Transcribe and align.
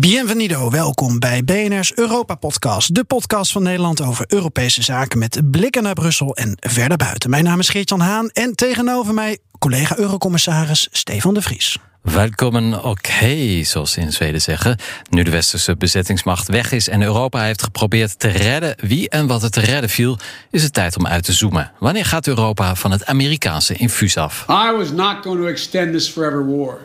Bienvenido, 0.00 0.70
welkom 0.70 1.18
bij 1.18 1.44
BNR's 1.44 1.92
Europa 1.94 2.34
Podcast. 2.34 2.94
De 2.94 3.04
podcast 3.04 3.52
van 3.52 3.62
Nederland 3.62 4.02
over 4.02 4.24
Europese 4.28 4.82
zaken 4.82 5.18
met 5.18 5.40
blikken 5.50 5.82
naar 5.82 5.94
Brussel 5.94 6.36
en 6.36 6.56
verder 6.60 6.96
buiten. 6.96 7.30
Mijn 7.30 7.44
naam 7.44 7.58
is 7.58 7.68
Geert-Jan 7.68 8.00
Haan 8.00 8.28
en 8.28 8.54
tegenover 8.54 9.14
mij 9.14 9.38
collega 9.58 9.98
Eurocommissaris 9.98 10.88
Stefan 10.90 11.34
de 11.34 11.42
Vries. 11.42 11.78
Welkom 12.02 12.74
oké, 12.74 13.64
zoals 13.64 13.92
ze 13.92 14.00
in 14.00 14.12
Zweden 14.12 14.40
zeggen. 14.40 14.78
Nu 15.10 15.22
de 15.22 15.30
westerse 15.30 15.76
bezettingsmacht 15.76 16.48
weg 16.48 16.72
is 16.72 16.88
en 16.88 17.02
Europa 17.02 17.42
heeft 17.42 17.62
geprobeerd 17.62 18.18
te 18.18 18.28
redden 18.28 18.74
wie 18.78 19.08
en 19.08 19.26
wat 19.26 19.42
het 19.42 19.52
te 19.52 19.60
redden 19.60 19.90
viel, 19.90 20.18
is 20.50 20.62
het 20.62 20.72
tijd 20.72 20.96
om 20.96 21.06
uit 21.06 21.24
te 21.24 21.32
zoomen. 21.32 21.72
Wanneer 21.78 22.04
gaat 22.04 22.26
Europa 22.26 22.74
van 22.74 22.90
het 22.90 23.06
Amerikaanse 23.06 23.74
infuus 23.74 24.16
af? 24.16 24.44
I 24.48 24.76
was 24.76 24.90
not 24.90 25.16
going 25.22 25.40
to 25.40 25.46
extend 25.46 25.92
this 25.92 26.08
forever 26.08 26.46
war. 26.46 26.78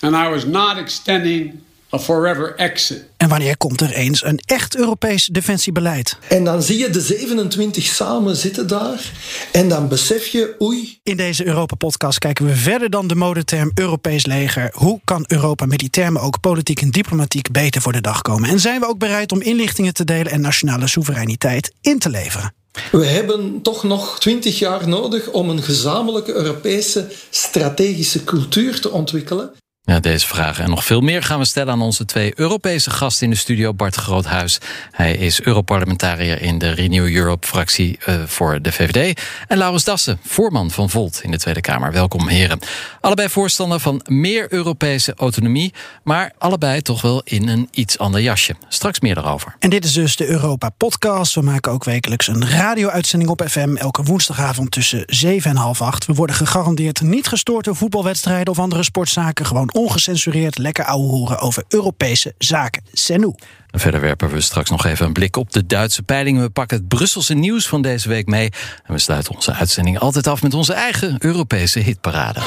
And 0.00 0.14
I 0.14 0.28
was 0.28 0.44
not 0.44 0.76
extending 0.76 1.62
a 1.94 1.98
forever 1.98 2.54
exit. 2.56 3.04
En 3.16 3.28
wanneer 3.28 3.56
komt 3.56 3.80
er 3.80 3.92
eens 3.92 4.24
een 4.24 4.40
echt 4.44 4.76
Europees 4.76 5.26
defensiebeleid? 5.26 6.16
En 6.28 6.44
dan 6.44 6.62
zie 6.62 6.78
je 6.78 6.90
de 6.90 7.00
27 7.00 7.84
samen 7.84 8.36
zitten 8.36 8.66
daar. 8.66 9.12
En 9.52 9.68
dan 9.68 9.88
besef 9.88 10.26
je, 10.26 10.54
oei. 10.60 10.98
In 11.02 11.16
deze 11.16 11.46
Europa-podcast 11.46 12.18
kijken 12.18 12.46
we 12.46 12.54
verder 12.54 12.90
dan 12.90 13.06
de 13.06 13.14
modeterm 13.14 13.70
Europees 13.74 14.26
leger. 14.26 14.70
Hoe 14.72 15.00
kan 15.04 15.24
Europa 15.26 15.66
met 15.66 15.78
die 15.78 15.90
termen 15.90 16.22
ook 16.22 16.40
politiek 16.40 16.80
en 16.80 16.90
diplomatiek 16.90 17.50
beter 17.50 17.82
voor 17.82 17.92
de 17.92 18.00
dag 18.00 18.22
komen? 18.22 18.48
En 18.48 18.60
zijn 18.60 18.80
we 18.80 18.86
ook 18.86 18.98
bereid 18.98 19.32
om 19.32 19.40
inlichtingen 19.40 19.94
te 19.94 20.04
delen 20.04 20.32
en 20.32 20.40
nationale 20.40 20.86
soevereiniteit 20.86 21.72
in 21.80 21.98
te 21.98 22.10
leveren? 22.10 22.54
We 22.90 23.06
hebben 23.06 23.62
toch 23.62 23.82
nog 23.82 24.18
twintig 24.18 24.58
jaar 24.58 24.88
nodig 24.88 25.30
om 25.30 25.50
een 25.50 25.62
gezamenlijke 25.62 26.32
Europese 26.32 27.08
strategische 27.30 28.24
cultuur 28.24 28.80
te 28.80 28.90
ontwikkelen. 28.90 29.52
Ja, 29.86 30.00
deze 30.00 30.26
vragen 30.26 30.64
en 30.64 30.70
nog 30.70 30.84
veel 30.84 31.00
meer 31.00 31.22
gaan 31.22 31.38
we 31.38 31.44
stellen 31.44 31.72
aan 31.72 31.82
onze 31.82 32.04
twee 32.04 32.32
Europese 32.34 32.90
gasten 32.90 33.24
in 33.24 33.30
de 33.30 33.38
studio. 33.38 33.74
Bart 33.74 33.94
Groothuis, 33.94 34.58
hij 34.90 35.14
is 35.16 35.42
Europarlementariër 35.42 36.42
in 36.42 36.58
de 36.58 36.70
Renew 36.70 37.16
Europe-fractie 37.16 37.98
uh, 38.08 38.22
voor 38.26 38.62
de 38.62 38.72
VVD. 38.72 39.20
En 39.48 39.58
Laurens 39.58 39.84
Dassen, 39.84 40.18
voorman 40.22 40.70
van 40.70 40.90
Volt 40.90 41.20
in 41.22 41.30
de 41.30 41.38
Tweede 41.38 41.60
Kamer. 41.60 41.92
Welkom, 41.92 42.28
heren. 42.28 42.58
Allebei 43.00 43.28
voorstander 43.28 43.80
van 43.80 44.00
meer 44.04 44.52
Europese 44.52 45.14
autonomie, 45.16 45.74
maar 46.02 46.32
allebei 46.38 46.82
toch 46.82 47.02
wel 47.02 47.22
in 47.24 47.48
een 47.48 47.68
iets 47.70 47.98
ander 47.98 48.20
jasje. 48.20 48.54
Straks 48.68 49.00
meer 49.00 49.14
daarover. 49.14 49.56
En 49.58 49.70
dit 49.70 49.84
is 49.84 49.92
dus 49.92 50.16
de 50.16 50.26
Europa-podcast. 50.26 51.34
We 51.34 51.40
maken 51.40 51.72
ook 51.72 51.84
wekelijks 51.84 52.26
een 52.26 52.48
radio-uitzending 52.48 53.30
op 53.30 53.42
FM, 53.48 53.76
elke 53.76 54.02
woensdagavond 54.02 54.70
tussen 54.70 55.02
7 55.06 55.50
en 55.50 55.56
half 55.56 55.82
8. 55.82 56.06
We 56.06 56.14
worden 56.14 56.36
gegarandeerd 56.36 57.00
niet 57.00 57.26
gestoord 57.26 57.64
door 57.64 57.76
voetbalwedstrijden 57.76 58.52
of 58.52 58.58
andere 58.58 58.82
sportzaken. 58.82 59.46
Gewoon 59.46 59.72
ongecensureerd 59.74 60.58
lekker 60.58 60.84
ouwe 60.84 61.08
horen 61.08 61.38
over 61.38 61.64
Europese 61.68 62.34
zaken. 62.38 62.82
Senu. 62.92 63.34
En 63.70 63.80
verder 63.80 64.00
werpen 64.00 64.30
we 64.30 64.40
straks 64.40 64.70
nog 64.70 64.86
even 64.86 65.06
een 65.06 65.12
blik 65.12 65.36
op 65.36 65.52
de 65.52 65.66
Duitse 65.66 66.02
peilingen. 66.02 66.42
We 66.42 66.50
pakken 66.50 66.76
het 66.76 66.88
Brusselse 66.88 67.34
nieuws 67.34 67.66
van 67.66 67.82
deze 67.82 68.08
week 68.08 68.26
mee. 68.26 68.50
En 68.84 68.92
we 68.94 68.98
sluiten 68.98 69.34
onze 69.34 69.52
uitzending 69.52 69.98
altijd 69.98 70.26
af 70.26 70.42
met 70.42 70.54
onze 70.54 70.72
eigen 70.72 71.16
Europese 71.18 71.78
hitparade. 71.78 72.40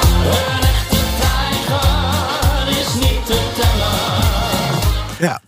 Ja, 5.20 5.42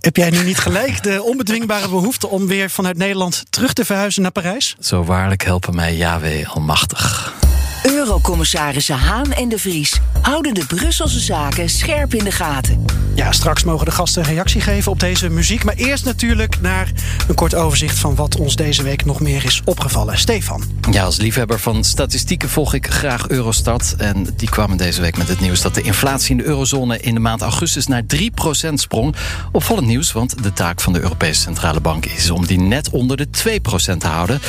heb 0.00 0.16
jij 0.16 0.30
nu 0.30 0.44
niet 0.44 0.58
gelijk 0.58 1.02
de 1.02 1.22
onbedwingbare 1.22 1.88
behoefte 1.88 2.28
om 2.28 2.46
weer 2.46 2.70
vanuit 2.70 2.96
Nederland 2.96 3.44
terug 3.50 3.72
te 3.72 3.84
verhuizen 3.84 4.22
naar 4.22 4.32
Parijs? 4.32 4.76
Zo 4.80 5.04
waarlijk 5.04 5.44
helpen 5.44 5.74
mij 5.74 5.96
Yahweh 5.96 6.54
almachtig. 6.54 7.34
Eurocommissarissen 7.82 8.98
Haan 8.98 9.32
en 9.32 9.48
de 9.48 9.58
Vries 9.58 10.00
houden 10.22 10.54
de 10.54 10.66
Brusselse 10.66 11.20
zaken 11.20 11.68
scherp 11.68 12.14
in 12.14 12.24
de 12.24 12.32
gaten. 12.32 12.84
Ja, 13.14 13.32
straks 13.32 13.64
mogen 13.64 13.86
de 13.86 13.92
gasten 13.92 14.22
een 14.22 14.28
reactie 14.28 14.60
geven 14.60 14.92
op 14.92 15.00
deze 15.00 15.28
muziek. 15.28 15.64
Maar 15.64 15.74
eerst 15.74 16.04
natuurlijk 16.04 16.60
naar 16.60 16.92
een 17.28 17.34
kort 17.34 17.54
overzicht 17.54 17.98
van 17.98 18.14
wat 18.14 18.36
ons 18.36 18.56
deze 18.56 18.82
week 18.82 19.04
nog 19.04 19.20
meer 19.20 19.44
is 19.44 19.62
opgevallen. 19.64 20.18
Stefan. 20.18 20.62
Ja, 20.90 21.04
als 21.04 21.16
liefhebber 21.16 21.60
van 21.60 21.84
statistieken 21.84 22.48
volg 22.48 22.74
ik 22.74 22.86
graag 22.86 23.28
Eurostat. 23.28 23.94
En 23.96 24.26
die 24.36 24.50
kwamen 24.50 24.76
deze 24.76 25.00
week 25.00 25.16
met 25.16 25.28
het 25.28 25.40
nieuws 25.40 25.60
dat 25.60 25.74
de 25.74 25.82
inflatie 25.82 26.30
in 26.30 26.36
de 26.36 26.44
eurozone 26.44 26.98
in 26.98 27.14
de 27.14 27.20
maand 27.20 27.42
augustus 27.42 27.86
naar 27.86 28.02
3% 28.70 28.72
sprong. 28.74 29.14
Opvallend 29.52 29.86
nieuws, 29.86 30.12
want 30.12 30.42
de 30.42 30.52
taak 30.52 30.80
van 30.80 30.92
de 30.92 31.00
Europese 31.00 31.40
Centrale 31.40 31.80
Bank 31.80 32.06
is 32.06 32.30
om 32.30 32.46
die 32.46 32.60
net 32.60 32.90
onder 32.90 33.16
de 33.16 33.28
2% 33.94 33.96
te 33.98 34.06
houden. 34.06 34.40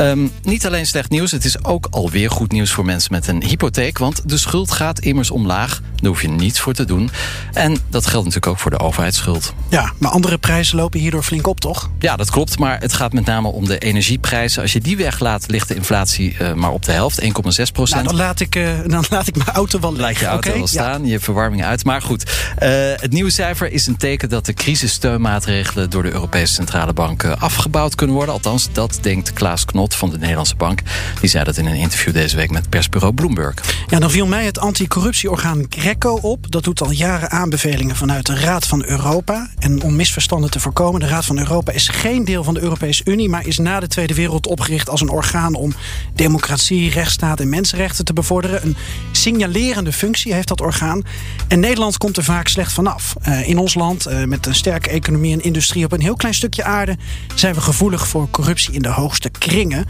Um, 0.00 0.30
niet 0.42 0.66
alleen 0.66 0.86
slecht 0.86 1.10
nieuws, 1.10 1.30
het 1.30 1.44
is 1.44 1.64
ook 1.64 1.86
alweer 1.90 2.30
goed 2.30 2.52
nieuws 2.52 2.70
voor 2.78 2.86
mensen 2.86 3.12
met 3.12 3.26
een 3.26 3.42
hypotheek. 3.42 3.98
Want 3.98 4.28
de 4.28 4.38
schuld 4.38 4.70
gaat 4.70 4.98
immers 4.98 5.30
omlaag. 5.30 5.80
Daar 5.96 6.10
hoef 6.10 6.22
je 6.22 6.28
niets 6.28 6.60
voor 6.60 6.72
te 6.72 6.84
doen. 6.84 7.10
En 7.52 7.76
dat 7.88 8.06
geldt 8.06 8.26
natuurlijk 8.26 8.46
ook 8.46 8.58
voor 8.58 8.70
de 8.70 8.78
overheidsschuld. 8.78 9.54
Ja, 9.68 9.92
maar 9.98 10.10
andere 10.10 10.38
prijzen 10.38 10.76
lopen 10.76 11.00
hierdoor 11.00 11.22
flink 11.22 11.46
op, 11.46 11.60
toch? 11.60 11.90
Ja, 11.98 12.16
dat 12.16 12.30
klopt. 12.30 12.58
Maar 12.58 12.80
het 12.80 12.92
gaat 12.92 13.12
met 13.12 13.24
name 13.24 13.48
om 13.48 13.64
de 13.64 13.78
energieprijzen. 13.78 14.62
Als 14.62 14.72
je 14.72 14.80
die 14.80 14.96
weglaat, 14.96 15.44
ligt 15.48 15.68
de 15.68 15.74
inflatie 15.74 16.36
uh, 16.40 16.52
maar 16.52 16.70
op 16.70 16.84
de 16.84 16.92
helft, 16.92 17.22
1,6 17.22 17.28
procent. 17.72 18.04
Nou, 18.04 18.16
dan, 18.16 18.26
laat 18.26 18.40
ik, 18.40 18.54
uh, 18.56 18.70
dan 18.86 19.04
laat 19.10 19.26
ik 19.26 19.36
mijn 19.36 19.48
auto 19.48 19.80
wel 19.80 19.96
Laat 19.96 20.18
je 20.18 20.26
auto 20.26 20.48
okay, 20.48 20.58
wel 20.58 20.68
staan, 20.68 21.04
ja. 21.04 21.10
je 21.10 21.20
verwarming 21.20 21.64
uit. 21.64 21.84
Maar 21.84 22.02
goed, 22.02 22.30
uh, 22.62 22.68
het 22.96 23.12
nieuwe 23.12 23.30
cijfer 23.30 23.72
is 23.72 23.86
een 23.86 23.96
teken 23.96 24.28
dat 24.28 24.46
de 24.46 24.54
crisissteunmaatregelen... 24.54 25.90
door 25.90 26.02
de 26.02 26.12
Europese 26.12 26.54
Centrale 26.54 26.92
Bank 26.92 27.24
afgebouwd 27.24 27.94
kunnen 27.94 28.16
worden. 28.16 28.34
Althans, 28.34 28.68
dat 28.72 28.98
denkt 29.00 29.32
Klaas 29.32 29.64
Knot 29.64 29.94
van 29.94 30.10
de 30.10 30.18
Nederlandse 30.18 30.56
Bank. 30.56 30.80
Die 31.20 31.30
zei 31.30 31.44
dat 31.44 31.56
in 31.56 31.66
een 31.66 31.74
interview 31.74 32.12
deze 32.12 32.36
week 32.36 32.50
met 32.50 32.67
persbureau 32.68 33.14
Bloomberg. 33.14 33.54
Ja, 33.86 33.98
dan 33.98 34.10
viel 34.10 34.26
mij 34.26 34.44
het 34.44 34.58
anticorruptieorgaan 34.58 35.66
GRECO 35.68 36.14
op. 36.14 36.50
Dat 36.50 36.64
doet 36.64 36.80
al 36.80 36.90
jaren 36.90 37.30
aanbevelingen 37.30 37.96
vanuit 37.96 38.26
de 38.26 38.34
Raad 38.34 38.66
van 38.66 38.84
Europa. 38.84 39.48
En 39.58 39.82
om 39.82 39.96
misverstanden 39.96 40.50
te 40.50 40.60
voorkomen, 40.60 41.00
de 41.00 41.06
Raad 41.06 41.24
van 41.24 41.38
Europa 41.38 41.72
is 41.72 41.88
geen 41.88 42.24
deel 42.24 42.44
van 42.44 42.54
de 42.54 42.60
Europese 42.60 43.02
Unie, 43.04 43.28
maar 43.28 43.46
is 43.46 43.58
na 43.58 43.80
de 43.80 43.88
Tweede 43.88 44.14
Wereld 44.14 44.46
opgericht 44.46 44.88
als 44.88 45.00
een 45.00 45.08
orgaan 45.08 45.54
om 45.54 45.74
democratie, 46.14 46.90
rechtsstaat 46.90 47.40
en 47.40 47.48
mensenrechten 47.48 48.04
te 48.04 48.12
bevorderen. 48.12 48.64
Een 48.64 48.76
signalerende 49.12 49.92
functie 49.92 50.32
heeft 50.32 50.48
dat 50.48 50.60
orgaan. 50.60 51.02
En 51.48 51.60
Nederland 51.60 51.98
komt 51.98 52.16
er 52.16 52.24
vaak 52.24 52.48
slecht 52.48 52.72
vanaf. 52.72 53.14
Uh, 53.28 53.48
in 53.48 53.58
ons 53.58 53.74
land, 53.74 54.08
uh, 54.08 54.24
met 54.24 54.46
een 54.46 54.54
sterke 54.54 54.88
economie 54.88 55.32
en 55.32 55.42
industrie 55.42 55.84
op 55.84 55.92
een 55.92 56.00
heel 56.00 56.16
klein 56.16 56.34
stukje 56.34 56.64
aarde, 56.64 56.96
zijn 57.34 57.54
we 57.54 57.60
gevoelig 57.60 58.08
voor 58.08 58.30
corruptie 58.30 58.74
in 58.74 58.82
de 58.82 58.88
hoogste 58.88 59.30
kringen. 59.30 59.86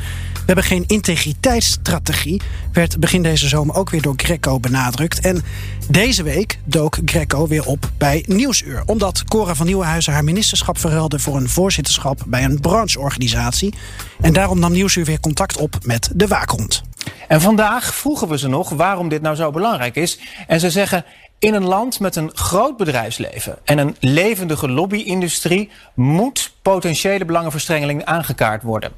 We 0.49 0.55
hebben 0.55 0.73
geen 0.73 0.85
integriteitsstrategie, 0.87 2.41
werd 2.73 3.01
begin 3.01 3.23
deze 3.23 3.49
zomer 3.49 3.75
ook 3.75 3.91
weer 3.91 4.03
door 4.03 4.15
Greco 4.17 4.61
benadrukt. 4.61 5.21
En 5.21 5.43
deze 5.89 6.23
week 6.23 6.59
dook 6.65 6.99
Greco 7.05 7.47
weer 7.47 7.67
op 7.67 7.91
bij 7.99 8.25
Nieuwsuur. 8.27 8.83
Omdat 8.87 9.25
Cora 9.25 9.55
van 9.55 9.67
Nieuwenhuizen 9.67 10.13
haar 10.13 10.25
ministerschap 10.25 10.79
verruilde 10.79 11.19
voor 11.19 11.37
een 11.37 11.49
voorzitterschap 11.49 12.21
bij 12.27 12.45
een 12.45 12.61
brancheorganisatie. 12.61 13.75
En 14.21 14.33
daarom 14.33 14.59
nam 14.59 14.73
Nieuwsuur 14.73 15.05
weer 15.05 15.21
contact 15.21 15.57
op 15.57 15.79
met 15.83 16.11
de 16.15 16.27
waakhond. 16.27 16.83
En 17.29 17.41
vandaag 17.41 17.95
vroegen 17.95 18.29
we 18.29 18.39
ze 18.39 18.49
nog 18.49 18.69
waarom 18.69 19.09
dit 19.09 19.23
nou 19.23 19.37
zo 19.37 19.51
belangrijk 19.51 19.97
is. 19.97 20.19
En 20.47 20.61
ze 20.61 20.71
zeggen. 20.71 21.05
In 21.39 21.55
een 21.55 21.65
land 21.65 22.01
met 22.01 22.17
een 22.17 22.31
groot 22.35 22.77
bedrijfsleven 22.77 23.59
en 23.65 23.79
een 23.79 23.97
levendige 24.01 24.69
lobby-industrie 24.69 25.71
moet 25.95 26.53
potentiële 26.69 27.25
belangenverstrengeling 27.25 28.05
aangekaart 28.05 28.63
worden. 28.63 28.93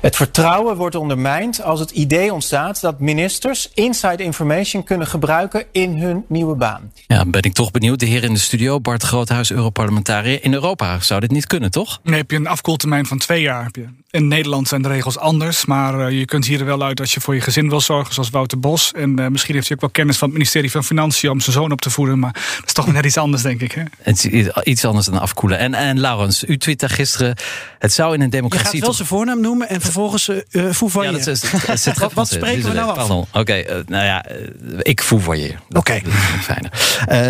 Het 0.00 0.16
vertrouwen 0.16 0.76
wordt 0.76 0.94
ondermijnd 0.94 1.62
als 1.62 1.80
het 1.80 1.90
idee 1.90 2.32
ontstaat 2.32 2.80
dat 2.80 3.00
ministers 3.00 3.70
inside 3.74 4.22
information 4.22 4.84
kunnen 4.84 5.06
gebruiken 5.06 5.64
in 5.72 5.98
hun 5.98 6.24
nieuwe 6.28 6.54
baan. 6.54 6.92
Ja, 7.06 7.24
ben 7.24 7.42
ik 7.42 7.52
toch 7.52 7.70
benieuwd. 7.70 7.98
De 7.98 8.06
heer 8.06 8.24
in 8.24 8.32
de 8.32 8.38
studio, 8.38 8.80
Bart 8.80 9.02
Groothuis, 9.02 9.52
Europarlementariër. 9.52 10.44
In 10.44 10.52
Europa 10.52 11.00
zou 11.00 11.20
dit 11.20 11.30
niet 11.30 11.46
kunnen, 11.46 11.70
toch? 11.70 12.00
Nee, 12.02 12.16
heb 12.16 12.30
je 12.30 12.36
een 12.36 12.46
afkoeltermijn 12.46 13.06
van 13.06 13.18
twee 13.18 13.40
jaar. 13.40 13.64
Heb 13.64 13.76
je. 13.76 13.86
In 14.10 14.28
Nederland 14.28 14.68
zijn 14.68 14.82
de 14.82 14.88
regels 14.88 15.18
anders, 15.18 15.64
maar 15.64 16.00
uh, 16.00 16.18
je 16.18 16.24
kunt 16.24 16.46
hier 16.46 16.60
er 16.60 16.66
wel 16.66 16.82
uit 16.82 17.00
als 17.00 17.14
je 17.14 17.20
voor 17.20 17.34
je 17.34 17.40
gezin 17.40 17.68
wil 17.68 17.80
zorgen, 17.80 18.14
zoals 18.14 18.30
Wouter 18.30 18.60
Bos. 18.60 18.92
En 18.92 19.20
uh, 19.20 19.26
misschien 19.26 19.54
heeft 19.54 19.66
hij 19.68 19.76
ook 19.76 19.82
wel 19.82 19.90
kennis 19.90 20.16
van 20.16 20.28
het 20.28 20.36
ministerie 20.36 20.70
van 20.70 20.84
Financiën 20.84 21.30
om 21.30 21.40
zijn 21.40 21.56
zoon 21.56 21.72
op 21.72 21.80
te 21.80 21.90
voeden, 21.90 22.18
maar 22.18 22.32
dat 22.32 22.66
is 22.66 22.72
toch 22.72 22.92
net 22.92 23.04
iets 23.04 23.16
anders, 23.16 23.42
denk 23.42 23.60
ik. 23.60 23.72
Hè? 23.72 23.82
Het 24.02 24.32
is 24.32 24.48
iets 24.62 24.84
anders 24.84 25.06
dan 25.06 25.20
afkoelen. 25.20 25.58
En, 25.58 25.74
en 25.74 26.00
Laurens, 26.00 26.44
u 26.44 26.58
twittert 26.58 26.92
gisteren, 26.98 27.36
het 27.78 27.92
zou 27.92 28.14
in 28.14 28.20
een 28.20 28.30
democratie... 28.30 28.66
Je 28.66 28.76
gaat 28.76 28.84
wel 28.84 28.92
zijn 28.92 29.08
voornaam 29.08 29.40
noemen 29.40 29.68
en 29.68 29.80
vervolgens 29.80 30.28
uh, 30.28 30.72
fouvoyer. 30.72 31.10
Ja, 31.10 31.18
dat 31.18 31.26
is, 31.26 31.40
dat 31.40 31.68
is 31.68 31.84
het 31.84 31.98
wat, 31.98 32.12
wat 32.12 32.28
spreken 32.28 32.68
we 32.68 32.72
nou 32.72 32.98
af? 32.98 33.10
Oké, 33.10 33.38
okay, 33.38 33.62
uh, 33.62 33.74
nou 33.86 34.04
ja, 34.04 34.24
ik 34.78 35.00
fouvoyer. 35.00 35.60
Oké. 35.68 35.78
Okay. 35.78 36.02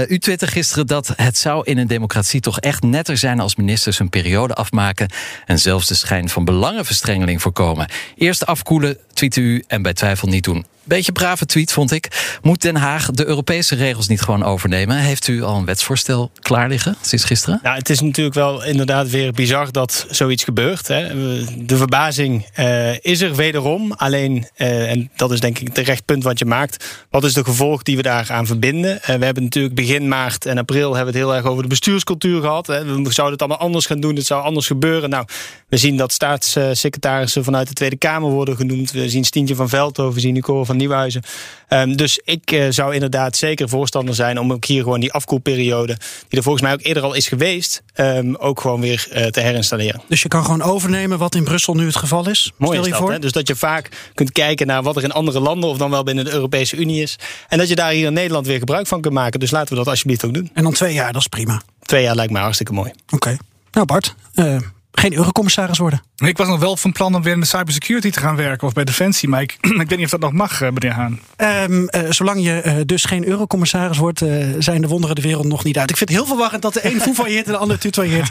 Uh, 0.03 0.11
u 0.11 0.19
twitterde 0.19 0.53
gisteren 0.53 0.87
dat 0.87 1.13
het 1.17 1.39
zou 1.39 1.65
in 1.65 1.79
een 1.79 1.87
democratie 1.87 2.41
toch 2.41 2.61
echt 2.61 2.83
netter 2.83 3.17
zijn 3.17 3.41
als 3.41 3.57
ministers 3.57 3.99
hun 3.99 4.09
periode 4.09 4.55
afmaken 4.55 5.11
en 5.47 5.59
zelfs 5.59 5.87
de 5.87 5.95
schijn 5.95 6.29
van 6.29 6.45
belangenverstrengeling 6.45 7.43
voorkomen. 7.43 7.89
Eerst 8.17 8.47
afkoelen, 8.47 8.99
tweet 9.19 9.37
u 9.37 9.65
en 9.67 9.83
bij 9.83 9.95
twijfel 9.95 10.29
niet 10.29 10.45
doen. 10.45 10.67
Beetje 10.85 11.13
brave 11.13 11.47
tweet, 11.47 11.73
vond 11.73 11.93
ik. 11.93 12.39
Moet 12.43 12.63
Den 12.63 12.77
Haag 12.77 13.11
de 13.11 13.27
Europese 13.27 13.75
regels 13.75 14.09
niet 14.09 14.21
gewoon 14.21 14.43
overnemen? 14.43 14.97
Heeft 14.97 15.29
u 15.29 15.43
al 15.43 15.57
een 15.57 15.65
wetsvoorstel 15.65 16.31
klaar 16.41 16.69
liggen 16.69 16.97
sinds 17.01 17.25
gisteren? 17.25 17.61
Nou, 17.63 17.77
het 17.77 17.91
is 17.91 18.01
natuurlijk 18.01 18.37
wel 18.37 18.65
inderdaad 18.65 19.11
weer 19.11 19.33
bizar 19.33 19.73
dat 19.73 20.07
zoiets 20.11 20.45
gebeurt. 20.45 20.89
Hè. 20.89 21.09
De 21.65 21.77
verbazing 21.77 22.47
uh, 22.57 22.99
is 23.01 23.21
er 23.21 23.35
wederom. 23.35 23.93
Alleen, 23.93 24.49
uh, 24.57 24.91
en 24.91 25.11
dat 25.17 25.33
is 25.33 25.41
denk 25.41 25.59
ik 25.59 25.67
het 25.67 25.75
terecht 25.75 26.05
punt 26.05 26.23
wat 26.23 26.39
je 26.39 26.45
maakt. 26.45 26.85
Wat 27.11 27.25
is 27.25 27.33
de 27.33 27.45
gevolg 27.45 27.83
die 27.83 27.97
we 27.97 28.03
daaraan 28.03 28.47
verbinden? 28.47 28.95
Uh, 28.95 29.07
we 29.07 29.25
hebben 29.25 29.43
natuurlijk 29.43 29.75
begin 29.75 30.09
maart 30.09 30.47
en 30.47 30.59
april 30.59 30.95
hebben 30.95 31.13
we 31.13 31.19
het 31.19 31.29
heel 31.29 31.37
erg 31.37 31.47
over 31.47 31.63
de 31.63 31.69
bestuurscultuur 31.69 32.41
gehad. 32.41 32.67
Hè. 32.67 32.85
We 32.85 33.13
zouden 33.13 33.33
het 33.33 33.41
allemaal 33.43 33.67
anders 33.67 33.87
gaan 33.87 34.01
doen. 34.01 34.17
Het 34.17 34.27
zou 34.27 34.43
anders 34.43 34.67
gebeuren. 34.67 35.11
Nou, 35.11 35.25
we 35.69 35.77
zien 35.77 35.97
dat 35.97 36.13
staatssecretarissen 36.13 37.45
vanuit 37.45 37.69
de 37.69 37.75
Tweede 37.75 37.97
Kamer 37.97 38.31
worden 38.31 38.57
genoemd. 38.57 38.91
We 38.91 39.09
zien 39.09 39.25
Stientje 39.25 39.55
van 39.55 39.69
Veldhoven, 39.69 40.15
we 40.15 40.21
zien 40.21 40.33
Nicole 40.35 40.65
van 40.65 40.77
Nieuwhuizen. 40.77 41.23
Um, 41.69 41.97
dus 41.97 42.21
ik 42.25 42.53
uh, 42.53 42.67
zou 42.71 42.95
inderdaad 42.95 43.37
zeker 43.37 43.69
voorstander 43.69 44.15
zijn 44.15 44.39
om 44.39 44.53
ook 44.53 44.65
hier 44.65 44.83
gewoon 44.83 45.01
die 45.01 45.13
afkoelperiode, 45.13 45.97
die 46.29 46.39
er 46.39 46.43
volgens 46.43 46.65
mij 46.65 46.73
ook 46.73 46.83
eerder 46.83 47.03
al 47.03 47.15
is 47.15 47.29
geweest, 47.29 47.83
um, 47.97 48.37
ook 48.37 48.61
gewoon 48.61 48.81
weer 48.81 49.09
uh, 49.13 49.27
te 49.27 49.41
herinstalleren. 49.41 50.03
Dus 50.09 50.23
je 50.23 50.29
kan 50.29 50.45
gewoon 50.45 50.63
overnemen 50.63 51.19
wat 51.19 51.35
in 51.35 51.45
Brussel 51.45 51.75
nu 51.75 51.87
het 51.87 51.97
geval 51.97 52.29
is? 52.29 52.53
Mooi 52.57 52.73
Stel 52.73 52.85
je 52.85 52.91
dat, 52.91 53.01
voor? 53.01 53.13
hè? 53.13 53.19
Dus 53.19 53.33
dat 53.33 53.49
je 53.49 53.57
vaak 53.57 53.89
kunt 54.15 54.33
kijken 54.33 54.67
naar 54.67 54.83
wat 54.83 54.97
er 54.97 55.03
in 55.03 55.13
andere 55.13 55.41
landen 55.41 55.71
of 55.71 55.79
dan 55.79 55.91
wel 55.91 56.03
binnen 56.03 56.25
de 56.25 56.33
Europese 56.33 56.77
Unie 56.77 57.03
is. 57.03 57.19
En 57.49 57.59
dat 57.59 57.69
je 57.69 57.75
daar 57.75 57.91
hier 57.91 58.07
in 58.07 58.13
Nederland 58.13 58.47
weer 58.47 58.59
gebruik 58.59 58.87
van 58.87 59.01
kunt 59.01 59.15
maken. 59.15 59.41
Dus 59.41 59.51
laten 59.51 59.69
we 59.69 59.77
dat 59.77 59.89
alsjeblieft 59.89 60.25
ook 60.25 60.35
doen. 60.35 60.51
En 60.55 60.63
dan 60.63 60.73
twee 60.73 60.95
jaar, 60.95 61.13
dat 61.13 61.21
is 61.21 61.27
prima. 61.27 61.63
Twee 61.83 62.03
jaar 62.03 62.15
lijkt 62.15 62.33
mij 62.33 62.43
hartstikke 62.43 62.73
mooi. 62.73 62.91
Oké. 62.91 63.15
Okay. 63.15 63.39
Nou 63.73 63.87
Bart, 63.87 64.15
uh, 64.35 64.57
geen 64.93 65.15
eurocommissaris 65.15 65.79
worden. 65.79 66.03
Ik 66.17 66.37
was 66.37 66.49
nog 66.49 66.61
wel 66.61 66.77
van 66.77 66.93
plan 66.93 67.15
om 67.15 67.23
weer 67.23 67.33
in 67.33 67.41
de 67.41 67.47
cybersecurity 67.47 68.11
te 68.11 68.21
gaan 68.21 68.37
werken 68.37 68.67
of 68.67 68.73
bij 68.73 68.85
Defensie, 68.85 69.29
maar 69.29 69.43
ik, 69.43 69.57
ik 69.83 69.89
weet 69.89 69.97
niet 69.97 70.05
of 70.05 70.11
dat 70.11 70.21
nog 70.21 70.33
mag, 70.33 70.61
meneer 70.61 70.93
Haan. 70.93 71.21
Um, 71.37 71.89
uh, 71.91 72.11
zolang 72.11 72.45
je 72.45 72.63
uh, 72.65 72.75
dus 72.87 73.05
geen 73.05 73.27
eurocommissaris 73.27 73.99
wordt, 73.99 74.21
uh, 74.21 74.55
zijn 74.59 74.81
de 74.81 74.89
wonderen 74.89 75.17
de 75.17 75.23
wereld 75.23 75.47
nog 75.47 75.65
niet 75.65 75.79
uit. 75.79 75.91
Ik 75.91 75.97
vind 75.97 76.11
het 76.11 76.19
heel 76.19 76.29
verwarrend 76.29 76.63
dat 76.63 76.73
de 76.73 76.85
een 76.85 77.01
voetbaljeert 77.01 77.47
en 77.47 77.53
de 77.53 77.59
ander 77.59 77.79
tutoyeert. 77.79 78.31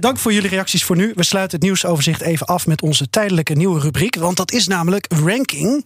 dank 0.00 0.18
voor 0.18 0.32
jullie 0.32 0.50
reacties 0.50 0.84
voor 0.84 0.96
nu. 0.96 1.12
We 1.14 1.24
sluiten 1.24 1.56
het 1.56 1.66
nieuwsoverzicht 1.66 2.20
even 2.20 2.46
af 2.46 2.66
met 2.66 2.82
onze 2.82 3.10
tijdelijke 3.10 3.54
nieuwe 3.54 3.80
rubriek, 3.80 4.14
want 4.14 4.36
dat 4.36 4.52
is 4.52 4.66
namelijk 4.66 5.06
ranking. 5.08 5.84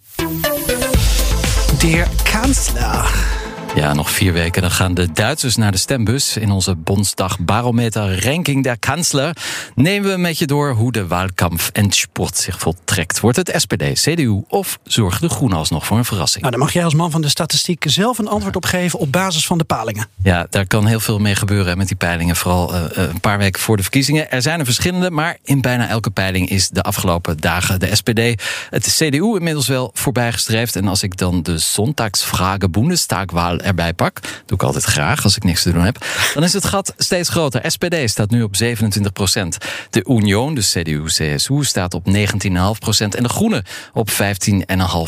Dear 1.78 2.08
Kanzler. 2.22 3.41
Ja, 3.74 3.92
nog 3.92 4.10
vier 4.10 4.32
weken. 4.32 4.62
Dan 4.62 4.70
gaan 4.70 4.94
de 4.94 5.12
Duitsers 5.12 5.56
naar 5.56 5.72
de 5.72 5.78
stembus. 5.78 6.36
In 6.36 6.50
onze 6.50 6.74
Bondsdag 6.74 7.38
Barometer 7.38 8.24
Ranking 8.24 8.62
der 8.62 8.78
Kanzler 8.78 9.36
nemen 9.74 10.10
we 10.10 10.16
met 10.16 10.38
je 10.38 10.46
door 10.46 10.72
hoe 10.72 10.92
de 10.92 11.06
Wahlkampf 11.06 11.70
en 11.72 11.90
sport 11.90 12.36
zich 12.36 12.58
voltrekt. 12.58 13.20
Wordt 13.20 13.36
het 13.36 13.52
SPD, 13.56 13.82
CDU 13.92 14.42
of 14.48 14.78
zorgen 14.84 15.20
de 15.20 15.28
Groenen 15.28 15.58
alsnog 15.58 15.86
voor 15.86 15.96
een 15.96 16.04
verrassing? 16.04 16.40
Nou, 16.40 16.54
daar 16.56 16.64
mag 16.64 16.72
jij 16.72 16.84
als 16.84 16.94
man 16.94 17.10
van 17.10 17.20
de 17.20 17.28
statistiek 17.28 17.84
zelf 17.86 18.18
een 18.18 18.28
antwoord 18.28 18.56
op 18.56 18.64
geven 18.64 18.98
op 18.98 19.12
basis 19.12 19.46
van 19.46 19.58
de 19.58 19.64
palingen. 19.64 20.08
Ja, 20.22 20.46
daar 20.50 20.66
kan 20.66 20.86
heel 20.86 21.00
veel 21.00 21.18
mee 21.18 21.34
gebeuren 21.34 21.78
met 21.78 21.88
die 21.88 21.96
peilingen. 21.96 22.36
Vooral 22.36 22.74
uh, 22.74 22.82
een 22.94 23.20
paar 23.20 23.38
weken 23.38 23.60
voor 23.60 23.76
de 23.76 23.82
verkiezingen. 23.82 24.30
Er 24.30 24.42
zijn 24.42 24.58
er 24.58 24.64
verschillende, 24.64 25.10
maar 25.10 25.36
in 25.44 25.60
bijna 25.60 25.88
elke 25.88 26.10
peiling 26.10 26.48
is 26.48 26.68
de 26.68 26.82
afgelopen 26.82 27.36
dagen 27.36 27.80
de 27.80 27.96
SPD, 27.96 28.42
het 28.70 28.86
CDU 28.86 29.36
inmiddels 29.36 29.68
wel 29.68 29.90
voorbijgestreefd. 29.94 30.76
En 30.76 30.88
als 30.88 31.02
ik 31.02 31.16
dan 31.16 31.42
de 31.42 31.58
Sonntagsfrage 31.58 32.68
Bundestagwahl 32.68 33.60
erbij 33.62 33.92
pak, 33.92 34.20
doe 34.20 34.56
ik 34.56 34.62
altijd 34.62 34.84
graag 34.84 35.24
als 35.24 35.36
ik 35.36 35.44
niks 35.44 35.62
te 35.62 35.72
doen 35.72 35.84
heb, 35.84 36.06
dan 36.34 36.42
is 36.42 36.52
het 36.52 36.64
gat 36.64 36.94
steeds 36.96 37.28
groter. 37.28 37.70
SPD 37.70 38.10
staat 38.10 38.30
nu 38.30 38.42
op 38.42 38.56
27 38.56 39.12
procent. 39.12 39.58
De 39.90 40.04
Union, 40.08 40.54
de 40.54 40.60
CDU-CSU, 40.60 41.64
staat 41.64 41.94
op 41.94 42.06
19,5 42.06 42.78
procent. 42.78 43.14
En 43.14 43.22
de 43.22 43.28
Groenen 43.28 43.64
op 43.92 44.10
15,5 44.10 44.16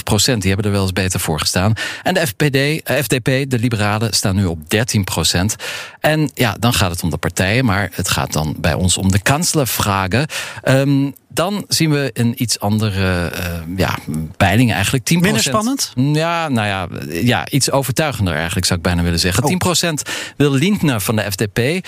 procent. 0.05 0.41
Die 0.43 0.53
hebben 0.53 0.67
er 0.67 0.77
wel 0.77 0.83
eens 0.83 0.93
beter 0.93 1.21
voor 1.21 1.41
gestaan. 1.41 1.73
En 2.03 2.15
de 2.15 2.27
FPD, 2.27 2.91
FDP, 3.05 3.51
de 3.51 3.59
Liberalen, 3.59 4.15
staan 4.15 4.37
nu 4.37 4.45
op 4.45 4.71
13 4.71 5.05
procent. 5.05 5.57
En 6.01 6.31
ja, 6.35 6.57
dan 6.59 6.75
gaat 6.75 6.91
het 6.91 7.03
om 7.03 7.11
de 7.11 7.17
partijen, 7.17 7.65
maar 7.65 7.91
het 7.93 8.09
gaat 8.09 8.33
dan 8.33 8.55
bij 8.59 8.75
ons 8.75 8.97
om 8.97 9.11
de 9.11 9.23
kanselarvragen. 9.23 10.27
Um, 10.65 11.15
dan 11.35 11.65
zien 11.69 11.91
we 11.91 12.11
een 12.13 12.43
iets 12.43 12.61
andere 12.61 13.33
uh, 13.33 13.77
ja, 13.77 13.99
peiling 14.37 14.73
eigenlijk. 14.73 15.11
10%. 15.15 15.21
Minder 15.21 15.43
spannend? 15.43 15.93
Ja, 15.95 16.49
nou 16.49 16.67
ja, 16.67 16.89
ja, 17.09 17.49
iets 17.49 17.71
overtuigender 17.71 18.35
eigenlijk 18.35 18.67
zou 18.67 18.79
ik 18.79 18.85
bijna 18.85 19.03
willen 19.03 19.19
zeggen. 19.19 19.45
Oh. 19.45 19.77
10% 19.87 19.93
wil 20.37 20.51
Lindner 20.51 21.01
van 21.01 21.17
de 21.17 21.23
FDP. 21.31 21.87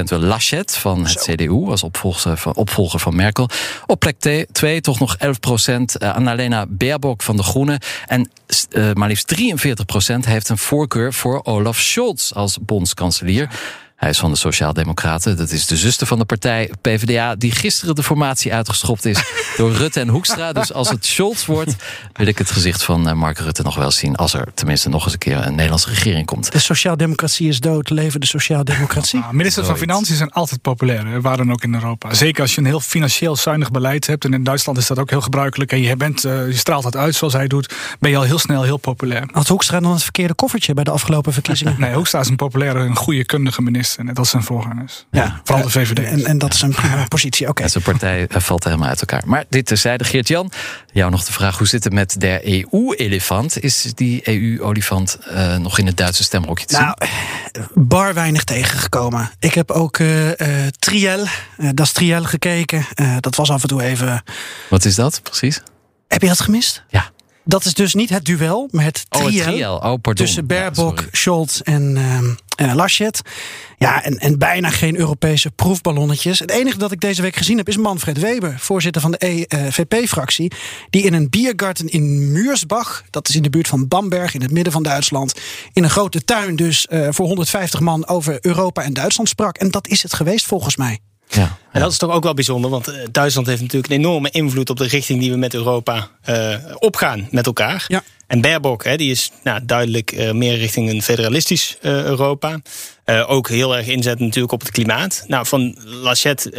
10% 0.00 0.02
wil 0.04 0.18
Laschet 0.18 0.76
van 0.76 1.04
het 1.04 1.22
Zo. 1.22 1.32
CDU 1.32 1.70
als 1.70 1.82
opvolger 1.82 2.36
van, 2.36 2.54
opvolger 2.54 3.00
van 3.00 3.16
Merkel. 3.16 3.48
Op 3.86 4.00
plek 4.00 4.46
2 4.52 4.80
toch 4.80 4.98
nog 4.98 5.16
11% 5.16 5.20
uh, 5.22 6.14
Annalena 6.14 6.66
Baerbock 6.68 7.22
van 7.22 7.36
de 7.36 7.42
Groenen. 7.42 7.78
En 8.06 8.30
uh, 8.70 8.92
maar 8.92 9.08
liefst 9.08 9.34
43% 9.40 10.16
heeft 10.20 10.48
een 10.48 10.58
voorkeur 10.58 11.12
voor 11.12 11.44
Olaf 11.44 11.78
Scholz 11.78 12.32
als 12.32 12.58
bondskanselier. 12.60 13.48
Hij 14.02 14.10
is 14.10 14.18
van 14.18 14.30
de 14.30 14.36
Sociaaldemocraten. 14.36 15.36
Dat 15.36 15.50
is 15.50 15.66
de 15.66 15.76
zuster 15.76 16.06
van 16.06 16.18
de 16.18 16.24
partij 16.24 16.70
PvdA, 16.80 17.34
die 17.34 17.50
gisteren 17.50 17.94
de 17.94 18.02
formatie 18.02 18.54
uitgeschopt 18.54 19.04
is 19.04 19.22
door 19.56 19.72
Rutte 19.72 20.00
en 20.00 20.08
Hoekstra. 20.08 20.52
Dus 20.52 20.72
als 20.72 20.88
het 20.88 21.06
Scholz 21.06 21.46
wordt, 21.46 21.76
wil 22.12 22.26
ik 22.26 22.38
het 22.38 22.50
gezicht 22.50 22.82
van 22.82 23.16
Mark 23.18 23.38
Rutte 23.38 23.62
nog 23.62 23.74
wel 23.74 23.90
zien. 23.90 24.16
Als 24.16 24.34
er 24.34 24.48
tenminste 24.54 24.88
nog 24.88 25.04
eens 25.04 25.12
een 25.12 25.18
keer 25.18 25.46
een 25.46 25.54
Nederlandse 25.54 25.88
regering 25.88 26.26
komt. 26.26 26.52
De 26.52 26.58
sociaaldemocratie 26.58 27.48
is 27.48 27.60
dood. 27.60 27.90
Leven 27.90 28.20
de 28.20 28.26
sociaaldemocratie. 28.26 29.20
Nou, 29.20 29.34
ministers 29.34 29.66
van 29.66 29.76
Financiën 29.76 30.16
zijn 30.16 30.30
altijd 30.30 30.60
populair. 30.60 31.20
Waar 31.20 31.36
dan 31.36 31.52
ook 31.52 31.62
in 31.62 31.74
Europa. 31.74 32.14
Zeker 32.14 32.42
als 32.42 32.54
je 32.54 32.60
een 32.60 32.66
heel 32.66 32.80
financieel 32.80 33.36
zuinig 33.36 33.70
beleid 33.70 34.06
hebt. 34.06 34.24
En 34.24 34.32
in 34.32 34.44
Duitsland 34.44 34.78
is 34.78 34.86
dat 34.86 34.98
ook 34.98 35.10
heel 35.10 35.20
gebruikelijk. 35.20 35.72
En 35.72 35.80
je, 35.80 35.96
bent, 35.96 36.24
uh, 36.24 36.46
je 36.46 36.56
straalt 36.56 36.82
dat 36.82 36.96
uit 36.96 37.14
zoals 37.14 37.32
hij 37.32 37.46
doet. 37.46 37.74
Ben 37.98 38.10
je 38.10 38.16
al 38.16 38.22
heel 38.22 38.38
snel 38.38 38.62
heel 38.62 38.76
populair. 38.76 39.28
Had 39.32 39.48
Hoekstra 39.48 39.80
dan 39.80 39.92
het 39.92 40.02
verkeerde 40.02 40.34
koffertje 40.34 40.74
bij 40.74 40.84
de 40.84 40.90
afgelopen 40.90 41.32
verkiezingen? 41.32 41.74
nee, 41.78 41.94
Hoekstra 41.94 42.20
is 42.20 42.28
een 42.28 42.36
populaire, 42.36 42.78
een 42.78 42.96
goede, 42.96 43.24
kundige 43.24 43.62
minister. 43.62 43.91
Net 43.96 44.18
als 44.18 44.30
zijn 44.30 44.42
voorgangers. 44.42 45.06
Ja, 45.10 45.40
vooral 45.44 45.64
de 45.64 45.70
VVD. 45.70 45.98
En, 45.98 46.24
en 46.24 46.38
dat 46.38 46.54
is 46.54 46.62
een 46.62 46.74
prima 46.74 47.06
positie. 47.08 47.48
Oké. 47.48 47.58
Okay. 47.58 47.68
Zijn 47.68 47.84
partij 47.84 48.26
valt 48.28 48.64
helemaal 48.64 48.88
uit 48.88 49.00
elkaar. 49.00 49.22
Maar 49.26 49.44
dit 49.48 49.66
terzijde, 49.66 50.04
Geert-Jan. 50.04 50.50
Jou 50.92 51.10
nog 51.10 51.24
de 51.24 51.32
vraag: 51.32 51.58
hoe 51.58 51.66
zit 51.66 51.84
het 51.84 51.92
met 51.92 52.20
de 52.20 52.64
EU-elefant? 52.70 53.62
Is 53.62 53.92
die 53.94 54.20
EU-olifant 54.28 55.18
uh, 55.32 55.56
nog 55.56 55.78
in 55.78 55.86
het 55.86 55.96
Duitse 55.96 56.22
stemhokje 56.22 56.66
te 56.66 56.76
nou, 56.76 56.94
zien? 56.98 57.66
bar 57.74 58.14
weinig 58.14 58.44
tegengekomen. 58.44 59.30
Ik 59.38 59.54
heb 59.54 59.70
ook 59.70 59.98
uh, 59.98 60.26
uh, 60.26 60.34
Triel, 60.78 61.26
dat 61.56 61.86
is 61.86 61.92
Triel 61.92 62.24
gekeken. 62.24 62.86
dat 63.20 63.34
was 63.34 63.50
af 63.50 63.62
en 63.62 63.68
toe 63.68 63.82
even. 63.82 64.22
Wat 64.68 64.84
is 64.84 64.94
dat 64.94 65.20
precies? 65.22 65.62
Heb 66.08 66.22
je 66.22 66.28
dat 66.28 66.40
gemist? 66.40 66.84
Ja. 66.88 67.11
Dat 67.44 67.64
is 67.64 67.74
dus 67.74 67.94
niet 67.94 68.10
het 68.10 68.24
duel, 68.24 68.68
maar 68.70 68.84
het 68.84 69.04
triel, 69.08 69.26
oh, 69.26 69.34
het 69.34 69.42
triel. 69.42 69.76
Oh, 69.76 70.14
tussen 70.14 70.46
Baerbock, 70.46 71.00
ja, 71.00 71.06
Scholz 71.12 71.60
en 71.60 71.96
uh, 72.60 72.74
Laschet. 72.74 73.20
Ja, 73.78 74.02
en, 74.02 74.18
en 74.18 74.38
bijna 74.38 74.70
geen 74.70 74.96
Europese 74.96 75.50
proefballonnetjes. 75.50 76.38
Het 76.38 76.50
enige 76.50 76.78
dat 76.78 76.92
ik 76.92 77.00
deze 77.00 77.22
week 77.22 77.36
gezien 77.36 77.56
heb 77.56 77.68
is 77.68 77.76
Manfred 77.76 78.18
Weber, 78.18 78.58
voorzitter 78.58 79.02
van 79.02 79.10
de 79.10 79.18
EVP-fractie, 79.18 80.52
die 80.90 81.02
in 81.02 81.12
een 81.12 81.30
biergarten 81.30 81.88
in 81.88 82.32
Muursbach, 82.32 83.04
dat 83.10 83.28
is 83.28 83.36
in 83.36 83.42
de 83.42 83.50
buurt 83.50 83.68
van 83.68 83.88
Bamberg, 83.88 84.34
in 84.34 84.42
het 84.42 84.50
midden 84.50 84.72
van 84.72 84.82
Duitsland, 84.82 85.40
in 85.72 85.84
een 85.84 85.90
grote 85.90 86.24
tuin 86.24 86.56
dus 86.56 86.86
uh, 86.90 87.08
voor 87.10 87.26
150 87.26 87.80
man 87.80 88.06
over 88.06 88.38
Europa 88.40 88.82
en 88.82 88.92
Duitsland 88.92 89.28
sprak. 89.28 89.56
En 89.56 89.70
dat 89.70 89.88
is 89.88 90.02
het 90.02 90.14
geweest 90.14 90.46
volgens 90.46 90.76
mij. 90.76 90.98
Ja, 91.34 91.56
en 91.72 91.80
dat 91.80 91.92
is 91.92 91.98
toch 91.98 92.10
ook 92.10 92.22
wel 92.22 92.34
bijzonder, 92.34 92.70
want 92.70 92.92
Duitsland 93.10 93.46
heeft 93.46 93.60
natuurlijk 93.60 93.92
een 93.92 93.98
enorme 93.98 94.30
invloed 94.30 94.70
op 94.70 94.76
de 94.76 94.86
richting 94.86 95.20
die 95.20 95.30
we 95.30 95.36
met 95.36 95.54
Europa 95.54 96.08
uh, 96.28 96.54
opgaan 96.78 97.28
met 97.30 97.46
elkaar. 97.46 97.84
Ja. 97.88 98.02
En 98.32 98.40
Baerbock, 98.40 98.84
hè, 98.84 98.96
die 98.96 99.10
is 99.10 99.30
nou, 99.42 99.60
duidelijk 99.62 100.12
uh, 100.12 100.30
meer 100.30 100.56
richting 100.56 100.90
een 100.90 101.02
federalistisch 101.02 101.76
uh, 101.80 102.04
Europa. 102.04 102.60
Uh, 103.06 103.30
ook 103.30 103.48
heel 103.48 103.76
erg 103.76 103.86
inzet 103.86 104.18
natuurlijk 104.18 104.52
op 104.52 104.60
het 104.60 104.70
klimaat. 104.70 105.24
Nou, 105.26 105.46
van 105.46 105.76
Laschet 105.84 106.52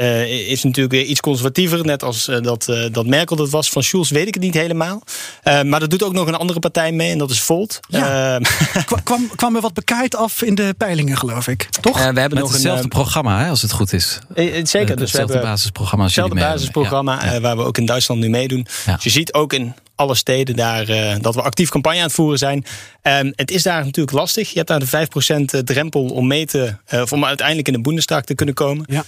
is 0.47 0.63
natuurlijk 0.63 0.93
weer 0.93 1.03
iets 1.03 1.19
conservatiever, 1.19 1.85
net 1.85 2.03
als 2.03 2.25
dat, 2.25 2.73
dat 2.91 3.05
Merkel 3.05 3.35
dat 3.35 3.49
was. 3.49 3.69
Van 3.69 3.83
Schulz 3.83 4.09
weet 4.09 4.27
ik 4.27 4.33
het 4.33 4.43
niet 4.43 4.53
helemaal. 4.53 5.03
maar 5.43 5.79
dat 5.79 5.89
doet 5.89 6.03
ook 6.03 6.13
nog 6.13 6.27
een 6.27 6.35
andere 6.35 6.59
partij 6.59 6.91
mee 6.91 7.11
en 7.11 7.17
dat 7.17 7.29
is 7.29 7.41
Volt. 7.41 7.79
Ja. 7.87 8.39
kwam, 9.03 9.29
kwam 9.35 9.55
er 9.55 9.61
wat 9.61 9.73
bekaaid 9.73 10.15
af 10.15 10.41
in 10.41 10.55
de 10.55 10.73
peilingen, 10.77 11.17
geloof 11.17 11.47
ik. 11.47 11.67
Toch? 11.81 11.97
we 11.97 12.03
hebben 12.03 12.23
Met 12.23 12.39
nog 12.39 12.51
hetzelfde 12.51 12.83
een, 12.83 12.89
programma, 12.89 13.43
hè, 13.43 13.49
als 13.49 13.61
het 13.61 13.71
goed 13.71 13.93
is. 13.93 14.19
zeker. 14.35 14.61
Dus 14.61 14.67
hetzelfde 14.67 15.09
we 15.09 15.17
hebben 15.17 15.41
basisprogramma 15.41 16.05
hetzelfde 16.05 16.35
basisprogramma 16.35 17.25
ja. 17.25 17.39
waar 17.39 17.57
we 17.57 17.63
ook 17.63 17.77
in 17.77 17.85
Duitsland 17.85 18.21
nu 18.21 18.29
meedoen. 18.29 18.67
Ja. 18.85 18.93
Dus 18.95 19.03
je 19.03 19.09
ziet 19.09 19.33
ook 19.33 19.53
in 19.53 19.73
alle 19.95 20.15
steden 20.15 20.55
daar 20.55 20.89
uh, 20.89 21.15
dat 21.19 21.35
we 21.35 21.41
actief 21.41 21.69
campagne 21.69 21.99
aan 21.99 22.05
het 22.05 22.13
voeren 22.13 22.37
zijn. 22.37 22.65
Um, 23.01 23.33
het 23.35 23.51
is 23.51 23.63
daar 23.63 23.85
natuurlijk 23.85 24.17
lastig. 24.17 24.49
Je 24.49 24.63
hebt 24.63 24.89
daar 24.89 25.07
de 25.07 25.59
5% 25.59 25.63
drempel 25.63 26.05
om 26.05 26.27
mee 26.27 26.45
te, 26.45 26.75
uh, 26.93 27.03
om 27.09 27.25
uiteindelijk 27.25 27.67
in 27.67 27.73
de 27.73 27.81
Bundestag 27.81 28.23
te 28.23 28.35
kunnen 28.35 28.55
komen. 28.55 28.85
Ja. 28.87 29.03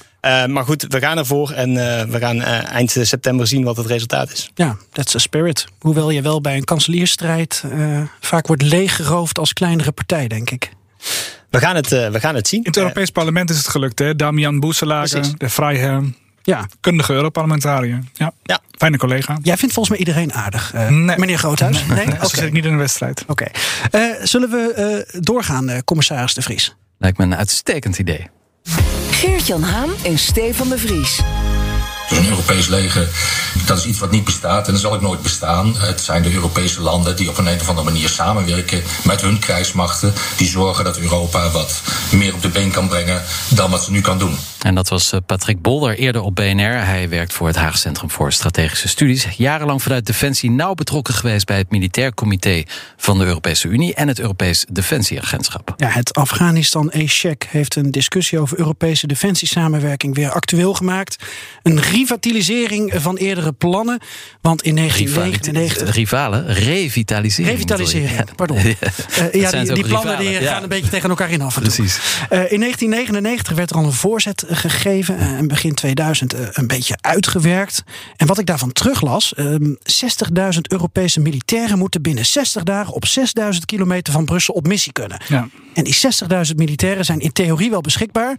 Uh, 0.46 0.54
maar 0.54 0.64
goed, 0.64 0.86
we 0.88 1.00
gaan 1.00 1.18
ervoor 1.18 1.52
en 1.52 1.74
we 2.12 2.20
gaan 2.20 2.42
eind 2.42 2.96
september 3.02 3.48
zien 3.48 3.64
wat 3.64 3.78
het 3.78 3.86
resultaat 3.86 4.32
is. 4.32 4.50
Ja, 4.56 4.78
that's 4.92 5.16
a 5.16 5.20
spirit. 5.20 5.66
Hoewel 5.80 6.10
je 6.10 6.22
wel 6.22 6.42
bij 6.42 6.56
een 6.56 6.64
kanselierstrijd 6.64 7.64
vaak 8.20 8.48
wordt 8.48 8.62
leeggeroofd 8.62 9.40
als 9.40 9.54
kleinere 9.54 9.92
partij, 9.92 10.28
denk 10.28 10.50
ik. 10.50 10.70
We 11.50 11.60
gaan 11.60 11.76
het, 11.76 11.90
we 11.90 12.20
gaan 12.20 12.36
het 12.36 12.48
zien. 12.48 12.60
In 12.60 12.66
het 12.66 12.78
Europees 12.78 13.10
Parlement 13.10 13.50
is 13.50 13.58
het 13.58 13.68
gelukt, 13.68 14.00
hè? 14.00 14.16
Damian 14.16 14.60
Boeselager, 14.60 15.38
de 15.38 15.50
Freiherr. 15.50 16.04
Ja. 16.46 16.68
Kundige 16.80 17.14
Europarlementariër. 17.14 18.00
Ja. 18.14 18.32
ja, 18.44 18.60
Fijne 18.78 18.98
collega. 18.98 19.38
Jij 19.42 19.58
vindt 19.58 19.74
volgens 19.74 19.98
mij 19.98 20.06
iedereen 20.06 20.34
aardig, 20.34 20.74
uh, 20.76 20.88
nee. 20.88 21.18
meneer 21.18 21.38
Groothuis? 21.38 21.86
Nee, 21.86 22.06
nee. 22.06 22.16
zit 22.22 22.42
ik 22.42 22.52
niet 22.52 22.66
in 22.66 22.72
een 22.72 22.78
wedstrijd. 22.78 23.24
Oké. 23.28 23.48
Okay. 23.92 24.10
Uh, 24.10 24.16
zullen 24.24 24.50
we 24.50 25.04
uh, 25.14 25.22
doorgaan, 25.22 25.84
commissaris 25.84 26.34
De 26.34 26.42
Vries? 26.42 26.76
Lijkt 26.98 27.18
me 27.18 27.24
een 27.24 27.36
uitstekend 27.36 28.00
idee. 28.00 28.30
Geert-Jan 29.10 29.64
Haan 29.64 29.90
en 30.04 30.18
Stefan 30.18 30.70
De 30.70 30.78
Vries. 30.78 31.22
Een 32.10 32.28
Europees 32.30 32.68
leger, 32.68 33.10
dat 33.66 33.78
is 33.78 33.86
iets 33.86 34.00
wat 34.00 34.12
niet 34.12 34.24
bestaat 34.24 34.68
en 34.68 34.74
dat 34.74 34.82
zal 34.82 34.94
ook 34.94 35.02
nooit 35.02 35.22
bestaan. 35.22 35.76
Het 35.78 36.02
zijn 36.02 36.22
de 36.22 36.34
Europese 36.34 36.82
landen 36.82 37.16
die 37.16 37.30
op 37.30 37.38
een, 37.38 37.48
een 37.48 37.60
of 37.60 37.70
andere 37.70 37.92
manier 37.92 38.10
samenwerken 38.10 38.84
met 39.04 39.22
hun 39.22 39.40
krijgsmachten. 39.40 40.14
Die 40.38 40.48
zorgen 40.48 40.84
dat 40.84 40.98
Europa 40.98 41.50
wat 41.50 41.82
meer 42.12 42.34
op 42.34 42.42
de 42.42 42.50
been 42.50 42.72
kan 42.72 42.88
brengen 42.88 43.22
dan 43.50 43.72
wat 43.72 43.84
ze 43.84 43.92
nu 43.92 44.02
kan 44.02 44.20
doen. 44.20 44.38
En 44.66 44.76
dat 44.76 44.90
was 44.90 45.14
Patrick 45.26 45.62
Bolder 45.62 45.98
eerder 45.98 46.22
op 46.22 46.36
BNR. 46.36 46.86
Hij 46.86 47.10
werkt 47.10 47.34
voor 47.34 47.48
het 47.48 47.56
Haag 47.56 47.78
Centrum 47.78 48.12
voor 48.12 48.34
Strategische 48.34 48.88
Studies. 48.88 49.28
Jarenlang 49.38 49.84
vanuit 49.84 50.06
Defensie 50.06 50.52
nauw 50.52 50.74
betrokken 50.74 51.14
geweest 51.14 51.46
bij 51.46 51.58
het 51.58 51.72
Militair 51.72 52.14
Comité 52.14 52.64
van 52.98 53.18
de 53.18 53.26
Europese 53.26 53.68
Unie 53.68 53.94
en 53.94 54.08
het 54.08 54.20
Europees 54.20 54.66
Defensieagentschap. 54.70 55.74
Ja, 55.78 55.88
het 55.88 56.14
Afghanistan 56.14 56.90
E-check 56.94 57.48
heeft 57.50 57.76
een 57.76 57.92
discussie 57.92 58.40
over 58.40 58.60
Europese 58.60 59.08
defensiesamenwerking 59.08 60.16
weer 60.16 60.32
actueel 60.32 60.74
gemaakt. 60.74 61.24
Een 61.64 61.80
revitalisering 61.96 62.94
van 62.96 63.18
eerdere 63.18 63.52
plannen. 63.52 64.00
Want 64.42 64.62
in 64.62 64.76
1999. 64.76 65.96
Rivalen? 65.96 66.54
Revitalisering. 66.54 67.54
Revitalisering, 67.54 68.36
pardon. 68.36 68.58
ja, 68.64 68.74
uh, 69.22 69.42
ja 69.42 69.52
die, 69.52 69.74
die 69.74 69.84
plannen 69.84 70.18
die 70.18 70.30
ja. 70.30 70.54
gaan 70.54 70.64
een 70.64 70.70
beetje 70.70 70.90
tegen 70.90 71.10
elkaar 71.10 71.32
in 71.32 71.42
af. 71.42 71.60
Precies. 71.60 71.96
Uh, 71.96 72.52
in 72.52 72.60
1999 72.60 73.56
werd 73.56 73.70
er 73.70 73.76
al 73.78 73.84
een 73.84 73.92
voorzet 73.92 74.44
gegeven. 74.48 75.16
Uh, 75.16 75.22
en 75.22 75.48
begin 75.48 75.74
2000 75.74 76.34
een 76.58 76.68
beetje 76.68 76.98
uitgewerkt. 77.02 77.84
En 78.16 78.28
wat 78.28 78.40
ik 78.40 78.46
daarvan 78.46 78.72
teruglas: 78.72 79.34
60.000 79.38 79.42
Europese 80.62 81.20
militairen 81.20 81.78
moeten 81.78 82.02
binnen 82.02 82.26
60 82.26 82.64
dagen 82.64 82.94
op 82.94 83.06
6.000 83.20 83.60
kilometer 83.66 84.14
van 84.14 84.26
Brussel 84.26 84.54
op 84.54 84.68
missie 84.68 84.92
kunnen. 84.92 85.18
Ja. 85.28 85.48
En 85.74 85.84
die 85.84 85.96
60.000 86.48 86.56
militairen 86.56 87.06
zijn 87.06 87.20
in 87.20 87.32
theorie 87.32 87.70
wel 87.70 87.82
beschikbaar. 87.82 88.36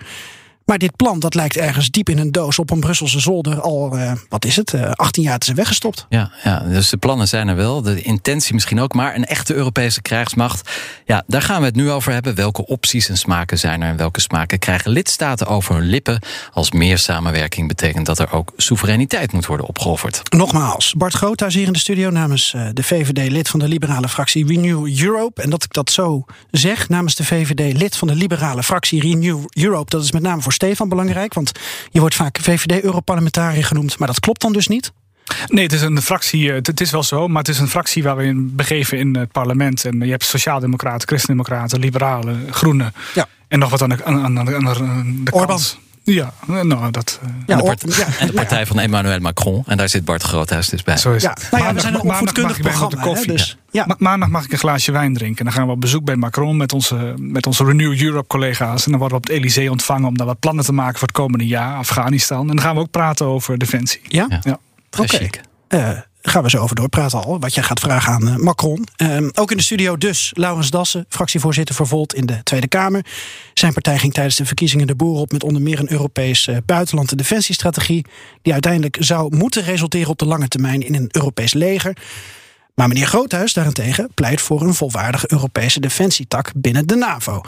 Maar 0.67 0.79
dit 0.79 0.97
plan 0.97 1.19
dat 1.19 1.35
lijkt 1.35 1.57
ergens 1.57 1.91
diep 1.91 2.09
in 2.09 2.19
een 2.19 2.33
doos 2.33 2.59
op 2.59 2.71
een 2.71 2.81
Brusselse 2.81 3.21
zolder 3.21 3.61
al, 3.61 3.99
uh, 3.99 4.13
wat 4.29 4.45
is 4.45 4.57
het, 4.57 4.73
uh, 4.73 4.91
18 4.91 5.23
jaar 5.23 5.39
te 5.39 5.45
zijn 5.45 5.57
weggestopt. 5.57 6.07
Ja, 6.09 6.31
ja, 6.45 6.59
dus 6.59 6.89
de 6.89 6.97
plannen 6.97 7.29
zijn 7.29 7.49
er 7.49 7.57
wel, 7.57 7.83
de 7.83 8.03
intentie 8.03 8.55
misschien 8.55 8.81
ook, 8.81 8.95
maar 8.95 9.15
een 9.15 9.25
echte 9.25 9.55
Europese 9.55 10.03
krijgsmacht. 10.03 10.71
Ja, 11.05 11.25
daar 11.27 11.43
gaan 11.43 11.61
we 11.61 11.67
het 11.67 11.75
nu 11.75 11.91
over 11.91 12.13
hebben. 12.13 12.35
Welke 12.35 12.67
opties 12.67 13.09
en 13.09 13.17
smaken 13.17 13.59
zijn 13.59 13.83
er 13.83 13.89
en 13.89 13.97
welke 13.97 14.21
smaken 14.21 14.59
krijgen 14.59 14.91
lidstaten 14.91 15.47
over 15.47 15.75
hun 15.75 15.85
lippen? 15.85 16.23
Als 16.53 16.71
meer 16.71 16.99
samenwerking 16.99 17.69
betekent 17.69 18.07
dat 18.07 18.19
er 18.19 18.33
ook 18.33 18.53
soevereiniteit 18.57 19.33
moet 19.33 19.47
worden 19.47 19.67
opgeofferd. 19.67 20.33
Nogmaals, 20.33 20.95
Bart 20.97 21.15
Groothuis 21.15 21.55
hier 21.55 21.67
in 21.67 21.73
de 21.73 21.79
studio 21.79 22.11
namens 22.11 22.53
uh, 22.57 22.69
de 22.73 22.83
VVD, 22.83 23.31
lid 23.31 23.49
van 23.49 23.61
de 23.61 23.69
liberale 23.69 24.09
fractie 24.09 24.47
Renew 24.47 25.01
Europe. 25.01 25.43
En 25.43 25.51
dat 25.51 25.65
ik 25.65 25.73
dat 25.73 25.91
zo 25.91 26.25
zeg, 26.51 26.89
namens 26.89 27.15
de 27.15 27.25
VVD, 27.25 27.77
lid 27.77 27.97
van 27.97 28.09
de 28.09 28.15
liberale 28.15 28.63
fractie 28.63 29.01
Renew 29.01 29.45
Europe, 29.53 29.91
dat 29.91 30.05
is 30.05 30.13
met 30.13 30.23
name 30.23 30.43
voor 30.43 30.55
Stefan 30.57 30.89
belangrijk? 30.89 31.35
Want 31.35 31.53
je 31.91 32.01
wordt 32.01 32.15
vaak 32.15 32.39
VVD-Europarlementariër 32.41 33.65
genoemd, 33.65 33.99
maar 33.99 34.09
dat 34.09 34.21
klopt 34.21 34.41
dan 34.41 34.53
dus 34.53 34.67
niet? 34.67 34.93
Nee, 35.47 35.65
het 35.65 35.73
is 35.73 35.83
een 35.83 36.03
fractie. 36.03 36.53
Het 36.53 36.81
is 36.81 36.91
wel 36.91 37.03
zo, 37.03 37.29
maar 37.29 37.39
het 37.39 37.49
is 37.49 37.59
een 37.59 37.69
fractie 37.69 38.03
waar 38.03 38.17
we 38.17 38.25
in 38.25 38.57
begeven 38.57 38.99
in 38.99 39.17
het 39.17 39.33
parlement. 39.33 39.85
En 39.85 40.01
je 40.01 40.11
hebt 40.11 40.25
Sociaaldemocraten, 40.25 41.09
Christendemocraten, 41.09 41.79
Liberalen, 41.79 42.47
Groenen. 42.51 42.95
Ja. 43.15 43.29
En 43.49 43.59
nog 43.59 43.71
wat 43.71 43.83
aan 43.83 43.89
de, 43.89 44.05
aan, 44.05 44.39
aan, 44.39 44.39
aan 44.39 45.25
de 45.25 45.31
Orban. 45.31 45.61
Ja, 46.15 46.33
nou, 46.47 46.91
dat. 46.91 47.21
Uh, 47.23 47.31
ja, 47.47 47.53
en, 47.53 47.59
de 47.59 47.65
part 47.65 47.97
ja, 47.97 48.07
en 48.19 48.27
de 48.27 48.33
partij 48.33 48.59
ja. 48.59 48.67
van 48.67 48.79
Emmanuel 48.79 49.19
Macron. 49.19 49.63
En 49.67 49.77
daar 49.77 49.89
zit 49.89 50.05
Bart 50.05 50.23
Groothuis 50.23 50.69
dus 50.69 50.83
bij. 50.83 50.97
Zo 50.97 51.13
is 51.13 51.23
ja, 51.23 51.31
het. 51.31 51.49
nou 51.51 51.65
ja, 51.65 51.75
we 51.75 51.81
zijn 51.81 51.95
een 51.95 52.01
opvoedkundig 52.01 52.61
programma. 52.61 53.03
Koffie. 53.03 53.27
Hè, 53.27 53.33
dus, 53.33 53.57
ja. 53.71 53.85
Ma 53.87 53.95
maandag 53.99 54.29
mag 54.29 54.45
ik 54.45 54.53
een 54.53 54.59
glaasje 54.59 54.93
wijn 54.93 55.15
drinken. 55.15 55.39
En 55.39 55.45
dan 55.45 55.55
gaan 55.55 55.67
we 55.67 55.73
op 55.73 55.81
bezoek 55.81 56.05
bij 56.05 56.17
Macron 56.17 56.57
met 56.57 56.73
onze, 56.73 57.15
met 57.17 57.47
onze 57.47 57.65
Renew 57.65 58.03
Europe 58.03 58.27
collega's. 58.27 58.85
En 58.85 58.91
dan 58.91 59.01
worden 59.01 59.19
we 59.19 59.25
op 59.25 59.31
het 59.31 59.39
Elysée 59.39 59.71
ontvangen 59.71 60.09
om 60.09 60.17
daar 60.17 60.27
wat 60.27 60.41
plannen 60.41 60.65
te 60.65 60.73
maken 60.73 60.99
voor 60.99 61.09
het 61.09 61.17
komende 61.17 61.47
jaar. 61.47 61.77
Afghanistan. 61.77 62.41
En 62.41 62.47
dan 62.47 62.61
gaan 62.61 62.75
we 62.75 62.81
ook 62.81 62.91
praten 62.91 63.27
over 63.27 63.59
defensie. 63.59 64.01
Ja? 64.09 64.27
ja. 64.43 64.59
Oké. 64.99 65.15
Okay. 65.15 65.31
Uh, 65.69 65.99
gaan 66.31 66.43
we 66.43 66.51
zo 66.51 66.59
over 66.59 66.77
doorpraten 66.77 67.25
al. 67.25 67.41
Wat 67.41 67.55
jij 67.55 67.63
gaat 67.63 67.81
vragen 67.81 68.13
aan 68.13 68.29
uh, 68.29 68.37
Macron. 68.37 68.87
Uh, 68.97 69.29
ook 69.35 69.51
in 69.51 69.57
de 69.57 69.63
studio 69.63 69.97
dus 69.97 70.31
Laurens 70.35 70.71
Dassen, 70.71 71.07
fractievoorzitter 71.09 71.75
voor 71.75 72.07
in 72.15 72.27
de 72.27 72.43
Tweede 72.43 72.69
Kamer. 72.69 73.05
Zijn 73.55 73.73
partij 73.73 73.99
ging 73.99 74.13
tijdens 74.13 74.37
de 74.37 74.47
verkiezingen 74.47 74.87
de 74.87 74.95
boer 74.95 75.19
op 75.19 75.33
met 75.33 75.43
onder 75.45 75.63
meer 75.63 75.79
een 75.79 75.93
Europees 75.93 76.47
uh, 76.47 76.57
buitenland 76.67 77.11
en 77.11 77.17
defensiestrategie. 77.17 78.07
Die 78.43 78.53
uiteindelijk 78.53 78.97
zou 79.01 79.37
moeten 79.37 79.63
resulteren 79.63 80.11
op 80.11 80.19
de 80.19 80.27
lange 80.27 80.49
termijn 80.49 80.87
in 80.87 80.95
een 80.95 81.09
Europees 81.11 81.53
leger. 81.53 81.97
Maar 82.75 82.89
meneer 82.89 83.07
Groothuis 83.07 83.53
daarentegen 83.53 84.11
pleit 84.15 84.41
voor 84.41 84.63
een 84.63 84.75
volwaardige 84.75 85.33
Europese 85.33 85.81
defensietak 85.81 86.53
binnen 86.57 86.87
de 86.87 86.97
NAVO. 86.97 87.41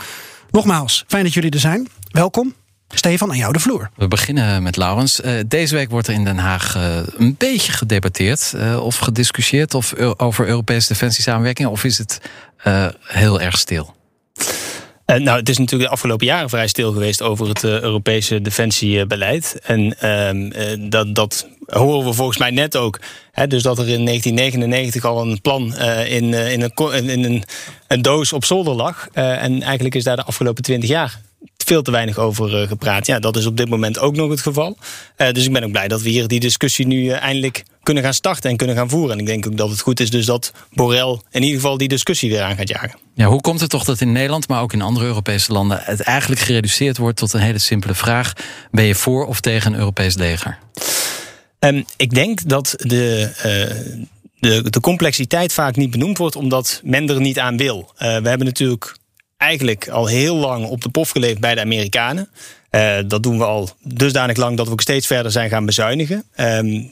Nogmaals, 0.51 1.05
fijn 1.07 1.25
dat 1.25 1.35
jullie 1.35 1.51
er 1.51 1.61
zijn. 1.61 1.89
Welkom. 2.11 2.55
Stefan, 2.95 3.31
aan 3.31 3.37
jou 3.37 3.53
de 3.53 3.59
vloer. 3.59 3.91
We 3.97 4.09
beginnen 4.09 4.63
met 4.63 4.77
Laurens. 4.77 5.21
Uh, 5.21 5.33
deze 5.47 5.75
week 5.75 5.91
wordt 5.91 6.07
er 6.07 6.15
in 6.15 6.25
Den 6.25 6.39
Haag 6.39 6.77
uh, 6.77 6.97
een 7.17 7.35
beetje 7.39 7.73
gedebatteerd 7.73 8.53
uh, 8.57 8.85
of 8.85 8.97
gediscussieerd 8.97 9.75
of, 9.75 9.95
over 10.17 10.47
Europese 10.47 10.89
defensiesamenwerking. 10.89 11.69
Of 11.69 11.85
is 11.85 11.99
het 11.99 12.21
heel 13.03 13.41
erg 13.41 13.59
stil? 13.59 13.95
Uh, 15.11 15.17
nou, 15.17 15.39
het 15.39 15.49
is 15.49 15.59
natuurlijk 15.59 15.91
de 15.91 15.95
afgelopen 15.95 16.27
jaren 16.27 16.49
vrij 16.49 16.69
stil 16.69 16.93
geweest 16.93 17.23
over 17.23 17.49
het 17.49 17.63
uh, 17.63 17.81
Europese 17.81 18.43
defensiebeleid. 18.43 19.61
En 19.63 19.95
uh, 20.03 20.91
dat, 20.91 21.15
dat 21.15 21.49
horen 21.67 22.07
we 22.07 22.13
volgens 22.13 22.39
mij 22.39 22.51
net 22.51 22.77
ook. 22.77 23.01
Hè, 23.33 23.47
dus 23.47 23.63
dat 23.63 23.79
er 23.79 23.89
in 23.89 24.05
1999 24.05 25.05
al 25.05 25.21
een 25.21 25.41
plan 25.41 25.77
in, 26.07 26.35
in, 26.35 26.63
een, 26.63 27.09
in 27.09 27.25
een, 27.25 27.45
een, 27.87 28.03
doos 28.03 28.33
op 28.33 28.45
zolder 28.45 28.75
lag. 28.75 29.09
en 29.13 29.63
eigenlijk 29.63 29.95
is 29.95 30.05
daar 30.05 30.17
de 30.17 30.25
afgelopen 30.25 30.63
twintig 30.63 30.89
jaar 30.89 31.21
veel 31.57 31.83
te 31.83 31.91
weinig 31.91 32.19
over 32.19 32.67
gepraat. 32.67 33.07
Ja, 33.07 33.19
dat 33.19 33.37
is 33.37 33.47
op 33.47 33.57
dit 33.57 33.69
moment 33.69 33.99
ook 33.99 34.17
nog 34.17 34.31
het 34.31 34.41
geval. 34.41 34.77
dus 35.17 35.47
ik 35.47 35.53
ben 35.53 35.65
ook 35.65 35.71
blij 35.71 35.89
dat 35.89 36.03
we 36.03 36.09
hier 36.09 36.29
die 36.29 36.41
discussie 36.41 36.87
nu 36.87 37.09
eindelijk 37.09 37.63
kunnen 37.83 38.03
gaan 38.03 38.15
starten 38.15 38.51
en 38.51 38.57
kunnen 38.57 38.77
gaan 38.77 38.89
voeren. 38.89 39.13
En 39.13 39.19
ik 39.19 39.27
denk 39.27 39.47
ook 39.47 39.57
dat 39.57 39.71
het 39.71 39.81
goed 39.81 40.01
is 40.01 40.11
dus 40.11 40.27
dat 40.27 40.53
Borrell 40.73 41.21
in 41.31 41.43
ieder 41.43 41.61
geval 41.61 41.77
die 41.77 41.89
discussie 41.89 42.31
weer 42.31 42.43
aan 42.43 42.57
gaat 42.57 42.69
jagen. 42.69 42.99
Ja, 43.15 43.27
hoe 43.27 43.41
komt 43.41 43.61
het 43.61 43.71
toch 43.71 43.85
dat 43.85 44.01
in 44.01 44.13
Nederland, 44.13 44.49
maar 44.49 44.63
ook 44.63 44.73
in 44.73 44.83
andere 44.83 45.07
Europese 45.07 45.53
landen... 45.53 45.81
het 45.83 46.01
eigenlijk 46.01 46.41
gereduceerd 46.41 46.99
wordt 46.99 47.17
tot 47.19 47.33
een 47.33 47.41
hele 47.41 47.59
simpele 47.59 47.95
vraag... 47.95 48.33
ben 48.71 48.85
je 48.85 48.95
voor 48.95 49.27
of 49.27 49.41
tegen 49.41 49.73
een 49.73 49.79
Europees 49.79 50.15
leger? 50.15 50.59
Um, 51.59 51.85
ik 51.97 52.11
denk 52.11 52.49
dat 52.49 52.75
de... 52.77 53.31
Uh, 53.37 54.07
de, 54.41 54.71
de 54.71 54.81
complexiteit 54.81 55.53
vaak 55.53 55.77
niet 55.77 55.91
benoemd 55.91 56.19
wordt 56.19 56.37
omdat 56.37 56.81
men 56.85 57.09
er 57.09 57.21
niet 57.21 57.39
aan 57.39 57.57
wil. 57.57 57.93
Uh, 57.93 57.99
we 57.99 58.29
hebben 58.29 58.45
natuurlijk 58.45 58.97
eigenlijk 59.39 59.89
al 59.89 60.07
heel 60.07 60.37
lang 60.37 60.67
op 60.67 60.83
de 60.83 60.89
pof 60.89 61.11
geleefd 61.11 61.41
bij 61.41 61.55
de 61.55 61.61
Amerikanen. 61.61 62.29
Uh, 62.71 62.97
dat 63.07 63.23
doen 63.23 63.39
we 63.39 63.45
al 63.45 63.69
dusdanig 63.83 64.37
lang 64.37 64.57
dat 64.57 64.67
we 64.67 64.73
ook 64.73 64.81
steeds 64.81 65.07
verder 65.07 65.33
zijn 65.33 65.49
gaan 65.49 65.67
bezuinigen. 65.67 66.25
Um, 66.37 66.91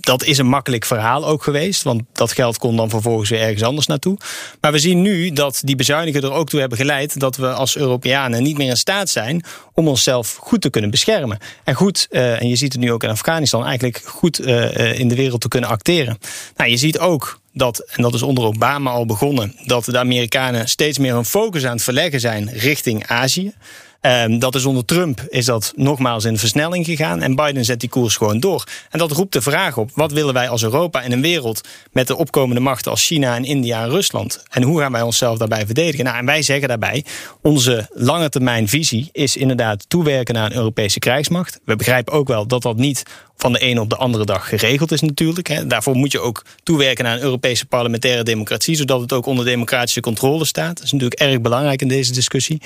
dat 0.00 0.24
is 0.24 0.38
een 0.38 0.46
makkelijk 0.46 0.84
verhaal 0.84 1.26
ook 1.26 1.42
geweest, 1.42 1.82
want 1.82 2.02
dat 2.12 2.32
geld 2.32 2.58
kon 2.58 2.76
dan 2.76 2.90
vervolgens 2.90 3.30
weer 3.30 3.40
ergens 3.40 3.62
anders 3.62 3.86
naartoe. 3.86 4.18
Maar 4.60 4.72
we 4.72 4.78
zien 4.78 5.02
nu 5.02 5.32
dat 5.32 5.60
die 5.64 5.76
bezuinigen 5.76 6.22
er 6.22 6.32
ook 6.32 6.48
toe 6.48 6.60
hebben 6.60 6.78
geleid 6.78 7.20
dat 7.20 7.36
we 7.36 7.52
als 7.52 7.76
Europeanen 7.76 8.42
niet 8.42 8.58
meer 8.58 8.68
in 8.68 8.76
staat 8.76 9.08
zijn 9.08 9.44
om 9.72 9.88
onszelf 9.88 10.36
goed 10.40 10.60
te 10.60 10.70
kunnen 10.70 10.90
beschermen. 10.90 11.38
En 11.64 11.74
goed, 11.74 12.06
uh, 12.10 12.40
en 12.40 12.48
je 12.48 12.56
ziet 12.56 12.72
het 12.72 12.82
nu 12.82 12.92
ook 12.92 13.02
in 13.02 13.10
Afghanistan, 13.10 13.64
eigenlijk 13.64 14.02
goed 14.04 14.40
uh, 14.40 14.98
in 14.98 15.08
de 15.08 15.14
wereld 15.14 15.40
te 15.40 15.48
kunnen 15.48 15.70
acteren. 15.70 16.18
Nou, 16.56 16.70
je 16.70 16.76
ziet 16.76 16.98
ook 16.98 17.40
dat, 17.56 17.78
en 17.78 18.02
dat 18.02 18.14
is 18.14 18.22
onder 18.22 18.44
Obama 18.44 18.90
al 18.90 19.06
begonnen, 19.06 19.54
dat 19.64 19.84
de 19.84 19.98
Amerikanen 19.98 20.68
steeds 20.68 20.98
meer 20.98 21.14
hun 21.14 21.24
focus 21.24 21.64
aan 21.64 21.72
het 21.72 21.82
verleggen 21.82 22.20
zijn 22.20 22.50
richting 22.50 23.06
Azië. 23.06 23.52
Um, 24.00 24.38
dat 24.38 24.54
is 24.54 24.64
onder 24.64 24.84
Trump 24.84 25.24
is 25.28 25.44
dat 25.44 25.72
nogmaals 25.76 26.24
in 26.24 26.38
versnelling 26.38 26.84
gegaan. 26.84 27.22
En 27.22 27.34
Biden 27.34 27.64
zet 27.64 27.80
die 27.80 27.88
koers 27.88 28.16
gewoon 28.16 28.40
door. 28.40 28.64
En 28.90 28.98
dat 28.98 29.10
roept 29.10 29.32
de 29.32 29.42
vraag 29.42 29.76
op: 29.76 29.90
wat 29.94 30.12
willen 30.12 30.34
wij 30.34 30.48
als 30.48 30.62
Europa 30.62 31.02
in 31.02 31.12
een 31.12 31.20
wereld 31.20 31.60
met 31.92 32.06
de 32.06 32.16
opkomende 32.16 32.60
machten 32.60 32.90
als 32.90 33.06
China 33.06 33.36
en 33.36 33.44
India 33.44 33.82
en 33.82 33.90
Rusland? 33.90 34.42
En 34.50 34.62
hoe 34.62 34.80
gaan 34.80 34.92
wij 34.92 35.02
onszelf 35.02 35.38
daarbij 35.38 35.66
verdedigen? 35.66 36.04
Nou, 36.04 36.16
en 36.16 36.26
wij 36.26 36.42
zeggen 36.42 36.68
daarbij: 36.68 37.04
onze 37.42 37.88
lange 37.92 38.28
termijn 38.28 38.68
visie 38.68 39.08
is 39.12 39.36
inderdaad 39.36 39.88
toewerken 39.88 40.34
naar 40.34 40.46
een 40.46 40.56
Europese 40.56 40.98
krijgsmacht. 40.98 41.60
We 41.64 41.76
begrijpen 41.76 42.12
ook 42.12 42.28
wel 42.28 42.46
dat 42.46 42.62
dat 42.62 42.76
niet 42.76 43.02
van 43.36 43.52
de 43.52 43.58
ene 43.58 43.80
op 43.80 43.90
de 43.90 43.96
andere 43.96 44.24
dag 44.24 44.48
geregeld 44.48 44.92
is 44.92 45.00
natuurlijk. 45.00 45.48
Hè. 45.48 45.66
Daarvoor 45.66 45.94
moet 45.94 46.12
je 46.12 46.20
ook 46.20 46.44
toewerken 46.62 47.04
naar 47.04 47.16
een 47.16 47.22
Europese 47.22 47.66
parlementaire 47.66 48.22
democratie, 48.22 48.76
zodat 48.76 49.00
het 49.00 49.12
ook 49.12 49.26
onder 49.26 49.44
democratische 49.44 50.00
controle 50.00 50.44
staat. 50.44 50.76
Dat 50.76 50.84
is 50.84 50.92
natuurlijk 50.92 51.20
erg 51.20 51.40
belangrijk 51.40 51.82
in 51.82 51.88
deze 51.88 52.12
discussie. 52.12 52.60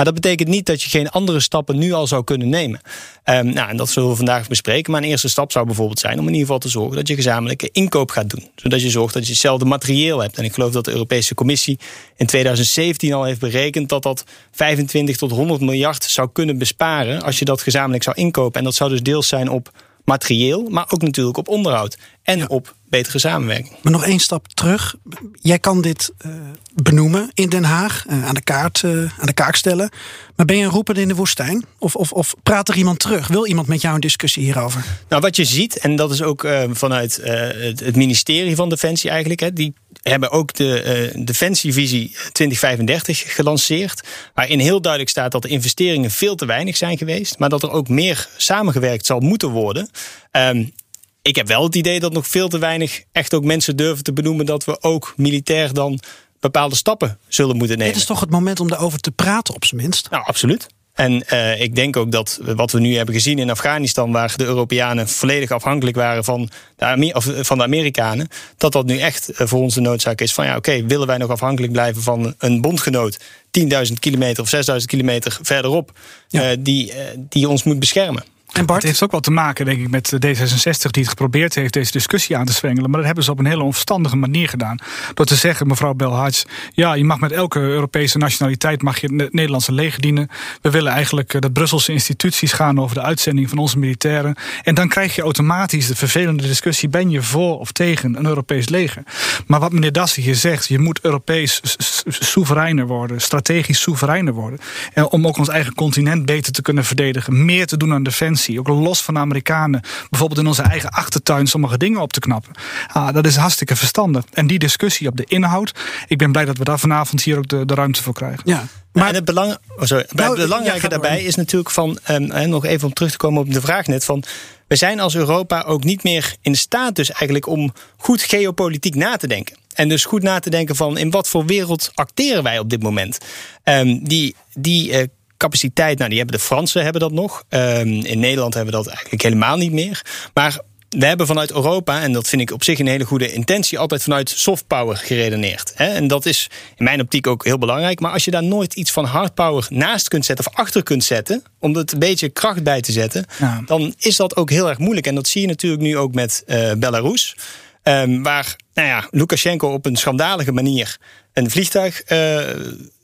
Maar 0.00 0.12
dat 0.12 0.20
betekent 0.20 0.48
niet 0.48 0.66
dat 0.66 0.82
je 0.82 0.88
geen 0.88 1.08
andere 1.08 1.40
stappen 1.40 1.78
nu 1.78 1.92
al 1.92 2.06
zou 2.06 2.24
kunnen 2.24 2.48
nemen. 2.48 2.80
Um, 3.24 3.52
nou, 3.52 3.68
en 3.68 3.76
dat 3.76 3.88
zullen 3.88 4.08
we 4.08 4.16
vandaag 4.16 4.48
bespreken. 4.48 4.92
Maar 4.92 5.02
een 5.02 5.08
eerste 5.08 5.28
stap 5.28 5.52
zou 5.52 5.66
bijvoorbeeld 5.66 5.98
zijn 5.98 6.18
om 6.18 6.26
in 6.26 6.32
ieder 6.32 6.40
geval 6.40 6.58
te 6.58 6.68
zorgen 6.68 6.96
dat 6.96 7.08
je 7.08 7.14
gezamenlijke 7.14 7.68
inkoop 7.72 8.10
gaat 8.10 8.30
doen. 8.30 8.50
Zodat 8.54 8.82
je 8.82 8.90
zorgt 8.90 9.14
dat 9.14 9.24
je 9.24 9.30
hetzelfde 9.30 9.64
materieel 9.64 10.20
hebt. 10.20 10.38
En 10.38 10.44
ik 10.44 10.52
geloof 10.52 10.72
dat 10.72 10.84
de 10.84 10.90
Europese 10.90 11.34
Commissie 11.34 11.78
in 12.16 12.26
2017 12.26 13.12
al 13.12 13.24
heeft 13.24 13.40
berekend 13.40 13.88
dat 13.88 14.02
dat 14.02 14.24
25 14.50 15.16
tot 15.16 15.30
100 15.30 15.60
miljard 15.60 16.04
zou 16.04 16.28
kunnen 16.32 16.58
besparen 16.58 17.22
als 17.22 17.38
je 17.38 17.44
dat 17.44 17.62
gezamenlijk 17.62 18.02
zou 18.02 18.16
inkopen. 18.16 18.58
En 18.58 18.64
dat 18.64 18.74
zou 18.74 18.90
dus 18.90 19.02
deels 19.02 19.28
zijn 19.28 19.48
op 19.48 19.70
materieel, 20.04 20.68
maar 20.68 20.86
ook 20.88 21.02
natuurlijk 21.02 21.36
op 21.36 21.48
onderhoud 21.48 21.98
en 22.22 22.48
op 22.48 22.74
betere 22.90 23.18
samenwerking. 23.18 23.76
Maar 23.82 23.92
nog 23.92 24.04
één 24.04 24.18
stap 24.18 24.48
terug. 24.48 24.94
Jij 25.40 25.58
kan 25.58 25.80
dit 25.80 26.12
uh, 26.26 26.32
benoemen 26.74 27.30
in 27.34 27.48
Den 27.48 27.64
Haag, 27.64 28.04
uh, 28.10 28.26
aan, 28.26 28.34
de 28.34 28.42
kaart, 28.42 28.82
uh, 28.82 28.90
aan 29.18 29.26
de 29.26 29.32
kaak 29.32 29.56
stellen. 29.56 29.90
Maar 30.36 30.46
ben 30.46 30.56
je 30.56 30.64
een 30.64 30.70
roeper 30.70 30.98
in 30.98 31.08
de 31.08 31.14
woestijn? 31.14 31.64
Of, 31.78 31.96
of, 31.96 32.12
of 32.12 32.34
praat 32.42 32.68
er 32.68 32.76
iemand 32.76 32.98
terug? 32.98 33.28
Wil 33.28 33.46
iemand 33.46 33.68
met 33.68 33.80
jou 33.80 33.94
een 33.94 34.00
discussie 34.00 34.42
hierover? 34.42 34.84
Nou, 35.08 35.22
wat 35.22 35.36
je 35.36 35.44
ziet, 35.44 35.78
en 35.78 35.96
dat 35.96 36.10
is 36.10 36.22
ook 36.22 36.48
vanuit 36.70 37.20
het, 37.22 37.80
het, 37.80 37.96
ministerie 37.96 38.54
van 38.54 38.68
Defensie 38.68 39.10
eigenlijk, 39.10 39.40
hè, 39.40 39.52
die 39.52 39.74
hebben 40.02 40.30
ook 40.30 40.54
de 40.54 41.12
Defensievisie 41.24 42.16
2035 42.32 43.34
gelanceerd. 43.34 44.08
Waarin 44.34 44.58
heel 44.58 44.80
duidelijk 44.80 45.10
staat 45.10 45.32
dat 45.32 45.42
de 45.42 45.48
investeringen 45.48 46.10
veel 46.10 46.34
te 46.34 46.46
weinig 46.46 46.76
zijn 46.76 46.98
geweest. 46.98 47.38
Maar 47.38 47.48
dat 47.48 47.62
er 47.62 47.70
ook 47.70 47.88
meer 47.88 48.28
samengewerkt 48.36 49.06
zal 49.06 49.20
moeten 49.20 49.48
worden. 49.48 49.90
Um, 50.32 50.72
ik 51.22 51.36
heb 51.36 51.46
wel 51.46 51.62
het 51.62 51.74
idee 51.74 52.00
dat 52.00 52.12
nog 52.12 52.26
veel 52.26 52.48
te 52.48 52.58
weinig 52.58 53.02
echt 53.12 53.34
ook 53.34 53.44
mensen 53.44 53.76
durven 53.76 54.04
te 54.04 54.12
benoemen 54.12 54.46
dat 54.46 54.64
we 54.64 54.82
ook 54.82 55.14
militair 55.16 55.72
dan 55.72 56.00
bepaalde 56.40 56.74
stappen 56.74 57.18
zullen 57.28 57.56
moeten 57.56 57.76
nemen. 57.76 57.92
Dit 57.92 58.02
is 58.02 58.08
toch 58.08 58.20
het 58.20 58.30
moment 58.30 58.60
om 58.60 58.68
daarover 58.68 59.00
te 59.00 59.10
praten, 59.10 59.54
op 59.54 59.64
zijn 59.64 59.80
minst? 59.80 60.10
Nou, 60.10 60.24
absoluut. 60.24 60.66
En 60.94 61.24
uh, 61.32 61.60
ik 61.60 61.74
denk 61.74 61.96
ook 61.96 62.12
dat 62.12 62.40
wat 62.42 62.72
we 62.72 62.80
nu 62.80 62.96
hebben 62.96 63.14
gezien 63.14 63.38
in 63.38 63.50
Afghanistan, 63.50 64.12
waar 64.12 64.32
de 64.36 64.44
Europeanen 64.44 65.08
volledig 65.08 65.50
afhankelijk 65.50 65.96
waren 65.96 66.24
van 66.24 66.50
de, 66.76 67.10
of 67.14 67.28
van 67.40 67.58
de 67.58 67.64
Amerikanen, 67.64 68.28
dat 68.56 68.72
dat 68.72 68.86
nu 68.86 68.98
echt 68.98 69.28
eh, 69.28 69.46
voor 69.46 69.60
ons 69.60 69.74
de 69.74 69.80
noodzaak 69.80 70.20
is 70.20 70.34
van 70.34 70.44
ja, 70.44 70.56
oké, 70.56 70.86
willen 70.86 71.06
wij 71.06 71.16
nog 71.16 71.30
afhankelijk 71.30 71.72
blijven 71.72 72.02
van 72.02 72.34
een 72.38 72.60
bondgenoot 72.60 73.18
10.000 73.60 73.64
kilometer 73.98 74.42
of 74.42 74.54
6.000 74.80 74.84
kilometer 74.84 75.38
verderop, 75.42 75.92
ja. 76.28 76.50
uh, 76.50 76.56
die, 76.60 76.92
die 77.16 77.48
ons 77.48 77.62
moet 77.62 77.78
beschermen. 77.78 78.24
En 78.52 78.66
Bart? 78.66 78.78
Het 78.82 78.90
heeft 78.90 79.02
ook 79.02 79.10
wel 79.10 79.20
te 79.20 79.30
maken, 79.30 79.64
denk 79.64 79.80
ik, 79.80 79.90
met 79.90 80.12
D66 80.26 80.90
die 80.90 81.02
het 81.02 81.08
geprobeerd 81.08 81.54
heeft 81.54 81.72
deze 81.72 81.92
discussie 81.92 82.36
aan 82.36 82.44
te 82.44 82.52
zwengelen. 82.52 82.90
Maar 82.90 82.98
dat 82.98 83.06
hebben 83.06 83.24
ze 83.24 83.30
op 83.30 83.38
een 83.38 83.46
hele 83.46 83.62
onverstandige 83.62 84.16
manier 84.16 84.48
gedaan. 84.48 84.78
Door 85.14 85.26
te 85.26 85.34
zeggen, 85.34 85.66
mevrouw 85.66 85.94
Belharts, 85.94 86.44
ja, 86.72 86.94
je 86.94 87.04
mag 87.04 87.20
met 87.20 87.32
elke 87.32 87.58
Europese 87.58 88.18
nationaliteit 88.18 88.82
mag 88.82 89.00
je 89.00 89.14
het 89.16 89.32
Nederlandse 89.32 89.72
leger 89.72 90.00
dienen. 90.00 90.28
We 90.60 90.70
willen 90.70 90.92
eigenlijk 90.92 91.34
eh, 91.34 91.40
dat 91.40 91.52
Brusselse 91.52 91.92
instituties 91.92 92.52
gaan 92.52 92.80
over 92.80 92.94
de 92.94 93.02
uitzending 93.02 93.48
van 93.48 93.58
onze 93.58 93.78
militairen. 93.78 94.34
En 94.62 94.74
dan 94.74 94.88
krijg 94.88 95.14
je 95.14 95.22
automatisch 95.22 95.86
de 95.86 95.96
vervelende 95.96 96.42
discussie, 96.42 96.88
ben 96.88 97.10
je 97.10 97.22
voor 97.22 97.58
of 97.58 97.72
tegen 97.72 98.18
een 98.18 98.26
Europees 98.26 98.68
leger? 98.68 99.02
Maar 99.46 99.60
wat 99.60 99.72
meneer 99.72 99.92
Dassen 99.92 100.22
hier 100.22 100.34
zegt, 100.34 100.66
je 100.66 100.78
moet 100.78 101.00
Europees 101.02 101.60
soevereiner 102.06 102.86
worden, 102.86 103.20
strategisch 103.20 103.80
soevereiner 103.80 104.32
worden. 104.32 104.58
En 104.92 105.10
om 105.10 105.26
ook 105.26 105.38
ons 105.38 105.48
eigen 105.48 105.74
continent 105.74 106.26
beter 106.26 106.52
te 106.52 106.62
kunnen 106.62 106.84
verdedigen, 106.84 107.44
meer 107.44 107.66
te 107.66 107.76
doen 107.76 107.92
aan 107.92 108.02
defensie 108.02 108.38
ook 108.48 108.68
los 108.68 109.02
van 109.02 109.14
de 109.14 109.20
Amerikanen, 109.20 109.80
bijvoorbeeld 110.10 110.40
in 110.40 110.46
onze 110.46 110.62
eigen 110.62 110.90
achtertuin 110.90 111.46
sommige 111.46 111.78
dingen 111.78 112.00
op 112.00 112.12
te 112.12 112.20
knappen. 112.20 112.52
Ah, 112.86 113.14
dat 113.14 113.26
is 113.26 113.36
hartstikke 113.36 113.76
verstandig. 113.76 114.24
En 114.32 114.46
die 114.46 114.58
discussie 114.58 115.08
op 115.08 115.16
de 115.16 115.24
inhoud, 115.24 115.74
ik 116.06 116.18
ben 116.18 116.32
blij 116.32 116.44
dat 116.44 116.58
we 116.58 116.64
daar 116.64 116.78
vanavond 116.78 117.22
hier 117.22 117.38
ook 117.38 117.48
de, 117.48 117.64
de 117.64 117.74
ruimte 117.74 118.02
voor 118.02 118.14
krijgen. 118.14 118.42
Ja. 118.44 118.66
Maar 118.92 119.14
het, 119.14 119.24
belang, 119.24 119.56
oh 119.76 119.84
sorry, 119.84 120.06
nou, 120.10 120.30
het 120.30 120.48
belangrijke 120.48 120.88
daarbij 120.88 121.22
is 121.22 121.34
natuurlijk 121.34 121.70
van, 121.70 121.98
um, 122.10 122.48
nog 122.48 122.64
even 122.64 122.86
om 122.86 122.94
terug 122.94 123.10
te 123.10 123.16
komen 123.16 123.42
op 123.42 123.52
de 123.52 123.60
vraag 123.60 123.86
net, 123.86 124.04
van 124.04 124.24
we 124.66 124.76
zijn 124.76 125.00
als 125.00 125.14
Europa 125.14 125.62
ook 125.62 125.84
niet 125.84 126.02
meer 126.02 126.34
in 126.40 126.56
staat 126.56 126.94
dus 126.94 127.10
eigenlijk 127.10 127.46
om 127.46 127.72
goed 127.96 128.22
geopolitiek 128.22 128.94
na 128.94 129.16
te 129.16 129.26
denken. 129.26 129.56
En 129.74 129.88
dus 129.88 130.04
goed 130.04 130.22
na 130.22 130.38
te 130.38 130.50
denken 130.50 130.76
van 130.76 130.98
in 130.98 131.10
wat 131.10 131.28
voor 131.28 131.46
wereld 131.46 131.90
acteren 131.94 132.42
wij 132.42 132.58
op 132.58 132.70
dit 132.70 132.82
moment. 132.82 133.18
Um, 133.64 134.04
die 134.04 134.36
die 134.54 134.90
uh, 134.90 135.06
capaciteit, 135.40 135.98
nou, 135.98 136.08
die 136.08 136.18
hebben 136.18 136.38
de 136.38 136.44
Fransen 136.44 136.82
hebben 136.82 137.00
dat 137.00 137.12
nog. 137.12 137.44
Um, 137.48 138.04
in 138.04 138.18
Nederland 138.18 138.54
hebben 138.54 138.72
we 138.72 138.78
dat 138.78 138.88
eigenlijk 138.88 139.22
helemaal 139.22 139.56
niet 139.56 139.72
meer. 139.72 140.02
Maar 140.34 140.60
we 140.88 141.06
hebben 141.06 141.26
vanuit 141.26 141.52
Europa, 141.52 142.00
en 142.00 142.12
dat 142.12 142.28
vind 142.28 142.42
ik 142.42 142.50
op 142.50 142.64
zich 142.64 142.78
een 142.78 142.86
hele 142.86 143.04
goede 143.04 143.32
intentie, 143.32 143.78
altijd 143.78 144.02
vanuit 144.02 144.30
soft 144.30 144.66
power 144.66 144.96
geredeneerd. 144.96 145.72
En 145.72 146.08
dat 146.08 146.26
is 146.26 146.50
in 146.76 146.84
mijn 146.84 147.00
optiek 147.00 147.26
ook 147.26 147.44
heel 147.44 147.58
belangrijk. 147.58 148.00
Maar 148.00 148.12
als 148.12 148.24
je 148.24 148.30
daar 148.30 148.42
nooit 148.42 148.74
iets 148.74 148.90
van 148.90 149.04
hard 149.04 149.34
power 149.34 149.66
naast 149.68 150.08
kunt 150.08 150.24
zetten 150.24 150.46
of 150.46 150.54
achter 150.54 150.82
kunt 150.82 151.04
zetten, 151.04 151.42
om 151.58 151.76
er 151.76 151.84
een 151.92 151.98
beetje 151.98 152.28
kracht 152.28 152.62
bij 152.62 152.80
te 152.80 152.92
zetten, 152.92 153.24
ja. 153.38 153.62
dan 153.66 153.94
is 153.98 154.16
dat 154.16 154.36
ook 154.36 154.50
heel 154.50 154.68
erg 154.68 154.78
moeilijk. 154.78 155.06
En 155.06 155.14
dat 155.14 155.28
zie 155.28 155.40
je 155.40 155.46
natuurlijk 155.46 155.82
nu 155.82 155.96
ook 155.96 156.14
met 156.14 156.42
uh, 156.46 156.72
Belarus. 156.72 157.36
Um, 157.82 158.22
waar 158.22 158.56
nou 158.74 158.88
ja, 158.88 159.08
Lukashenko 159.10 159.72
op 159.72 159.86
een 159.86 159.96
schandalige 159.96 160.52
manier 160.52 160.98
een 161.32 161.50
vliegtuig 161.50 162.02
uh, 162.12 162.40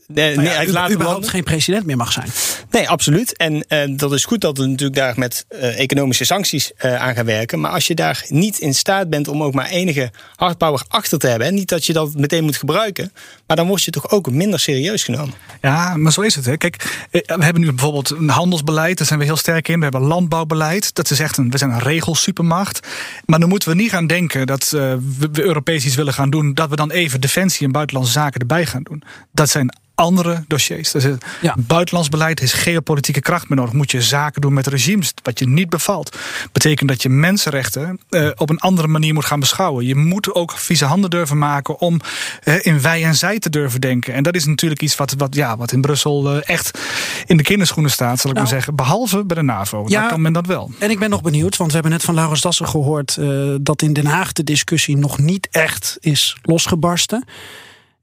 Nee, 0.08 0.36
nee, 0.36 0.48
hij 0.48 0.68
laat 0.68 0.92
überhaupt 0.92 1.28
geen 1.28 1.44
president 1.44 1.86
meer 1.86 1.96
mag 1.96 2.12
zijn. 2.12 2.28
Nee, 2.70 2.88
absoluut. 2.88 3.36
En 3.36 3.64
uh, 3.68 3.96
dat 3.98 4.12
is 4.12 4.24
goed 4.24 4.40
dat 4.40 4.58
we 4.58 4.66
natuurlijk 4.66 4.96
daar 4.96 5.14
met 5.16 5.46
uh, 5.50 5.78
economische 5.78 6.24
sancties 6.24 6.72
uh, 6.84 7.02
aan 7.02 7.14
gaan 7.14 7.24
werken. 7.24 7.60
Maar 7.60 7.70
als 7.70 7.86
je 7.86 7.94
daar 7.94 8.24
niet 8.28 8.58
in 8.58 8.74
staat 8.74 9.10
bent 9.10 9.28
om 9.28 9.42
ook 9.42 9.54
maar 9.54 9.66
enige 9.66 10.10
hardpower 10.36 10.82
achter 10.88 11.18
te 11.18 11.26
hebben. 11.26 11.48
En 11.48 11.54
niet 11.54 11.68
dat 11.68 11.84
je 11.86 11.92
dat 11.92 12.14
meteen 12.14 12.44
moet 12.44 12.56
gebruiken. 12.56 13.12
Maar 13.46 13.56
dan 13.56 13.66
word 13.66 13.82
je 13.82 13.90
toch 13.90 14.10
ook 14.10 14.30
minder 14.30 14.60
serieus 14.60 15.04
genomen. 15.04 15.34
Ja, 15.60 15.96
maar 15.96 16.12
zo 16.12 16.20
is 16.20 16.34
het. 16.34 16.44
Hè. 16.44 16.56
Kijk, 16.56 17.06
we 17.10 17.44
hebben 17.44 17.60
nu 17.62 17.72
bijvoorbeeld 17.72 18.10
een 18.10 18.28
handelsbeleid. 18.28 18.98
Daar 18.98 19.06
zijn 19.06 19.18
we 19.18 19.24
heel 19.24 19.36
sterk 19.36 19.68
in. 19.68 19.76
We 19.76 19.82
hebben 19.82 20.02
landbouwbeleid. 20.02 20.94
Dat 20.94 21.10
is 21.10 21.20
echt 21.20 21.36
een, 21.36 21.50
we 21.50 21.58
zijn 21.58 21.70
een 21.70 21.78
regelsupermacht. 21.78 22.86
Maar 23.24 23.40
dan 23.40 23.48
moeten 23.48 23.68
we 23.68 23.74
niet 23.74 23.90
gaan 23.90 24.06
denken 24.06 24.46
dat 24.46 24.70
we, 24.70 25.28
we 25.32 25.42
Europees 25.42 25.84
iets 25.84 25.94
willen 25.94 26.14
gaan 26.14 26.30
doen. 26.30 26.54
Dat 26.54 26.70
we 26.70 26.76
dan 26.76 26.90
even 26.90 27.20
defensie 27.20 27.66
en 27.66 27.72
buitenlandse 27.72 28.12
zaken 28.12 28.40
erbij 28.40 28.66
gaan 28.66 28.82
doen. 28.82 29.02
Dat 29.32 29.48
zijn 29.48 29.74
andere 29.96 30.44
dossiers. 30.48 30.90
Dus 30.90 31.04
ja. 31.40 31.54
Buitenlands 31.58 32.08
beleid 32.08 32.40
is 32.40 32.52
geopolitieke 32.52 33.20
kracht 33.20 33.48
meer 33.48 33.58
nodig. 33.58 33.74
Moet 33.74 33.90
je 33.90 34.02
zaken 34.02 34.40
doen 34.40 34.52
met 34.52 34.66
regimes 34.66 35.14
wat 35.22 35.38
je 35.38 35.48
niet 35.48 35.68
bevalt. 35.68 36.16
Betekent 36.52 36.88
dat 36.88 37.02
je 37.02 37.08
mensenrechten 37.08 38.00
uh, 38.10 38.30
op 38.34 38.50
een 38.50 38.58
andere 38.58 38.88
manier 38.88 39.14
moet 39.14 39.24
gaan 39.24 39.40
beschouwen. 39.40 39.86
Je 39.86 39.94
moet 39.94 40.34
ook 40.34 40.52
vieze 40.52 40.84
handen 40.84 41.10
durven 41.10 41.38
maken 41.38 41.80
om 41.80 42.00
uh, 42.44 42.54
in 42.62 42.80
wij 42.80 43.04
en 43.04 43.14
zij 43.14 43.38
te 43.38 43.50
durven 43.50 43.80
denken. 43.80 44.14
En 44.14 44.22
dat 44.22 44.34
is 44.34 44.46
natuurlijk 44.46 44.82
iets 44.82 44.96
wat, 44.96 45.14
wat, 45.16 45.34
ja, 45.34 45.56
wat 45.56 45.72
in 45.72 45.80
Brussel 45.80 46.36
uh, 46.36 46.48
echt 46.48 46.78
in 47.26 47.36
de 47.36 47.42
kinderschoenen 47.42 47.90
staat, 47.90 48.20
zal 48.20 48.30
ik 48.30 48.36
nou, 48.36 48.48
maar 48.48 48.56
zeggen. 48.56 48.74
Behalve 48.74 49.24
bij 49.24 49.36
de 49.36 49.42
NAVO. 49.42 49.84
Ja, 49.86 50.00
Daar 50.00 50.10
kan 50.10 50.20
men 50.20 50.32
dat 50.32 50.46
wel. 50.46 50.70
En 50.78 50.90
ik 50.90 50.98
ben 50.98 51.10
nog 51.10 51.22
benieuwd, 51.22 51.56
want 51.56 51.70
we 51.70 51.74
hebben 51.74 51.92
net 51.92 52.04
van 52.04 52.14
Laurens 52.14 52.40
Dassen 52.40 52.68
gehoord 52.68 53.18
dat 53.60 53.82
in 53.82 53.92
Den 53.92 54.06
Haag 54.06 54.32
de 54.32 54.44
discussie 54.44 54.96
nog 54.96 55.18
niet 55.18 55.48
echt 55.50 55.96
is 56.00 56.36
losgebarsten. 56.42 57.24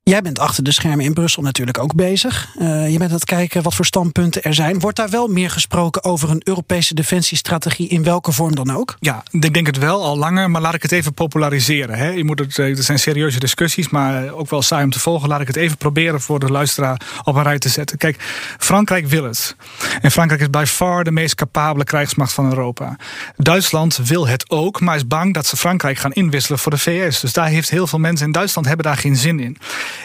Jij 0.05 0.21
bent 0.21 0.39
achter 0.39 0.63
de 0.63 0.71
schermen 0.71 1.05
in 1.05 1.13
Brussel 1.13 1.41
natuurlijk 1.41 1.77
ook 1.77 1.95
bezig. 1.95 2.47
Uh, 2.59 2.89
je 2.91 2.97
bent 2.97 3.09
aan 3.09 3.15
het 3.15 3.25
kijken 3.25 3.63
wat 3.63 3.75
voor 3.75 3.85
standpunten 3.85 4.43
er 4.43 4.53
zijn. 4.53 4.79
Wordt 4.79 4.97
daar 4.97 5.09
wel 5.09 5.27
meer 5.27 5.49
gesproken 5.49 6.03
over 6.03 6.29
een 6.29 6.41
Europese 6.43 6.93
defensiestrategie 6.93 7.87
in 7.87 8.03
welke 8.03 8.31
vorm 8.31 8.55
dan 8.55 8.71
ook? 8.71 8.95
Ja, 8.99 9.23
ik 9.31 9.53
denk 9.53 9.65
het 9.65 9.77
wel 9.77 10.03
al 10.03 10.17
langer, 10.17 10.51
maar 10.51 10.61
laat 10.61 10.73
ik 10.73 10.81
het 10.81 10.91
even 10.91 11.13
populariseren. 11.13 11.97
Hè. 11.97 12.09
Je 12.09 12.23
moet 12.23 12.39
het, 12.39 12.57
er 12.57 12.83
zijn 12.83 12.99
serieuze 12.99 13.39
discussies, 13.39 13.89
maar 13.89 14.31
ook 14.31 14.49
wel 14.49 14.61
saai 14.61 14.83
om 14.83 14.89
te 14.89 14.99
volgen. 14.99 15.29
Laat 15.29 15.41
ik 15.41 15.47
het 15.47 15.55
even 15.55 15.77
proberen 15.77 16.21
voor 16.21 16.39
de 16.39 16.51
luisteraar 16.51 17.01
op 17.23 17.35
een 17.35 17.43
rij 17.43 17.59
te 17.59 17.69
zetten. 17.69 17.97
Kijk, 17.97 18.15
Frankrijk 18.59 19.07
wil 19.07 19.23
het. 19.23 19.55
En 20.01 20.11
Frankrijk 20.11 20.41
is 20.41 20.49
by 20.49 20.63
far 20.67 21.03
de 21.03 21.11
meest 21.11 21.35
capabele 21.35 21.83
krijgsmacht 21.83 22.33
van 22.33 22.49
Europa. 22.49 22.95
Duitsland 23.37 23.97
wil 23.97 24.27
het 24.27 24.49
ook, 24.49 24.79
maar 24.79 24.95
is 24.95 25.07
bang 25.07 25.33
dat 25.33 25.45
ze 25.45 25.57
Frankrijk 25.57 25.97
gaan 25.97 26.13
inwisselen 26.13 26.59
voor 26.59 26.71
de 26.71 26.77
VS. 26.77 27.19
Dus 27.19 27.33
daar 27.33 27.47
heeft 27.47 27.69
heel 27.69 27.87
veel 27.87 27.99
mensen 27.99 28.25
in 28.25 28.31
Duitsland 28.31 28.67
hebben 28.67 28.85
daar 28.85 28.97
geen 28.97 29.15
zin 29.15 29.39
in. 29.39 29.57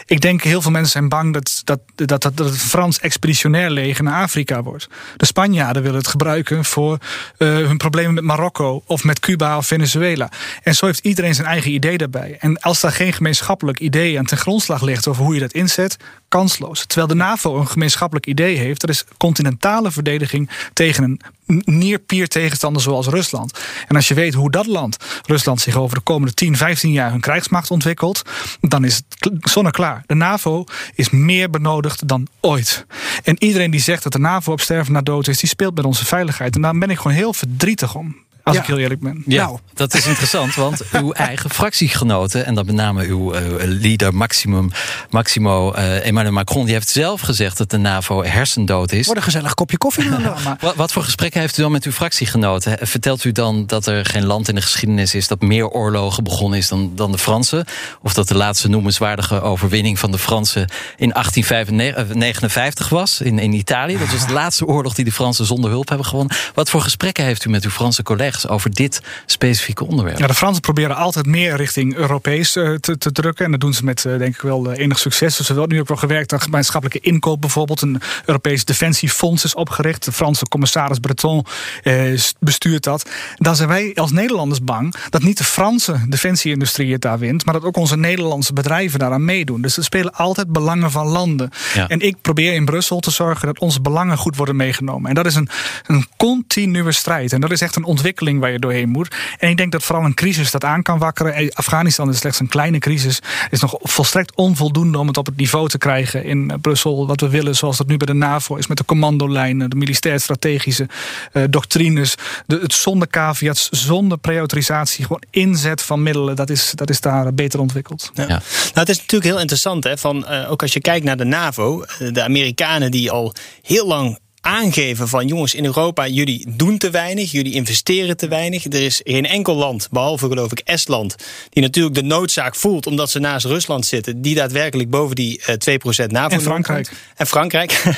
Ik 0.05 0.21
denk 0.21 0.43
heel 0.43 0.61
veel 0.61 0.71
mensen 0.71 0.91
zijn 0.91 1.09
bang 1.09 1.33
dat, 1.33 1.61
dat, 1.63 1.79
dat, 1.95 2.21
dat, 2.21 2.37
het 2.37 2.57
Frans 2.57 2.99
expeditionair 2.99 3.69
leger 3.69 4.03
naar 4.03 4.21
Afrika 4.21 4.63
wordt. 4.63 4.87
De 5.17 5.25
Spanjaarden 5.25 5.81
willen 5.81 5.97
het 5.97 6.07
gebruiken 6.07 6.65
voor 6.65 6.97
uh, 7.37 7.47
hun 7.53 7.77
problemen 7.77 8.13
met 8.13 8.23
Marokko 8.23 8.83
of 8.85 9.03
met 9.03 9.19
Cuba 9.19 9.57
of 9.57 9.67
Venezuela. 9.67 10.29
En 10.63 10.75
zo 10.75 10.85
heeft 10.85 10.99
iedereen 10.99 11.35
zijn 11.35 11.47
eigen 11.47 11.71
idee 11.71 11.97
daarbij. 11.97 12.37
En 12.39 12.59
als 12.59 12.79
daar 12.79 12.91
geen 12.91 13.13
gemeenschappelijk 13.13 13.79
idee 13.79 14.17
aan 14.19 14.25
ten 14.25 14.37
grondslag 14.37 14.81
ligt 14.81 15.07
over 15.07 15.23
hoe 15.23 15.33
je 15.33 15.39
dat 15.39 15.53
inzet, 15.53 15.97
kansloos. 16.27 16.85
Terwijl 16.85 17.07
de 17.07 17.15
NAVO 17.15 17.59
een 17.59 17.67
gemeenschappelijk 17.67 18.25
idee 18.25 18.57
heeft, 18.57 18.81
dat 18.81 18.89
is 18.89 19.05
continentale 19.17 19.91
verdediging 19.91 20.49
tegen 20.73 21.03
een 21.03 21.21
nierpier 21.65 22.27
tegenstander 22.27 22.81
zoals 22.81 23.07
Rusland. 23.07 23.59
En 23.87 23.95
als 23.95 24.07
je 24.07 24.13
weet 24.13 24.33
hoe 24.33 24.51
dat 24.51 24.65
land, 24.65 24.97
Rusland, 25.25 25.61
zich 25.61 25.75
over 25.75 25.95
de 25.95 26.03
komende 26.03 26.33
10, 26.33 26.57
15 26.57 26.91
jaar 26.91 27.11
hun 27.11 27.19
krijgsmacht 27.19 27.71
ontwikkelt, 27.71 28.21
dan 28.61 28.85
is 28.85 28.95
het 28.95 29.31
zonneklaar. 29.41 30.03
De 30.05 30.15
NAVO 30.15 30.63
is 30.95 31.09
meer 31.09 31.49
benodigd 31.49 32.07
dan 32.07 32.27
ooit. 32.41 32.85
En 33.23 33.43
iedereen 33.43 33.71
die 33.71 33.81
zegt 33.81 34.03
dat 34.03 34.11
de 34.11 34.19
NAVO 34.19 34.51
op 34.51 34.61
sterven 34.61 34.93
na 34.93 35.01
dood 35.01 35.27
is, 35.27 35.39
die 35.39 35.49
speelt 35.49 35.75
met 35.75 35.85
onze 35.85 36.05
veiligheid. 36.05 36.55
En 36.55 36.61
daar 36.61 36.77
ben 36.77 36.89
ik 36.89 36.97
gewoon 36.97 37.17
heel 37.17 37.33
verdrietig 37.33 37.95
om. 37.95 38.15
Als 38.49 38.57
ik 38.57 38.65
heel 38.65 38.77
eerlijk 38.77 39.01
ben. 39.01 39.23
Ja, 39.25 39.45
nou. 39.45 39.59
dat 39.73 39.93
is 39.93 40.05
interessant, 40.05 40.55
want 40.55 40.81
uw 41.01 41.11
eigen 41.11 41.49
fractiegenoten, 41.49 42.45
en 42.45 42.55
dat 42.55 42.65
met 42.65 42.75
name 42.75 43.05
uw 43.05 43.35
uh, 43.35 43.41
leader 43.57 44.15
Maximum, 44.15 44.71
Maximo 45.09 45.73
uh, 45.75 46.05
Emmanuel 46.05 46.33
Macron, 46.33 46.65
die 46.65 46.73
heeft 46.73 46.89
zelf 46.89 47.21
gezegd 47.21 47.57
dat 47.57 47.69
de 47.69 47.77
NAVO 47.77 48.23
hersendood 48.23 48.91
is. 48.91 49.05
Wordt 49.05 49.19
een 49.19 49.25
gezellig 49.25 49.53
kopje 49.53 49.77
koffie 49.77 50.09
dan. 50.09 50.23
wat, 50.59 50.75
wat, 50.75 50.91
voor 50.91 51.03
gesprekken 51.03 51.39
heeft 51.39 51.57
u 51.57 51.61
dan 51.61 51.71
met 51.71 51.83
uw 51.83 51.91
fractiegenoten? 51.91 52.77
Vertelt 52.87 53.23
u 53.23 53.31
dan 53.31 53.65
dat 53.65 53.85
er 53.85 54.05
geen 54.05 54.25
land 54.25 54.47
in 54.47 54.55
de 54.55 54.61
geschiedenis 54.61 55.15
is 55.15 55.27
dat 55.27 55.41
meer 55.41 55.67
oorlogen 55.67 56.23
begonnen 56.23 56.59
is 56.59 56.67
dan, 56.67 56.91
dan 56.95 57.11
de 57.11 57.17
Fransen? 57.17 57.65
Of 58.01 58.13
dat 58.13 58.27
de 58.27 58.35
laatste 58.35 58.69
noemenswaardige 58.69 59.41
overwinning 59.41 59.99
van 59.99 60.11
de 60.11 60.17
Fransen 60.17 60.67
in 60.97 61.09
1859 61.09 62.89
was 62.89 63.21
in, 63.21 63.39
in 63.39 63.53
Italië? 63.53 63.97
Dat 63.97 64.11
was 64.11 64.27
de 64.27 64.33
laatste 64.43 64.65
oorlog 64.65 64.93
die 64.93 65.05
de 65.05 65.11
Fransen 65.11 65.45
zonder 65.45 65.69
hulp 65.69 65.87
hebben 65.87 66.07
gewonnen. 66.07 66.35
Wat 66.53 66.69
voor 66.69 66.81
gesprekken 66.81 67.23
heeft 67.23 67.45
u 67.45 67.49
met 67.49 67.63
uw 67.63 67.69
Franse 67.69 68.03
collega's? 68.03 68.38
Over 68.47 68.73
dit 68.73 69.01
specifieke 69.25 69.85
onderwerp. 69.85 70.19
Ja, 70.19 70.27
de 70.27 70.33
Fransen 70.33 70.61
proberen 70.61 70.95
altijd 70.95 71.25
meer 71.25 71.55
richting 71.55 71.95
Europees 71.95 72.55
eh, 72.55 72.73
te, 72.73 72.97
te 72.97 73.11
drukken. 73.11 73.45
En 73.45 73.51
dat 73.51 73.59
doen 73.59 73.73
ze 73.73 73.83
met, 73.83 74.05
eh, 74.05 74.17
denk 74.17 74.35
ik 74.35 74.41
wel, 74.41 74.71
eh, 74.71 74.83
enig 74.83 74.99
succes. 74.99 75.37
Dus 75.37 75.49
er 75.49 75.55
wordt 75.55 75.71
nu 75.71 75.79
ook 75.79 75.87
wel 75.87 75.97
gewerkt 75.97 76.33
aan 76.33 76.41
gemeenschappelijke 76.41 77.09
inkoop 77.09 77.41
bijvoorbeeld. 77.41 77.81
Een 77.81 78.01
Europees 78.25 78.65
defensiefonds 78.65 79.43
is 79.43 79.55
opgericht. 79.55 80.05
De 80.05 80.11
Franse 80.11 80.47
commissaris 80.47 80.99
Breton 80.99 81.45
eh, 81.83 82.19
bestuurt 82.39 82.83
dat. 82.83 83.09
Dan 83.35 83.55
zijn 83.55 83.67
wij 83.69 83.91
als 83.95 84.11
Nederlanders 84.11 84.63
bang 84.63 84.95
dat 85.09 85.23
niet 85.23 85.37
de 85.37 85.43
Franse 85.43 86.05
defensieindustrie 86.07 86.91
het 86.91 87.01
daar 87.01 87.19
wint, 87.19 87.45
maar 87.45 87.53
dat 87.53 87.63
ook 87.63 87.77
onze 87.77 87.97
Nederlandse 87.97 88.53
bedrijven 88.53 88.99
daaraan 88.99 89.25
meedoen. 89.25 89.61
Dus 89.61 89.77
er 89.77 89.83
spelen 89.83 90.13
altijd 90.13 90.51
belangen 90.51 90.91
van 90.91 91.07
landen. 91.07 91.49
Ja. 91.73 91.87
En 91.87 91.99
ik 91.99 92.15
probeer 92.21 92.53
in 92.53 92.65
Brussel 92.65 92.99
te 92.99 93.11
zorgen 93.11 93.47
dat 93.47 93.59
onze 93.59 93.81
belangen 93.81 94.17
goed 94.17 94.35
worden 94.35 94.55
meegenomen. 94.55 95.09
En 95.09 95.15
dat 95.15 95.25
is 95.25 95.35
een, 95.35 95.49
een 95.85 96.05
continue 96.17 96.91
strijd. 96.91 97.33
En 97.33 97.41
dat 97.41 97.51
is 97.51 97.61
echt 97.61 97.75
een 97.75 97.83
ontwikkeling 97.83 98.28
waar 98.37 98.51
je 98.51 98.59
doorheen 98.59 98.89
moet. 98.89 99.15
En 99.37 99.49
ik 99.49 99.57
denk 99.57 99.71
dat 99.71 99.83
vooral 99.83 100.05
een 100.05 100.13
crisis 100.13 100.51
dat 100.51 100.63
aan 100.63 100.81
kan 100.81 100.97
wakkeren. 100.97 101.33
En 101.33 101.53
Afghanistan 101.53 102.09
is 102.09 102.17
slechts 102.17 102.39
een 102.39 102.47
kleine 102.47 102.79
crisis. 102.79 103.19
is 103.49 103.59
nog 103.59 103.77
volstrekt 103.81 104.35
onvoldoende 104.35 104.97
om 104.97 105.07
het 105.07 105.17
op 105.17 105.25
het 105.25 105.35
niveau 105.37 105.67
te 105.67 105.77
krijgen 105.77 106.23
in 106.23 106.53
Brussel. 106.61 107.07
Wat 107.07 107.21
we 107.21 107.29
willen, 107.29 107.55
zoals 107.55 107.77
dat 107.77 107.87
nu 107.87 107.97
bij 107.97 108.07
de 108.07 108.13
NAVO 108.13 108.55
is 108.55 108.67
met 108.67 108.77
de 108.77 108.85
commandolijnen, 108.85 109.69
de 109.69 109.75
militair-strategische 109.75 110.87
eh, 111.31 111.43
doctrines. 111.49 112.15
De, 112.45 112.59
het 112.61 112.73
zonder 112.73 113.07
caveats, 113.07 113.69
zonder 113.69 114.17
preautorisatie, 114.17 115.05
gewoon 115.05 115.23
inzet 115.29 115.81
van 115.81 116.03
middelen. 116.03 116.35
Dat 116.35 116.49
is, 116.49 116.71
dat 116.75 116.89
is 116.89 117.01
daar 117.01 117.33
beter 117.33 117.59
ontwikkeld. 117.59 118.11
Ja. 118.13 118.25
Nou, 118.27 118.41
het 118.73 118.89
is 118.89 118.97
natuurlijk 118.97 119.31
heel 119.31 119.39
interessant, 119.39 119.83
hè, 119.83 119.97
van, 119.97 120.27
eh, 120.27 120.51
ook 120.51 120.61
als 120.61 120.73
je 120.73 120.81
kijkt 120.81 121.05
naar 121.05 121.17
de 121.17 121.23
NAVO, 121.23 121.81
eh, 121.81 122.13
de 122.13 122.23
Amerikanen 122.23 122.91
die 122.91 123.11
al 123.11 123.33
heel 123.61 123.87
lang 123.87 124.19
aangeven 124.49 125.07
van 125.07 125.27
jongens 125.27 125.53
in 125.53 125.65
Europa, 125.65 126.07
jullie 126.07 126.45
doen 126.49 126.77
te 126.77 126.89
weinig, 126.89 127.31
jullie 127.31 127.53
investeren 127.53 128.17
te 128.17 128.27
weinig. 128.27 128.65
Er 128.65 128.81
is 128.81 129.01
geen 129.03 129.25
enkel 129.25 129.55
land, 129.55 129.87
behalve 129.91 130.27
geloof 130.27 130.51
ik 130.51 130.59
Estland, 130.59 131.15
die 131.49 131.63
natuurlijk 131.63 131.95
de 131.95 132.03
noodzaak 132.03 132.55
voelt 132.55 132.87
omdat 132.87 133.09
ze 133.09 133.19
naast 133.19 133.45
Rusland 133.45 133.85
zitten, 133.85 134.21
die 134.21 134.35
daadwerkelijk 134.35 134.89
boven 134.89 135.15
die 135.15 135.41
eh, 135.45 135.79
2% 136.05 136.07
NAVO 136.07 136.35
En 136.35 136.41
Frankrijk. 136.41 136.91
En 137.15 137.27
Frankrijk. 137.27 137.81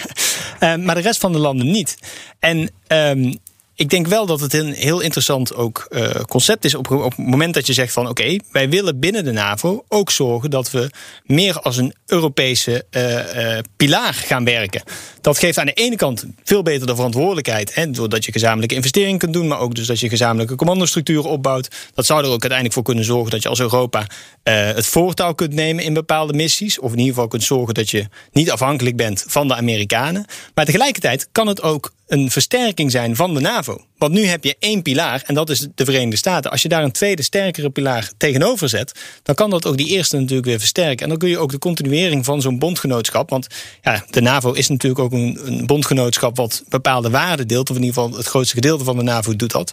Eh, 0.59 0.75
maar 0.75 0.95
de 0.95 1.01
rest 1.01 1.19
van 1.19 1.31
de 1.31 1.37
landen 1.37 1.71
niet. 1.71 1.97
En 2.39 2.69
ehm, 2.87 3.33
ik 3.81 3.89
denk 3.89 4.07
wel 4.07 4.25
dat 4.25 4.39
het 4.39 4.53
een 4.53 4.73
heel 4.73 4.99
interessant 4.99 5.55
ook 5.55 5.85
eh, 5.89 6.09
concept 6.09 6.65
is 6.65 6.75
op, 6.75 6.89
het 6.89 7.17
moment 7.17 7.53
dat 7.53 7.67
je 7.67 7.73
zegt 7.73 7.93
van 7.93 8.07
oké, 8.07 8.35
wij 8.51 8.69
willen 8.69 8.99
binnen 8.99 9.23
de 9.23 9.31
NAVO 9.31 9.83
ook 9.87 10.11
zorgen 10.11 10.49
dat 10.49 10.71
we 10.71 10.89
meer 11.23 11.59
als 11.59 11.77
een 11.77 11.93
Europese 12.05 12.85
eh, 12.89 13.57
eh, 13.57 13.63
pilaar 13.75 14.13
gaan 14.13 14.43
werken. 14.43 14.83
Dat 15.21 15.37
geeft 15.37 15.57
aan 15.57 15.65
de 15.65 15.73
ene 15.73 15.95
kant 15.95 16.25
veel 16.43 16.63
beter 16.63 16.87
de 16.87 16.95
verantwoordelijkheid, 16.95 17.75
hè, 17.75 17.91
doordat 17.91 18.25
je 18.25 18.31
gezamenlijke 18.31 18.75
investeringen 18.75 19.19
kunt 19.19 19.33
doen, 19.33 19.47
maar 19.47 19.59
ook 19.59 19.75
dus 19.75 19.87
dat 19.87 19.99
je 19.99 20.09
gezamenlijke 20.09 20.55
commandostructuren 20.55 21.29
opbouwt. 21.29 21.67
Dat 21.93 22.05
zou 22.05 22.19
er 22.19 22.25
ook 22.25 22.31
uiteindelijk 22.31 22.73
voor 22.73 22.83
kunnen 22.83 23.03
zorgen 23.03 23.31
dat 23.31 23.43
je 23.43 23.49
als 23.49 23.59
Europa 23.59 24.05
het 24.43 24.87
voortouw 24.87 25.33
kunt 25.33 25.53
nemen 25.53 25.83
in 25.83 25.93
bepaalde 25.93 26.33
missies, 26.33 26.79
of 26.79 26.91
in 26.91 26.97
ieder 26.97 27.13
geval 27.13 27.27
kunt 27.27 27.43
zorgen 27.43 27.73
dat 27.73 27.89
je 27.89 28.07
niet 28.31 28.51
afhankelijk 28.51 28.95
bent 28.95 29.23
van 29.27 29.47
de 29.47 29.55
Amerikanen. 29.55 30.25
Maar 30.53 30.65
tegelijkertijd 30.65 31.27
kan 31.31 31.47
het 31.47 31.61
ook 31.61 31.91
een 32.11 32.31
versterking 32.31 32.91
zijn 32.91 33.15
van 33.15 33.33
de 33.33 33.39
NAVO. 33.39 33.81
Want 33.97 34.13
nu 34.13 34.25
heb 34.25 34.43
je 34.43 34.55
één 34.59 34.81
pilaar 34.81 35.23
en 35.25 35.33
dat 35.33 35.49
is 35.49 35.67
de 35.75 35.85
Verenigde 35.85 36.15
Staten. 36.15 36.51
Als 36.51 36.61
je 36.61 36.69
daar 36.69 36.83
een 36.83 36.91
tweede 36.91 37.21
sterkere 37.21 37.69
pilaar 37.69 38.11
tegenover 38.17 38.69
zet, 38.69 38.99
dan 39.23 39.35
kan 39.35 39.49
dat 39.49 39.65
ook 39.65 39.77
die 39.77 39.87
eerste 39.87 40.17
natuurlijk 40.17 40.47
weer 40.47 40.59
versterken. 40.59 41.03
En 41.03 41.09
dan 41.09 41.17
kun 41.17 41.29
je 41.29 41.37
ook 41.37 41.51
de 41.51 41.59
continuering 41.59 42.25
van 42.25 42.41
zo'n 42.41 42.59
bondgenootschap. 42.59 43.29
Want 43.29 43.47
ja, 43.81 44.05
de 44.09 44.21
NAVO 44.21 44.51
is 44.51 44.67
natuurlijk 44.67 45.01
ook 45.01 45.11
een, 45.11 45.39
een 45.45 45.65
bondgenootschap 45.65 46.35
wat 46.37 46.63
bepaalde 46.69 47.09
waarden 47.09 47.47
deelt. 47.47 47.69
Of 47.69 47.75
in 47.75 47.83
ieder 47.83 48.01
geval 48.01 48.17
het 48.17 48.27
grootste 48.27 48.55
gedeelte 48.55 48.83
van 48.83 48.97
de 48.97 49.03
NAVO 49.03 49.35
doet 49.35 49.51
dat. 49.51 49.71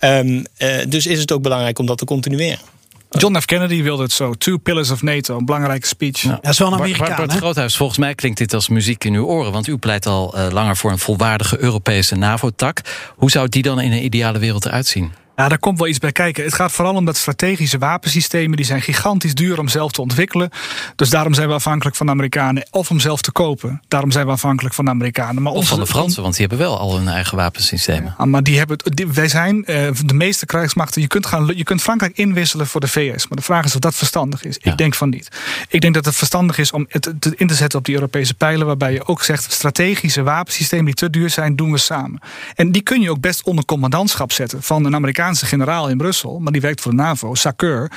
Um, 0.00 0.44
uh, 0.58 0.78
dus 0.88 1.06
is 1.06 1.20
het 1.20 1.32
ook 1.32 1.42
belangrijk 1.42 1.78
om 1.78 1.86
dat 1.86 1.98
te 1.98 2.04
continueren. 2.04 2.79
John 3.18 3.38
F. 3.38 3.44
Kennedy 3.44 3.82
wilde 3.82 4.02
het 4.02 4.12
zo. 4.12 4.34
Two 4.34 4.56
Pillars 4.56 4.90
of 4.90 5.02
NATO, 5.02 5.36
een 5.36 5.44
belangrijke 5.44 5.86
speech. 5.86 6.20
Ja, 6.20 6.38
dat 6.40 6.52
is 6.52 6.58
wel 6.58 6.68
een 6.68 6.78
Amerikaan. 6.78 7.16
Bart 7.16 7.32
Groothuis, 7.32 7.76
volgens 7.76 7.98
mij 7.98 8.14
klinkt 8.14 8.38
dit 8.38 8.54
als 8.54 8.68
muziek 8.68 9.04
in 9.04 9.14
uw 9.14 9.24
oren. 9.24 9.52
Want 9.52 9.66
u 9.66 9.76
pleit 9.76 10.06
al 10.06 10.38
uh, 10.38 10.46
langer 10.50 10.76
voor 10.76 10.90
een 10.90 10.98
volwaardige 10.98 11.58
Europese 11.62 12.16
NAVO-tak. 12.16 12.80
Hoe 13.16 13.30
zou 13.30 13.48
die 13.48 13.62
dan 13.62 13.80
in 13.80 13.92
een 13.92 14.04
ideale 14.04 14.38
wereld 14.38 14.64
eruit 14.64 14.86
zien? 14.86 15.12
Ja, 15.40 15.48
daar 15.48 15.58
komt 15.58 15.78
wel 15.78 15.88
iets 15.88 15.98
bij 15.98 16.12
kijken. 16.12 16.44
Het 16.44 16.54
gaat 16.54 16.72
vooral 16.72 16.94
om 16.94 17.04
dat 17.04 17.16
strategische 17.16 17.78
wapensystemen. 17.78 18.56
Die 18.56 18.66
zijn 18.66 18.82
gigantisch 18.82 19.34
duur 19.34 19.58
om 19.58 19.68
zelf 19.68 19.92
te 19.92 20.00
ontwikkelen. 20.00 20.50
Dus 20.96 21.10
daarom 21.10 21.34
zijn 21.34 21.48
we 21.48 21.54
afhankelijk 21.54 21.96
van 21.96 22.06
de 22.06 22.12
Amerikanen. 22.12 22.66
Of 22.70 22.90
om 22.90 23.00
zelf 23.00 23.22
te 23.22 23.32
kopen. 23.32 23.82
Daarom 23.88 24.10
zijn 24.10 24.26
we 24.26 24.32
afhankelijk 24.32 24.74
van 24.74 24.84
de 24.84 24.90
Amerikanen. 24.90 25.42
Maar 25.42 25.52
of 25.52 25.68
van 25.68 25.78
de 25.78 25.86
Fransen, 25.86 26.22
want 26.22 26.36
die 26.36 26.46
hebben 26.46 26.66
wel 26.66 26.78
al 26.78 26.96
hun 26.96 27.08
eigen 27.08 27.36
wapensystemen. 27.36 28.14
Ja, 28.18 28.24
maar 28.24 28.42
die 28.42 28.58
hebben, 28.58 28.76
die, 28.84 29.06
wij 29.06 29.28
zijn 29.28 29.56
uh, 29.56 29.88
de 30.04 30.14
meeste 30.14 30.46
krijgsmachten. 30.46 31.00
Je 31.00 31.06
kunt, 31.06 31.26
gaan, 31.26 31.52
je 31.54 31.64
kunt 31.64 31.82
Frankrijk 31.82 32.16
inwisselen 32.16 32.66
voor 32.66 32.80
de 32.80 32.88
VS. 32.88 33.28
Maar 33.28 33.38
de 33.38 33.44
vraag 33.44 33.64
is 33.64 33.74
of 33.74 33.80
dat 33.80 33.94
verstandig 33.94 34.44
is. 34.44 34.58
Ja. 34.60 34.70
Ik 34.70 34.78
denk 34.78 34.94
van 34.94 35.08
niet. 35.08 35.28
Ik 35.68 35.80
denk 35.80 35.94
dat 35.94 36.04
het 36.04 36.16
verstandig 36.16 36.58
is 36.58 36.72
om 36.72 36.86
het 36.88 37.12
te, 37.18 37.32
in 37.36 37.46
te 37.46 37.54
zetten 37.54 37.78
op 37.78 37.84
die 37.84 37.94
Europese 37.94 38.34
pijlen. 38.34 38.66
Waarbij 38.66 38.92
je 38.92 39.06
ook 39.06 39.22
zegt, 39.22 39.52
strategische 39.52 40.22
wapensystemen 40.22 40.84
die 40.84 40.94
te 40.94 41.10
duur 41.10 41.30
zijn, 41.30 41.56
doen 41.56 41.72
we 41.72 41.78
samen. 41.78 42.20
En 42.54 42.72
die 42.72 42.82
kun 42.82 43.00
je 43.00 43.10
ook 43.10 43.20
best 43.20 43.42
onder 43.42 43.64
commandantschap 43.64 44.32
zetten 44.32 44.62
van 44.62 44.84
een 44.84 44.94
Amerikaanse 45.30 45.56
generaal 45.56 45.88
in 45.88 45.96
Brussel, 45.96 46.38
maar 46.38 46.52
die 46.52 46.60
werkt 46.60 46.80
voor 46.80 46.90
de 46.90 46.96
NAVO, 46.96 47.34
Sakur. 47.34 47.90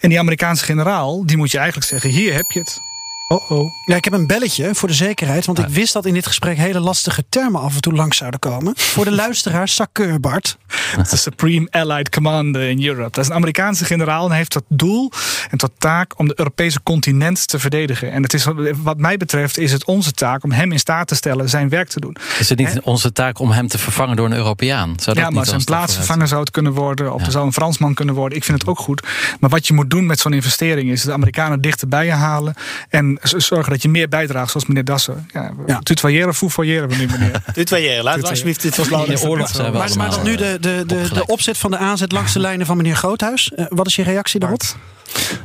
En 0.00 0.08
die 0.08 0.18
Amerikaanse 0.18 0.64
generaal, 0.64 1.26
die 1.26 1.36
moet 1.36 1.50
je 1.50 1.58
eigenlijk 1.58 1.86
zeggen: 1.86 2.10
hier 2.10 2.34
heb 2.34 2.50
je 2.50 2.58
het. 2.58 2.89
Oh 3.32 3.50
oh. 3.50 3.72
Ja, 3.84 3.96
ik 3.96 4.04
heb 4.04 4.12
een 4.12 4.26
belletje 4.26 4.74
voor 4.74 4.88
de 4.88 4.94
zekerheid. 4.94 5.46
Want 5.46 5.58
ik 5.58 5.68
wist 5.68 5.92
dat 5.92 6.06
in 6.06 6.14
dit 6.14 6.26
gesprek 6.26 6.56
hele 6.56 6.80
lastige 6.80 7.24
termen 7.28 7.60
af 7.60 7.74
en 7.74 7.80
toe 7.80 7.92
langs 7.92 8.16
zouden 8.16 8.40
komen. 8.40 8.72
Voor 8.76 9.04
de 9.04 9.12
luisteraar, 9.24 9.68
Sakur 9.68 10.20
Bart. 10.20 10.58
De 11.10 11.16
Supreme 11.16 11.68
Allied 11.70 12.08
Commander 12.08 12.62
in 12.62 12.84
Europe. 12.84 13.10
Dat 13.10 13.24
is 13.24 13.28
een 13.28 13.34
Amerikaanse 13.34 13.84
generaal 13.84 14.26
en 14.26 14.36
heeft 14.36 14.50
tot 14.50 14.62
doel 14.68 15.10
en 15.50 15.58
tot 15.58 15.70
taak 15.78 16.18
om 16.18 16.28
de 16.28 16.32
Europese 16.36 16.82
continent 16.82 17.48
te 17.48 17.58
verdedigen. 17.58 18.12
En 18.12 18.22
het 18.22 18.34
is, 18.34 18.46
wat 18.82 18.98
mij 18.98 19.16
betreft 19.16 19.58
is 19.58 19.72
het 19.72 19.84
onze 19.84 20.12
taak 20.12 20.44
om 20.44 20.52
hem 20.52 20.72
in 20.72 20.78
staat 20.78 21.08
te 21.08 21.14
stellen 21.14 21.48
zijn 21.48 21.68
werk 21.68 21.88
te 21.88 22.00
doen. 22.00 22.16
Is 22.38 22.48
het 22.48 22.58
niet 22.58 22.68
en, 22.68 22.84
onze 22.84 23.12
taak 23.12 23.38
om 23.38 23.50
hem 23.50 23.68
te 23.68 23.78
vervangen 23.78 24.16
door 24.16 24.26
een 24.26 24.36
Europeaan? 24.36 24.92
Zou 24.96 25.16
dat 25.16 25.24
ja, 25.24 25.30
maar 25.30 25.46
zijn 25.46 25.64
plaatsvervanger 25.64 26.28
zou 26.28 26.40
het 26.40 26.50
kunnen 26.50 26.72
worden. 26.72 27.12
Of 27.14 27.20
ja. 27.20 27.26
er 27.26 27.32
zou 27.32 27.46
een 27.46 27.52
Fransman 27.52 27.94
kunnen 27.94 28.14
worden. 28.14 28.38
Ik 28.38 28.44
vind 28.44 28.58
het 28.58 28.68
ook 28.68 28.78
goed. 28.78 29.06
Maar 29.40 29.50
wat 29.50 29.66
je 29.66 29.74
moet 29.74 29.90
doen 29.90 30.06
met 30.06 30.18
zo'n 30.18 30.32
investering 30.32 30.90
is 30.90 31.02
de 31.02 31.12
Amerikanen 31.12 31.60
dichterbij 31.60 32.04
je 32.04 32.12
halen. 32.12 32.54
En 32.88 33.18
zorgen 33.22 33.72
dat 33.72 33.82
je 33.82 33.88
meer 33.88 34.08
bijdraagt, 34.08 34.50
zoals 34.50 34.66
meneer 34.66 34.84
Dassen. 34.84 35.28
Ja, 35.32 35.52
ja. 35.66 35.78
Tutoyeren, 35.78 36.34
foefoyeren 36.34 36.88
we 36.88 36.96
nu, 36.96 37.06
meneer. 37.06 37.42
Tutoyeren, 37.54 38.04
laten 38.04 38.22
we 38.22 38.28
alsjeblieft 38.28 38.62
dit 38.62 38.76
was 38.76 38.88
de 38.88 39.20
oorlog. 39.28 39.58
Maar, 39.58 39.72
maar, 39.72 39.96
maar 39.96 40.10
dan 40.10 40.24
nu 40.24 40.36
de, 40.36 40.56
de, 40.60 40.84
de, 40.86 41.08
de 41.12 41.26
opzet 41.26 41.58
van 41.58 41.70
de 41.70 41.76
aanzet 41.76 42.12
langs 42.12 42.32
de 42.32 42.38
lijnen 42.38 42.66
van 42.66 42.76
meneer 42.76 42.96
Groothuis. 42.96 43.52
Uh, 43.56 43.66
wat 43.68 43.86
is 43.86 43.96
je 43.96 44.02
reactie 44.02 44.40
daarop? 44.40 44.62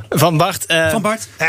Van 0.08 0.36
Bart. 0.36 0.64
Uh, 0.68 0.90
van 0.90 1.02
Bart. 1.02 1.28
Eh, 1.36 1.48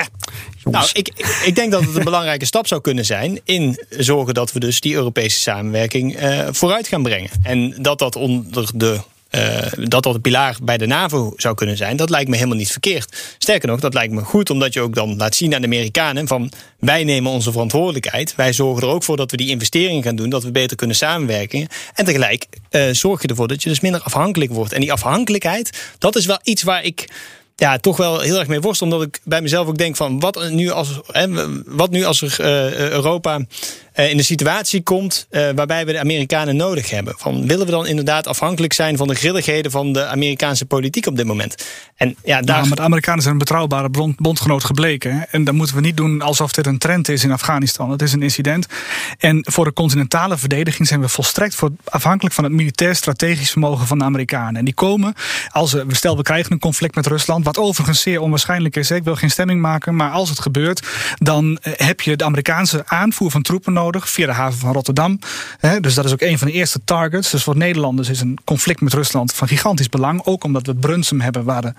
nou, 0.63 0.89
ik, 0.93 1.07
ik 1.45 1.55
denk 1.55 1.71
dat 1.71 1.83
het 1.83 1.95
een 1.95 2.03
belangrijke 2.03 2.45
stap 2.45 2.67
zou 2.67 2.81
kunnen 2.81 3.05
zijn 3.05 3.39
in 3.43 3.85
zorgen 3.89 4.33
dat 4.33 4.51
we 4.51 4.59
dus 4.59 4.79
die 4.79 4.93
Europese 4.93 5.39
samenwerking 5.39 6.21
uh, 6.21 6.47
vooruit 6.51 6.87
gaan 6.87 7.03
brengen. 7.03 7.29
En 7.43 7.75
dat 7.77 7.99
dat 7.99 8.15
onder 8.15 8.69
de 8.73 8.99
uh, 9.31 9.87
dat 9.89 10.03
dat 10.03 10.15
een 10.15 10.21
pilaar 10.21 10.57
bij 10.63 10.77
de 10.77 10.85
NAVO 10.85 11.33
zou 11.35 11.55
kunnen 11.55 11.77
zijn, 11.77 11.97
dat 11.97 12.09
lijkt 12.09 12.29
me 12.29 12.35
helemaal 12.35 12.57
niet 12.57 12.71
verkeerd. 12.71 13.35
Sterker 13.37 13.67
nog, 13.67 13.79
dat 13.79 13.93
lijkt 13.93 14.13
me 14.13 14.21
goed, 14.21 14.49
omdat 14.49 14.73
je 14.73 14.81
ook 14.81 14.95
dan 14.95 15.17
laat 15.17 15.35
zien 15.35 15.55
aan 15.55 15.61
de 15.61 15.67
Amerikanen 15.67 16.27
van 16.27 16.51
wij 16.79 17.03
nemen 17.03 17.31
onze 17.31 17.51
verantwoordelijkheid. 17.51 18.35
Wij 18.35 18.53
zorgen 18.53 18.87
er 18.87 18.93
ook 18.93 19.03
voor 19.03 19.17
dat 19.17 19.31
we 19.31 19.37
die 19.37 19.49
investeringen 19.49 20.03
gaan 20.03 20.15
doen, 20.15 20.29
dat 20.29 20.43
we 20.43 20.51
beter 20.51 20.77
kunnen 20.77 20.95
samenwerken. 20.95 21.67
En 21.93 22.05
tegelijk 22.05 22.45
uh, 22.71 22.83
zorg 22.91 23.21
je 23.21 23.27
ervoor 23.27 23.47
dat 23.47 23.63
je 23.63 23.69
dus 23.69 23.79
minder 23.79 24.01
afhankelijk 24.01 24.51
wordt. 24.51 24.73
En 24.73 24.81
die 24.81 24.91
afhankelijkheid, 24.91 25.95
dat 25.97 26.15
is 26.15 26.25
wel 26.25 26.39
iets 26.43 26.63
waar 26.63 26.83
ik 26.83 27.09
ja, 27.55 27.77
toch 27.77 27.97
wel 27.97 28.19
heel 28.19 28.39
erg 28.39 28.47
mee 28.47 28.61
worstel. 28.61 28.87
Omdat 28.87 29.07
ik 29.07 29.19
bij 29.23 29.41
mezelf 29.41 29.67
ook 29.67 29.77
denk 29.77 29.95
van 29.95 30.19
wat 30.19 30.49
nu 30.49 30.69
als, 30.69 30.99
hè, 31.07 31.27
wat 31.65 31.89
nu 31.89 32.03
als 32.03 32.21
er, 32.21 32.37
uh, 32.39 32.75
Europa 32.75 33.45
in 34.05 34.17
de 34.17 34.23
situatie 34.23 34.83
komt 34.83 35.27
uh, 35.31 35.49
waarbij 35.55 35.85
we 35.85 35.91
de 35.91 35.99
Amerikanen 35.99 36.55
nodig 36.55 36.89
hebben. 36.89 37.13
Van, 37.17 37.47
willen 37.47 37.65
we 37.65 37.71
dan 37.71 37.87
inderdaad 37.87 38.27
afhankelijk 38.27 38.73
zijn 38.73 38.97
van 38.97 39.07
de 39.07 39.15
grilligheden 39.15 39.71
van 39.71 39.93
de 39.93 40.05
Amerikaanse 40.05 40.65
politiek 40.65 41.05
op 41.05 41.15
dit 41.15 41.25
moment? 41.25 41.65
En, 41.95 42.15
ja, 42.23 42.41
daar... 42.41 42.67
Maar 42.67 42.75
de 42.75 42.81
Amerikanen 42.81 43.21
zijn 43.21 43.33
een 43.33 43.39
betrouwbare 43.39 43.89
bondgenoot 44.17 44.63
gebleken. 44.63 45.17
Hè? 45.17 45.23
En 45.31 45.43
dan 45.43 45.55
moeten 45.55 45.75
we 45.75 45.81
niet 45.81 45.97
doen 45.97 46.21
alsof 46.21 46.51
dit 46.51 46.67
een 46.67 46.77
trend 46.77 47.09
is 47.09 47.23
in 47.23 47.31
Afghanistan. 47.31 47.91
Het 47.91 48.01
is 48.01 48.13
een 48.13 48.21
incident. 48.21 48.65
En 49.17 49.45
voor 49.49 49.65
de 49.65 49.73
continentale 49.73 50.37
verdediging 50.37 50.87
zijn 50.87 51.01
we 51.01 51.09
volstrekt 51.09 51.55
voor, 51.55 51.71
afhankelijk 51.83 52.35
van 52.35 52.43
het 52.43 52.53
militair 52.53 52.95
strategisch 52.95 53.51
vermogen 53.51 53.87
van 53.87 53.97
de 53.97 54.03
Amerikanen. 54.03 54.55
En 54.55 54.65
die 54.65 54.73
komen, 54.73 55.13
als 55.49 55.73
we, 55.73 55.85
stel 55.87 56.17
we 56.17 56.23
krijgen 56.23 56.51
een 56.51 56.59
conflict 56.59 56.95
met 56.95 57.07
Rusland, 57.07 57.45
wat 57.45 57.57
overigens 57.57 58.01
zeer 58.01 58.21
onwaarschijnlijk 58.21 58.75
is. 58.75 58.91
Ik 58.91 59.03
wil 59.03 59.15
geen 59.15 59.31
stemming 59.31 59.61
maken, 59.61 59.95
maar 59.95 60.11
als 60.11 60.29
het 60.29 60.39
gebeurt, 60.39 60.87
dan 61.15 61.57
heb 61.61 62.01
je 62.01 62.15
de 62.15 62.23
Amerikaanse 62.23 62.83
aanvoer 62.85 63.31
van 63.31 63.41
troepen 63.41 63.73
nodig 63.73 63.85
via 63.95 64.25
de 64.25 64.31
haven 64.31 64.59
van 64.59 64.73
Rotterdam. 64.73 65.19
dus 65.81 65.93
dat 65.93 66.05
is 66.05 66.11
ook 66.11 66.21
een 66.21 66.37
van 66.37 66.47
de 66.47 66.53
eerste 66.53 66.79
targets. 66.83 67.31
Dus 67.31 67.43
voor 67.43 67.57
Nederlanders 67.57 68.09
is 68.09 68.21
een 68.21 68.37
conflict 68.45 68.81
met 68.81 68.93
Rusland 68.93 69.33
van 69.33 69.47
gigantisch 69.47 69.89
belang. 69.89 70.25
Ook 70.25 70.43
omdat 70.43 70.65
we 70.65 70.75
Brunsum 70.75 71.21
hebben 71.21 71.43
waar 71.43 71.61
de 71.61 71.73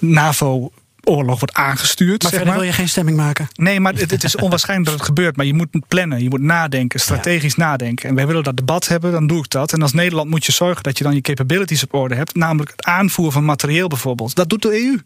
NAVO 0.00 0.70
oorlog 1.06 1.38
wordt 1.38 1.54
aangestuurd. 1.54 2.22
Maar 2.22 2.30
zeg 2.30 2.40
verder 2.40 2.58
wil 2.58 2.68
je 2.68 2.72
geen 2.72 2.88
stemming 2.88 3.16
maken? 3.16 3.48
Nee, 3.54 3.80
maar 3.80 3.94
het, 3.94 4.10
het 4.10 4.24
is 4.24 4.36
onwaarschijnlijk 4.36 4.90
dat 4.90 4.98
het 4.98 5.08
gebeurt. 5.08 5.36
Maar 5.36 5.46
je 5.46 5.54
moet 5.54 5.68
plannen, 5.88 6.22
je 6.22 6.28
moet 6.28 6.40
nadenken, 6.40 7.00
strategisch 7.00 7.54
nadenken. 7.54 8.08
En 8.08 8.14
wij 8.14 8.26
willen 8.26 8.42
dat 8.42 8.56
debat 8.56 8.88
hebben, 8.88 9.12
dan 9.12 9.26
doe 9.26 9.38
ik 9.38 9.50
dat. 9.50 9.72
En 9.72 9.82
als 9.82 9.92
Nederland 9.92 10.30
moet 10.30 10.44
je 10.44 10.52
zorgen 10.52 10.82
dat 10.82 10.98
je 10.98 11.04
dan 11.04 11.14
je 11.14 11.20
capabilities 11.20 11.82
op 11.82 11.94
orde 11.94 12.14
hebt. 12.14 12.34
Namelijk 12.34 12.70
het 12.70 12.84
aanvoeren 12.84 13.32
van 13.32 13.44
materieel 13.44 13.88
bijvoorbeeld. 13.88 14.34
Dat 14.34 14.48
doet 14.48 14.62
de 14.62 14.84
EU. 14.84 15.00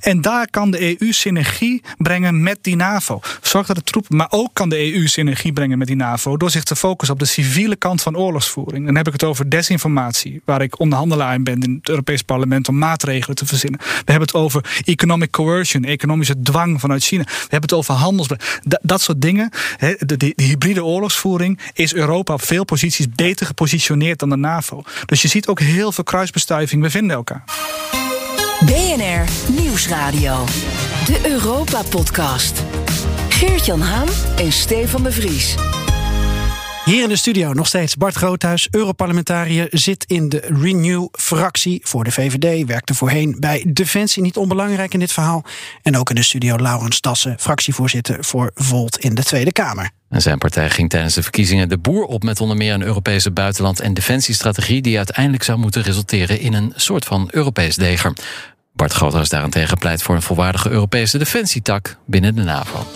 En 0.00 0.20
daar 0.20 0.50
kan 0.50 0.70
de 0.70 1.00
EU 1.00 1.12
synergie 1.12 1.82
brengen 1.96 2.42
met 2.42 2.58
die 2.60 2.76
NAVO. 2.76 3.20
Zorg 3.42 3.66
dat 3.66 3.76
het 3.76 3.86
troepen, 3.86 4.16
maar 4.16 4.28
ook 4.30 4.50
kan 4.52 4.68
de 4.68 4.94
EU 4.94 5.06
synergie 5.06 5.52
brengen 5.52 5.78
met 5.78 5.86
die 5.86 5.96
NAVO. 5.96 6.36
Door 6.36 6.50
zich 6.50 6.62
te 6.62 6.76
focussen 6.76 7.14
op 7.14 7.20
de 7.20 7.26
civiele 7.26 7.76
kant 7.76 8.02
van 8.02 8.16
oorlogsvoering. 8.16 8.86
Dan 8.86 8.96
heb 8.96 9.06
ik 9.06 9.12
het 9.12 9.24
over 9.24 9.48
desinformatie. 9.48 10.40
Waar 10.44 10.62
ik 10.62 10.80
onderhandelaar 10.80 11.34
in 11.34 11.44
ben 11.44 11.62
in 11.62 11.74
het 11.80 11.88
Europees 11.88 12.22
Parlement 12.22 12.68
om 12.68 12.78
maatregelen 12.78 13.36
te 13.36 13.46
verzinnen. 13.46 13.80
We 13.80 14.12
hebben 14.12 14.28
het 14.28 14.34
over 14.34 14.80
economic 14.84 15.27
coercion, 15.30 15.84
economische 15.84 16.42
dwang 16.42 16.80
vanuit 16.80 17.04
China. 17.04 17.22
We 17.22 17.30
hebben 17.40 17.60
het 17.60 17.72
over 17.72 17.94
handels. 17.94 18.28
Dat, 18.82 19.00
soort 19.00 19.20
dingen. 19.20 19.50
De, 19.78 19.96
de, 20.06 20.16
de, 20.16 20.32
hybride 20.36 20.84
oorlogsvoering 20.84 21.58
is 21.72 21.94
Europa 21.94 22.32
op 22.32 22.42
veel 22.42 22.64
posities 22.64 23.06
beter 23.14 23.46
gepositioneerd 23.46 24.18
dan 24.18 24.28
de 24.28 24.36
NAVO. 24.36 24.82
Dus 25.06 25.22
je 25.22 25.28
ziet 25.28 25.46
ook 25.46 25.60
heel 25.60 25.92
veel 25.92 26.04
kruisbestuiving. 26.04 26.82
We 26.82 26.90
vinden 26.90 27.16
elkaar. 27.16 27.44
BNR 28.64 29.52
Nieuwsradio. 29.60 30.44
De 31.06 31.20
Europa 31.24 31.82
Podcast. 31.82 32.62
Geert-Jan 33.28 33.80
Haan 33.80 34.08
en 34.36 34.52
Stefan 34.52 35.02
de 35.02 35.12
Vries. 35.12 35.54
Hier 36.88 37.02
in 37.02 37.08
de 37.08 37.16
studio 37.16 37.52
nog 37.52 37.66
steeds 37.66 37.96
Bart 37.96 38.14
Groothuis, 38.14 38.68
Europarlementariër, 38.70 39.66
zit 39.70 40.04
in 40.04 40.28
de 40.28 40.40
Renew-fractie 40.60 41.80
voor 41.84 42.04
de 42.04 42.12
VVD. 42.12 42.66
Werkte 42.66 42.94
voorheen 42.94 43.36
bij 43.38 43.64
Defensie, 43.68 44.22
niet 44.22 44.36
onbelangrijk 44.36 44.92
in 44.92 44.98
dit 44.98 45.12
verhaal. 45.12 45.44
En 45.82 45.96
ook 45.96 46.08
in 46.08 46.14
de 46.14 46.22
studio 46.22 46.56
Laurens 46.56 47.00
Tassen, 47.00 47.36
fractievoorzitter 47.38 48.24
voor 48.24 48.50
Volt 48.54 48.98
in 48.98 49.14
de 49.14 49.24
Tweede 49.24 49.52
Kamer. 49.52 49.90
En 50.08 50.22
zijn 50.22 50.38
partij 50.38 50.70
ging 50.70 50.90
tijdens 50.90 51.14
de 51.14 51.22
verkiezingen 51.22 51.68
de 51.68 51.78
boer 51.78 52.04
op 52.04 52.22
met 52.22 52.40
onder 52.40 52.56
meer 52.56 52.74
een 52.74 52.82
Europese 52.82 53.30
buitenland- 53.30 53.80
en 53.80 53.94
defensiestrategie 53.94 54.82
die 54.82 54.96
uiteindelijk 54.96 55.44
zou 55.44 55.58
moeten 55.58 55.82
resulteren 55.82 56.40
in 56.40 56.52
een 56.52 56.72
soort 56.76 57.04
van 57.04 57.28
Europees 57.30 57.76
leger. 57.76 58.12
Bart 58.72 58.92
Groothuis 58.92 59.28
daarentegen 59.28 59.78
pleit 59.78 60.02
voor 60.02 60.14
een 60.14 60.22
volwaardige 60.22 60.70
Europese 60.70 61.18
defensietak 61.18 61.96
binnen 62.06 62.34
de 62.34 62.42
NAVO. 62.42 62.86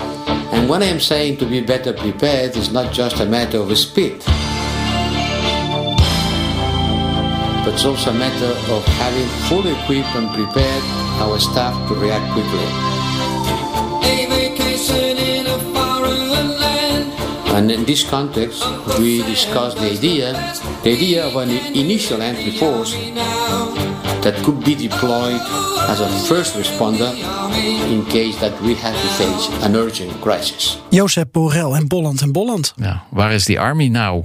And 0.52 0.68
when 0.68 0.82
I'm 0.82 1.00
saying 1.00 1.38
to 1.38 1.46
be 1.46 1.60
better 1.62 1.94
prepared, 1.94 2.56
it's 2.56 2.70
not 2.70 2.92
just 2.92 3.20
a 3.20 3.26
matter 3.26 3.58
of 3.58 3.76
speed, 3.78 4.22
but 7.64 7.72
it's 7.72 7.84
also 7.86 8.10
a 8.10 8.14
matter 8.14 8.52
of 8.70 8.84
having 9.00 9.28
fully 9.48 9.72
equipped 9.72 10.14
and 10.14 10.28
prepared 10.34 10.84
our 11.24 11.38
staff 11.38 11.72
to 11.88 11.94
react 11.94 12.30
quickly. 12.32 12.68
A 14.04 14.26
vacation 14.28 15.16
in 15.16 15.46
a 15.46 15.58
foreign 15.72 16.50
land. 16.60 17.12
And 17.56 17.70
in 17.70 17.84
this 17.86 18.04
context, 18.08 18.62
we 18.98 19.22
discussed 19.22 19.78
the 19.78 19.92
idea, 19.92 20.32
the 20.84 20.92
idea 20.92 21.26
of 21.26 21.36
an 21.36 21.50
initial 21.50 22.20
entry 22.20 22.52
force 22.52 22.94
that 24.22 24.40
could 24.42 24.64
be 24.64 24.76
deployed 24.76 25.40
as 25.88 26.00
a 26.00 26.08
first 26.08 26.56
responder 26.56 27.12
in 27.90 28.04
case 28.06 28.38
that 28.38 28.60
we 28.60 28.74
have 28.74 29.00
to 29.00 29.08
face 29.08 29.64
an 29.64 29.74
urgent 29.74 30.20
crisis. 30.20 30.78
Jozef 30.90 31.30
Borrell 31.30 31.72
en 31.72 31.88
Bolland 31.88 32.20
en 32.20 32.32
Bolland. 32.32 32.72
Ja, 32.76 33.02
waar 33.10 33.32
is 33.32 33.44
die 33.44 33.60
army 33.60 33.88
nou? 33.88 34.24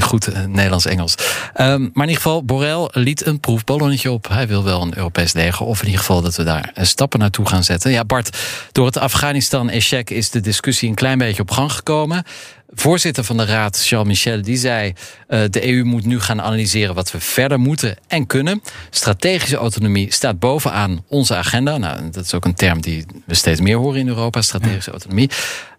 Goed 0.00 0.28
uh, 0.28 0.44
Nederlands-Engels. 0.44 1.14
Um, 1.60 1.90
maar 1.92 2.04
in 2.04 2.10
ieder 2.10 2.22
geval, 2.22 2.44
Borrell 2.44 2.88
liet 2.92 3.26
een 3.26 3.40
proefballonnetje 3.40 4.10
op. 4.10 4.28
Hij 4.28 4.46
wil 4.48 4.64
wel 4.64 4.82
een 4.82 4.96
Europees 4.96 5.32
leger. 5.32 5.66
Of 5.66 5.78
in 5.78 5.84
ieder 5.84 6.00
geval 6.00 6.22
dat 6.22 6.36
we 6.36 6.42
daar 6.42 6.72
stappen 6.74 7.18
naartoe 7.18 7.46
gaan 7.46 7.64
zetten. 7.64 7.90
Ja, 7.90 8.04
Bart, 8.04 8.38
door 8.72 8.86
het 8.86 8.98
Afghanistan-echec 8.98 10.10
is 10.10 10.30
de 10.30 10.40
discussie 10.40 10.88
een 10.88 10.94
klein 10.94 11.18
beetje 11.18 11.42
op 11.42 11.50
gang 11.50 11.72
gekomen. 11.72 12.24
Voorzitter 12.68 13.24
van 13.24 13.36
de 13.36 13.44
Raad, 13.44 13.82
Charles 13.84 14.08
Michel, 14.08 14.42
die 14.42 14.56
zei... 14.56 14.92
Uh, 15.28 15.40
de 15.50 15.68
EU 15.68 15.84
moet 15.84 16.04
nu 16.04 16.20
gaan 16.20 16.42
analyseren 16.42 16.94
wat 16.94 17.10
we 17.10 17.20
verder 17.20 17.60
moeten 17.60 17.96
en 18.08 18.26
kunnen. 18.26 18.62
Strategische 18.90 19.56
autonomie 19.56 20.12
staat 20.12 20.38
bovenaan 20.38 21.04
onze 21.08 21.34
agenda. 21.34 21.78
Nou, 21.78 22.10
dat 22.10 22.24
is 22.24 22.34
ook 22.34 22.44
een 22.44 22.54
term 22.54 22.80
die 22.80 23.06
we 23.24 23.34
steeds 23.34 23.60
meer 23.60 23.76
horen 23.76 24.00
in 24.00 24.08
Europa, 24.08 24.42
strategische 24.42 24.90
ja. 24.90 24.96
autonomie. 24.96 25.30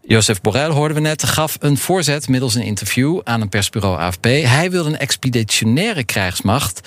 Jozef 0.01 0.41
Borrell, 0.41 0.69
hoorden 0.69 0.97
we 0.97 1.03
net, 1.03 1.23
gaf 1.23 1.57
een 1.59 1.77
voorzet 1.77 2.27
middels 2.27 2.55
een 2.55 2.63
interview 2.63 3.19
aan 3.23 3.41
een 3.41 3.49
persbureau 3.49 3.99
AFP. 3.99 4.23
Hij 4.23 4.71
wil 4.71 4.85
een 4.85 4.97
expeditionaire 4.97 6.03
krijgsmacht 6.03 6.81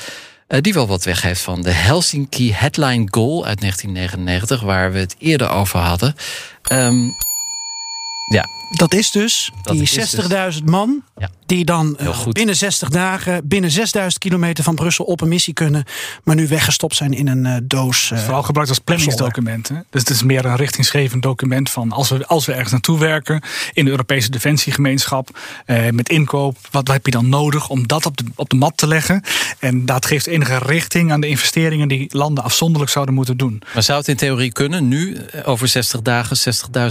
uh, 0.48 0.60
die 0.60 0.74
wel 0.74 0.86
wat 0.86 1.04
weggeeft 1.04 1.40
van 1.40 1.62
de 1.62 1.70
Helsinki 1.70 2.52
Headline 2.52 3.08
Goal 3.10 3.46
uit 3.46 3.60
1999, 3.60 4.60
waar 4.60 4.92
we 4.92 4.98
het 4.98 5.16
eerder 5.18 5.50
over 5.50 5.78
hadden. 5.78 6.14
Um, 6.72 7.14
ja, 8.32 8.44
dat 8.70 8.94
is 8.94 9.10
dus 9.10 9.50
Dat 9.62 9.72
die 9.72 9.82
is 9.82 9.90
dus- 9.90 10.14
60.000 10.58 10.64
man. 10.64 11.02
Ja. 11.16 11.30
Die 11.46 11.64
dan 11.64 11.96
eh, 11.98 12.26
binnen 12.28 12.56
60 12.56 12.88
dagen, 12.88 13.48
binnen 13.48 13.70
6000 13.70 14.22
kilometer 14.22 14.64
van 14.64 14.74
Brussel 14.74 15.04
op 15.04 15.20
een 15.20 15.28
missie 15.28 15.54
kunnen. 15.54 15.84
Maar 16.24 16.34
nu 16.36 16.48
weggestopt 16.48 16.96
zijn 16.96 17.12
in 17.12 17.28
een 17.28 17.46
eh, 17.46 17.56
doos. 17.62 18.10
eh, 18.10 18.18
Vooral 18.18 18.42
gebruikt 18.42 18.70
als 18.70 18.78
planningsdocument. 18.78 19.68
hè. 19.68 19.74
Dus 19.90 20.00
het 20.00 20.10
is 20.10 20.22
meer 20.22 20.44
een 20.44 20.56
richtingsgevend 20.56 21.22
document 21.22 21.70
van 21.70 21.92
als 21.92 22.08
we, 22.08 22.26
als 22.26 22.46
we 22.46 22.52
ergens 22.52 22.70
naartoe 22.72 22.98
werken 22.98 23.42
in 23.72 23.84
de 23.84 23.90
Europese 23.90 24.30
defensiegemeenschap. 24.30 25.38
Eh, 25.66 25.88
met 25.90 26.08
inkoop, 26.08 26.56
wat 26.70 26.88
heb 26.88 27.04
je 27.04 27.10
dan 27.12 27.28
nodig 27.28 27.68
om 27.68 27.86
dat 27.86 28.06
op 28.06 28.16
de, 28.16 28.24
op 28.34 28.50
de 28.50 28.56
mat 28.56 28.76
te 28.76 28.86
leggen? 28.86 29.22
En 29.58 29.86
dat 29.86 30.06
geeft 30.06 30.26
enige 30.26 30.58
richting 30.58 31.12
aan 31.12 31.20
de 31.20 31.28
investeringen 31.28 31.88
die 31.88 32.06
landen 32.16 32.44
afzonderlijk 32.44 32.90
zouden 32.90 33.14
moeten 33.14 33.36
doen. 33.36 33.62
Maar 33.74 33.82
zou 33.82 33.98
het 33.98 34.08
in 34.08 34.16
theorie 34.16 34.52
kunnen, 34.52 34.88
nu 34.88 35.16
over 35.44 35.68
60 35.68 36.02
dagen, 36.02 36.36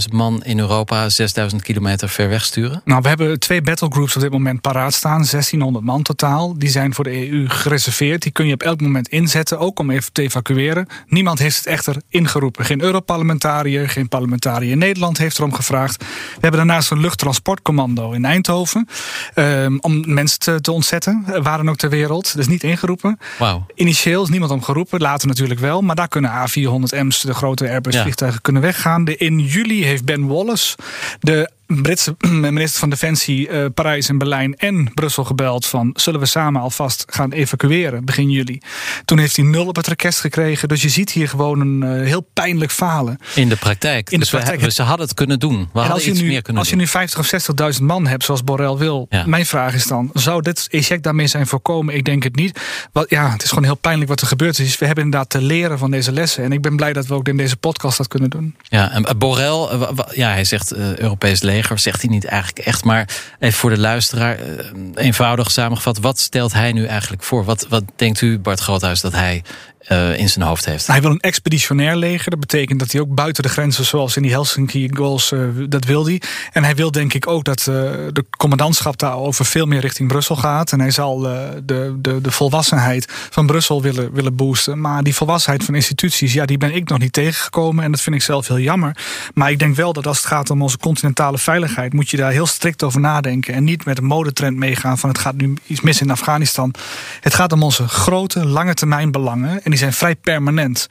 60.000 0.02 0.12
man 0.12 0.44
in 0.44 0.58
Europa, 0.58 1.08
6000 1.08 1.52
kilometer 1.52 1.68
ver 2.08 2.28
weg 2.28 2.44
sturen? 2.44 2.82
Nou, 2.84 3.02
we 3.02 3.08
hebben 3.08 3.38
twee 3.38 3.62
battlegroups 3.62 4.16
op 4.16 4.22
dit 4.22 4.30
moment 4.30 4.60
paraat 4.60 4.94
staan. 4.94 5.10
1600 5.10 5.84
man 5.84 6.02
totaal. 6.02 6.58
Die 6.58 6.68
zijn 6.68 6.94
voor 6.94 7.04
de 7.04 7.30
EU 7.30 7.48
gereserveerd. 7.48 8.22
Die 8.22 8.32
kun 8.32 8.46
je 8.46 8.54
op 8.54 8.62
elk 8.62 8.80
moment 8.80 9.08
inzetten, 9.08 9.58
ook 9.58 9.78
om 9.78 9.90
even 9.90 10.12
te 10.12 10.22
evacueren. 10.22 10.86
Niemand 11.06 11.38
heeft 11.38 11.56
het 11.56 11.66
echter 11.66 11.96
ingeroepen. 12.08 12.64
Geen 12.64 12.82
Europarlementariër, 12.82 13.88
geen 13.88 14.08
parlementariër 14.08 14.70
in 14.70 14.78
Nederland 14.78 15.18
heeft 15.18 15.38
erom 15.38 15.54
gevraagd. 15.54 15.96
We 16.04 16.38
hebben 16.40 16.66
daarnaast 16.66 16.90
een 16.90 17.00
luchttransportcommando 17.00 18.12
in 18.12 18.24
Eindhoven. 18.24 18.88
ehm, 19.34 19.76
om 19.80 20.14
mensen 20.14 20.38
te, 20.38 20.60
te 20.60 20.72
ontzetten, 20.72 21.24
eh, 21.26 21.42
waar 21.42 21.56
dan 21.56 21.68
ook 21.70 21.76
ter 21.76 21.90
wereld. 21.90 22.36
Dus 22.36 22.46
niet 22.48 22.62
ingeroepen. 22.62 23.18
Wauw. 23.38 23.66
Initieel 23.74 24.22
is 24.22 24.28
niemand 24.28 24.50
om 24.50 24.62
geroepen, 24.62 25.00
later 25.00 25.28
natuurlijk 25.28 25.60
wel. 25.60 25.82
Maar 25.82 25.96
daar 25.96 26.08
kunnen 26.08 26.30
A400M's, 26.30 27.20
de 27.20 27.34
grote 27.34 27.68
Airbus-vliegtuigen, 27.68 28.40
kunnen 28.42 28.62
weggaan. 28.62 29.04
De, 29.04 29.16
in 29.16 29.38
juli 29.38 29.84
heeft 29.84 30.04
Ben 30.04 30.26
Wallace, 30.26 30.76
de 31.20 31.50
Britse 31.82 32.14
minister 32.50 32.80
van 32.80 32.90
Defensie, 32.90 33.48
eh, 33.48 33.64
Parijs 33.74 34.08
en 34.08 34.18
Berlijn 34.18 34.56
en 34.56 34.90
Brussel 34.94 35.24
gebeld 35.24 35.66
van 35.66 35.90
zullen 35.94 36.20
we 36.20 36.26
samen 36.26 36.60
alvast 36.60 37.04
gaan 37.08 37.32
evacueren 37.32 38.04
begin 38.04 38.30
juli. 38.30 38.60
Toen 39.04 39.18
heeft 39.18 39.36
hij 39.36 39.44
nul 39.44 39.66
op 39.66 39.76
het 39.76 39.86
rekest 39.86 40.20
gekregen. 40.20 40.68
Dus 40.68 40.82
je 40.82 40.88
ziet 40.88 41.10
hier 41.12 41.28
gewoon 41.28 41.60
een 41.60 41.82
eh, 41.82 42.06
heel 42.06 42.28
pijnlijk 42.32 42.70
falen. 42.70 43.18
In 43.34 43.48
de 43.48 43.56
praktijk. 43.56 44.10
In 44.10 44.18
de 44.18 44.24
dus 44.24 44.30
we 44.30 44.38
praktijk. 44.38 44.72
ze 44.72 44.82
hadden 44.82 45.06
het 45.06 45.14
kunnen 45.14 45.38
doen. 45.38 45.52
We 45.56 45.58
En 45.62 45.68
hadden 45.72 45.92
als 45.92 46.04
je, 46.04 46.10
iets 46.10 46.20
nu, 46.20 46.26
meer 46.26 46.42
kunnen 46.42 46.60
als 46.62 46.70
je 46.70 46.76
doen. 46.76 46.84
nu 46.84 46.90
50 46.90 47.18
of 47.18 47.74
60.000 47.78 47.82
man 47.82 48.06
hebt, 48.06 48.24
zoals 48.24 48.44
Borrell 48.44 48.76
wil, 48.76 49.06
Ja. 49.08 49.26
mijn 49.26 49.46
vraag 49.46 49.74
is 49.74 49.86
dan: 49.86 50.10
zou 50.14 50.42
dit 50.42 50.66
eject 50.70 51.02
daarmee 51.02 51.26
zijn 51.26 51.46
voorkomen? 51.46 51.94
Ik 51.94 52.04
denk 52.04 52.22
het 52.22 52.36
niet. 52.36 52.60
Wat, 52.92 53.10
ja, 53.10 53.30
het 53.30 53.42
is 53.42 53.48
gewoon 53.48 53.64
heel 53.64 53.74
pijnlijk 53.76 54.08
wat 54.08 54.20
er 54.20 54.26
gebeurd 54.26 54.58
is. 54.58 54.78
We 54.78 54.86
hebben 54.86 55.04
inderdaad 55.04 55.30
te 55.30 55.40
leren 55.42 55.78
van 55.78 55.90
deze 55.90 56.12
lessen. 56.12 56.44
En 56.44 56.52
ik 56.52 56.60
ben 56.62 56.76
blij 56.76 56.92
dat 56.92 57.06
we 57.06 57.14
ook 57.14 57.28
in 57.28 57.36
deze 57.36 57.56
podcast 57.56 57.96
dat 57.98 58.08
kunnen 58.08 58.30
doen. 58.30 58.54
Ja, 58.62 58.90
en 58.90 59.18
Borrell, 59.18 59.66
eh, 59.70 59.88
wa- 59.94 60.08
ja, 60.14 60.30
hij 60.30 60.44
zegt 60.44 60.74
Europees 60.74 61.40
leger, 61.42 61.58
zegt 61.74 62.02
hij 62.02 62.10
niet 62.10 62.24
eigenlijk 62.24 62.66
echt. 62.66 62.84
Maar 62.84 63.08
even 63.38 63.58
voor 63.58 63.70
de 63.70 63.78
luisteraar, 63.78 64.38
eh, 64.38 64.64
eenvoudig 64.94 65.50
samengevat, 65.50 65.98
wat 65.98 66.18
stelt 66.18 66.52
hij 66.52 66.72
nu 66.72 66.86
eigenlijk 66.86 67.22
voor? 67.22 67.44
Wat, 67.44 67.66
wat 67.68 67.84
denkt 67.96 68.20
u, 68.20 68.38
Bart 68.38 68.60
Groothuis, 68.60 69.00
dat 69.00 69.12
hij 69.12 69.42
eh, 69.80 70.18
in 70.18 70.28
zijn 70.28 70.44
hoofd 70.44 70.64
heeft? 70.64 70.86
Hij 70.86 71.00
wil 71.00 71.10
een 71.10 71.20
expeditionair 71.20 71.96
leger. 71.96 72.30
Dat 72.30 72.40
betekent 72.40 72.78
dat 72.78 72.92
hij 72.92 73.00
ook 73.00 73.14
buiten 73.14 73.42
de 73.42 73.48
grenzen, 73.48 73.84
zoals 73.84 74.16
in 74.16 74.22
die 74.22 74.30
Helsinki 74.30 74.90
goals, 74.92 75.32
eh, 75.32 75.40
dat 75.68 75.84
wil 75.84 76.04
hij. 76.06 76.22
En 76.52 76.64
hij 76.64 76.74
wil 76.74 76.90
denk 76.90 77.14
ik 77.14 77.26
ook 77.26 77.44
dat 77.44 77.58
eh, 77.58 77.64
de 78.12 78.24
commandantschap 78.36 78.98
daarover 78.98 79.44
veel 79.44 79.66
meer 79.66 79.80
richting 79.80 80.08
Brussel 80.08 80.36
gaat. 80.36 80.72
En 80.72 80.80
hij 80.80 80.90
zal 80.90 81.18
de, 81.18 81.62
de, 81.64 82.18
de 82.22 82.30
volwassenheid 82.30 83.12
van 83.30 83.46
Brussel 83.46 83.82
willen, 83.82 84.12
willen 84.12 84.36
boosten. 84.36 84.80
Maar 84.80 85.02
die 85.02 85.14
volwassenheid 85.14 85.64
van 85.64 85.74
instituties, 85.74 86.32
ja, 86.32 86.44
die 86.44 86.58
ben 86.58 86.74
ik 86.74 86.88
nog 86.88 86.98
niet 86.98 87.12
tegengekomen. 87.12 87.84
En 87.84 87.90
dat 87.90 88.00
vind 88.00 88.16
ik 88.16 88.22
zelf 88.22 88.48
heel 88.48 88.58
jammer. 88.58 88.96
Maar 89.34 89.50
ik 89.50 89.58
denk 89.58 89.76
wel 89.76 89.92
dat 89.92 90.06
als 90.06 90.16
het 90.16 90.26
gaat 90.26 90.50
om 90.50 90.62
onze 90.62 90.78
continentale 90.78 91.38
veiligheid, 91.38 91.92
moet 91.92 92.10
je 92.10 92.16
daar 92.16 92.32
heel 92.32 92.46
strikt 92.46 92.82
over 92.82 93.00
nadenken. 93.00 93.54
En 93.54 93.64
niet 93.64 93.84
met 93.84 93.98
een 93.98 94.04
modetrend 94.04 94.56
meegaan 94.56 94.98
van 94.98 95.08
het 95.08 95.18
gaat 95.18 95.34
nu 95.34 95.54
iets 95.66 95.80
mis 95.80 96.00
in 96.00 96.10
Afghanistan. 96.10 96.74
Het 97.20 97.34
gaat 97.34 97.52
om 97.52 97.62
onze 97.62 97.88
grote, 97.88 98.46
lange 98.46 98.74
termijn 98.74 99.10
belangen. 99.10 99.62
En 99.70 99.76
die 99.76 99.84
zijn 99.84 99.92
vrij 99.98 100.16
permanent. 100.16 100.86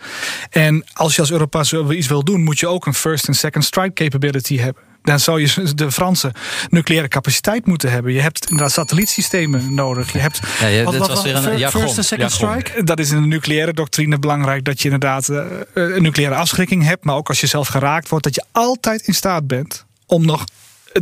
En 0.49 0.83
als 0.93 1.15
je 1.15 1.21
als 1.21 1.31
Europa 1.31 1.63
zo 1.63 1.91
iets 1.91 2.07
wil 2.07 2.23
doen, 2.23 2.43
moet 2.43 2.59
je 2.59 2.67
ook 2.67 2.85
een 2.85 2.93
first 2.93 3.27
en 3.27 3.33
second 3.33 3.63
strike 3.65 3.93
capability 3.93 4.57
hebben. 4.57 4.83
dan 5.03 5.19
zou 5.19 5.41
je 5.41 5.73
de 5.75 5.91
Franse 5.91 6.31
nucleaire 6.69 7.07
capaciteit 7.07 7.65
moeten 7.65 7.91
hebben. 7.91 8.13
Je 8.13 8.21
hebt 8.21 8.43
inderdaad 8.49 8.71
satellietsystemen 8.71 9.73
nodig. 9.73 10.11
Je 10.13 10.19
hebt, 10.19 10.39
Ja, 10.59 10.67
ja, 10.67 10.83
Wat- 10.83 10.91
dit 10.91 11.01
wat- 11.01 11.09
was 11.09 11.23
weer 11.23 11.35
een 11.35 11.57
jargon. 11.57 11.81
first 11.81 11.97
en 11.97 12.03
second 12.03 12.31
jargon. 12.37 12.59
strike? 12.61 12.83
dat 12.83 12.99
is 12.99 13.11
in 13.11 13.21
de 13.21 13.27
nucleaire 13.27 13.73
doctrine 13.73 14.19
belangrijk 14.19 14.63
dat 14.63 14.77
je 14.81 14.83
inderdaad 14.83 15.29
eh, 15.29 15.43
een 15.73 16.01
nucleaire 16.01 16.35
afschrikking 16.37 16.83
hebt. 16.83 17.03
Maar 17.03 17.15
ook 17.15 17.27
als 17.27 17.39
je 17.39 17.47
zelf 17.47 17.67
geraakt 17.67 18.09
wordt, 18.09 18.23
dat 18.25 18.35
je 18.35 18.43
altijd 18.51 19.01
in 19.07 19.13
staat 19.13 19.47
bent 19.47 19.85
om 20.05 20.25
nog 20.25 20.43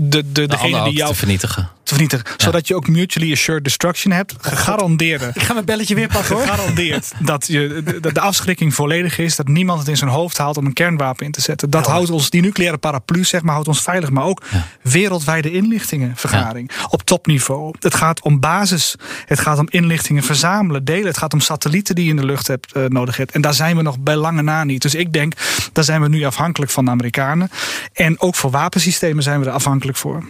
de, 0.01 0.07
de, 0.09 0.31
De 0.31 0.47
degene 0.47 0.83
die 0.83 0.93
jou 0.93 1.11
te 1.11 1.17
vernietigen. 1.17 1.69
te 1.83 1.93
vernietigen. 1.93 2.25
Zodat 2.37 2.67
je 2.67 2.75
ook 2.75 2.87
mutually 2.87 3.31
assured 3.31 3.63
destruction 3.63 4.13
hebt. 4.13 4.35
Gegarandeerde. 4.39 5.31
Ik 5.33 5.41
ga 5.43 5.53
mijn 5.53 5.65
belletje 5.65 5.95
weer 5.95 6.07
pakken 6.07 6.35
hoor. 6.35 6.45
Gegarandeerd 6.45 7.11
dat 7.19 7.47
je, 7.47 7.81
de, 8.01 8.13
de 8.13 8.19
afschrikking 8.19 8.73
volledig 8.73 9.17
is. 9.17 9.35
Dat 9.35 9.47
niemand 9.47 9.79
het 9.79 9.87
in 9.87 9.97
zijn 9.97 10.09
hoofd 10.09 10.37
haalt 10.37 10.57
om 10.57 10.65
een 10.65 10.73
kernwapen 10.73 11.25
in 11.25 11.31
te 11.31 11.41
zetten. 11.41 11.69
Dat 11.69 11.85
houdt 11.87 12.09
ons, 12.09 12.29
die 12.29 12.41
nucleaire 12.41 12.77
paraplu 12.77 13.23
zeg 13.23 13.41
maar, 13.41 13.53
houdt 13.53 13.67
ons 13.67 13.81
veilig. 13.81 14.09
Maar 14.09 14.23
ook 14.23 14.41
wereldwijde 14.81 15.51
inlichtingenvergaring. 15.51 16.71
Op 16.89 17.03
topniveau. 17.03 17.73
Het 17.79 17.95
gaat 17.95 18.21
om 18.21 18.39
basis. 18.39 18.95
Het 19.25 19.39
gaat 19.39 19.59
om 19.59 19.67
inlichtingen 19.69 20.23
verzamelen, 20.23 20.85
delen. 20.85 21.05
Het 21.05 21.17
gaat 21.17 21.33
om 21.33 21.39
satellieten 21.39 21.95
die 21.95 22.03
je 22.03 22.09
in 22.09 22.15
de 22.15 22.25
lucht 22.25 22.47
hebt, 22.47 22.71
eh, 22.71 22.83
nodig 22.85 23.17
hebt. 23.17 23.31
En 23.31 23.41
daar 23.41 23.53
zijn 23.53 23.75
we 23.75 23.81
nog 23.81 23.99
bij 23.99 24.15
lange 24.15 24.41
na 24.41 24.63
niet. 24.63 24.81
Dus 24.81 24.95
ik 24.95 25.13
denk, 25.13 25.33
daar 25.73 25.83
zijn 25.83 26.01
we 26.01 26.09
nu 26.09 26.23
afhankelijk 26.23 26.71
van 26.71 26.85
de 26.85 26.91
Amerikanen. 26.91 27.49
En 27.93 28.19
ook 28.21 28.35
voor 28.35 28.51
wapensystemen 28.51 29.23
zijn 29.23 29.39
we 29.39 29.45
er 29.45 29.51
afhankelijk 29.51 29.86
voor. 29.95 30.27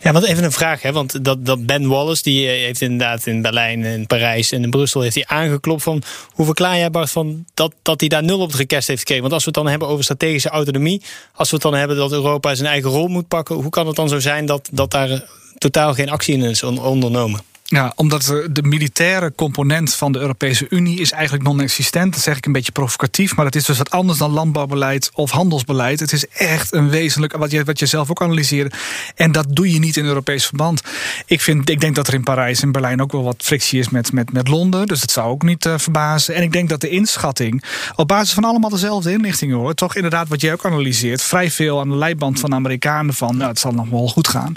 Ja, 0.00 0.12
want 0.12 0.24
even 0.24 0.44
een 0.44 0.52
vraag, 0.52 0.82
hè? 0.82 0.92
want 0.92 1.24
dat, 1.24 1.46
dat 1.46 1.66
Ben 1.66 1.88
Wallace, 1.88 2.22
die 2.22 2.46
eh, 2.48 2.64
heeft 2.64 2.80
inderdaad 2.80 3.26
in 3.26 3.42
Berlijn, 3.42 3.84
in 3.84 4.06
Parijs 4.06 4.52
en 4.52 4.62
in 4.62 4.70
Brussel 4.70 5.00
heeft 5.00 5.14
hij 5.14 5.26
aangeklopt 5.26 5.82
van, 5.82 6.02
hoe 6.30 6.46
verklaar 6.46 6.76
jij 6.76 6.90
Bart 6.90 7.10
van 7.10 7.44
dat, 7.54 7.74
dat 7.82 8.00
hij 8.00 8.08
daar 8.08 8.22
nul 8.22 8.40
op 8.40 8.48
het 8.48 8.58
rekest 8.58 8.88
heeft 8.88 8.98
gekregen? 8.98 9.22
Want 9.22 9.34
als 9.34 9.44
we 9.44 9.50
het 9.50 9.58
dan 9.58 9.68
hebben 9.68 9.88
over 9.88 10.04
strategische 10.04 10.48
autonomie, 10.48 11.02
als 11.34 11.48
we 11.48 11.54
het 11.54 11.64
dan 11.64 11.74
hebben 11.74 11.96
dat 11.96 12.12
Europa 12.12 12.54
zijn 12.54 12.68
eigen 12.68 12.90
rol 12.90 13.08
moet 13.08 13.28
pakken, 13.28 13.54
hoe 13.54 13.70
kan 13.70 13.86
het 13.86 13.96
dan 13.96 14.08
zo 14.08 14.18
zijn 14.18 14.46
dat, 14.46 14.68
dat 14.72 14.90
daar 14.90 15.10
eh, 15.10 15.20
totaal 15.58 15.94
geen 15.94 16.10
actie 16.10 16.34
in 16.34 16.42
is 16.42 16.62
on- 16.62 16.82
ondernomen? 16.82 17.40
Ja, 17.72 17.92
omdat 17.96 18.22
de, 18.50 18.62
militaire 18.62 19.32
component 19.34 19.94
van 19.94 20.12
de 20.12 20.18
Europese 20.18 20.66
Unie 20.68 21.00
is 21.00 21.12
eigenlijk 21.12 21.44
non-existent. 21.44 22.12
Dat 22.12 22.22
zeg 22.22 22.36
ik 22.36 22.46
een 22.46 22.52
beetje 22.52 22.72
provocatief, 22.72 23.36
maar 23.36 23.44
het 23.44 23.56
is 23.56 23.64
dus 23.64 23.78
wat 23.78 23.90
anders 23.90 24.18
dan 24.18 24.30
landbouwbeleid 24.30 25.10
of 25.14 25.30
handelsbeleid. 25.30 26.00
Het 26.00 26.12
is 26.12 26.28
echt 26.28 26.72
een 26.72 26.90
wezenlijk, 26.90 27.36
wat 27.36 27.50
je, 27.50 27.64
wat 27.64 27.78
je 27.78 27.86
zelf 27.86 28.10
ook 28.10 28.22
analyseerde. 28.22 28.70
En 29.14 29.32
dat 29.32 29.46
doe 29.48 29.72
je 29.72 29.78
niet 29.78 29.96
in 29.96 30.04
Europees 30.04 30.46
verband. 30.46 30.82
Ik, 31.26 31.40
vind, 31.40 31.68
ik 31.68 31.80
denk 31.80 31.94
dat 31.94 32.08
er 32.08 32.14
in 32.14 32.22
Parijs 32.22 32.62
en 32.62 32.72
Berlijn 32.72 33.02
ook 33.02 33.12
wel 33.12 33.22
wat 33.22 33.42
frictie 33.42 33.78
is 33.78 33.88
met, 33.88 34.12
met, 34.12 34.32
met 34.32 34.48
Londen. 34.48 34.86
Dus 34.86 35.00
dat 35.00 35.10
zou 35.10 35.28
ook 35.28 35.42
niet 35.42 35.66
eh, 35.66 35.78
verbazen. 35.78 36.34
En 36.34 36.42
ik 36.42 36.52
denk 36.52 36.68
dat 36.68 36.80
de 36.80 36.88
inschatting, 36.88 37.64
op 37.96 38.08
basis 38.08 38.34
van 38.34 38.44
allemaal 38.44 38.70
dezelfde 38.70 39.12
inlichtingen 39.12 39.56
hoor, 39.56 39.74
toch 39.74 39.94
inderdaad 39.94 40.28
wat 40.28 40.40
jij 40.40 40.52
ook 40.52 40.66
analyseert, 40.66 41.22
vrij 41.22 41.50
veel 41.50 41.80
aan 41.80 41.88
de 41.88 41.96
leiband 41.96 42.40
van 42.40 42.54
Amerikanen 42.54 43.14
van, 43.14 43.36
nou, 43.36 43.48
het 43.48 43.58
zal 43.58 43.72
nog 43.72 43.88
wel 43.88 44.08
goed 44.08 44.28
gaan. 44.28 44.52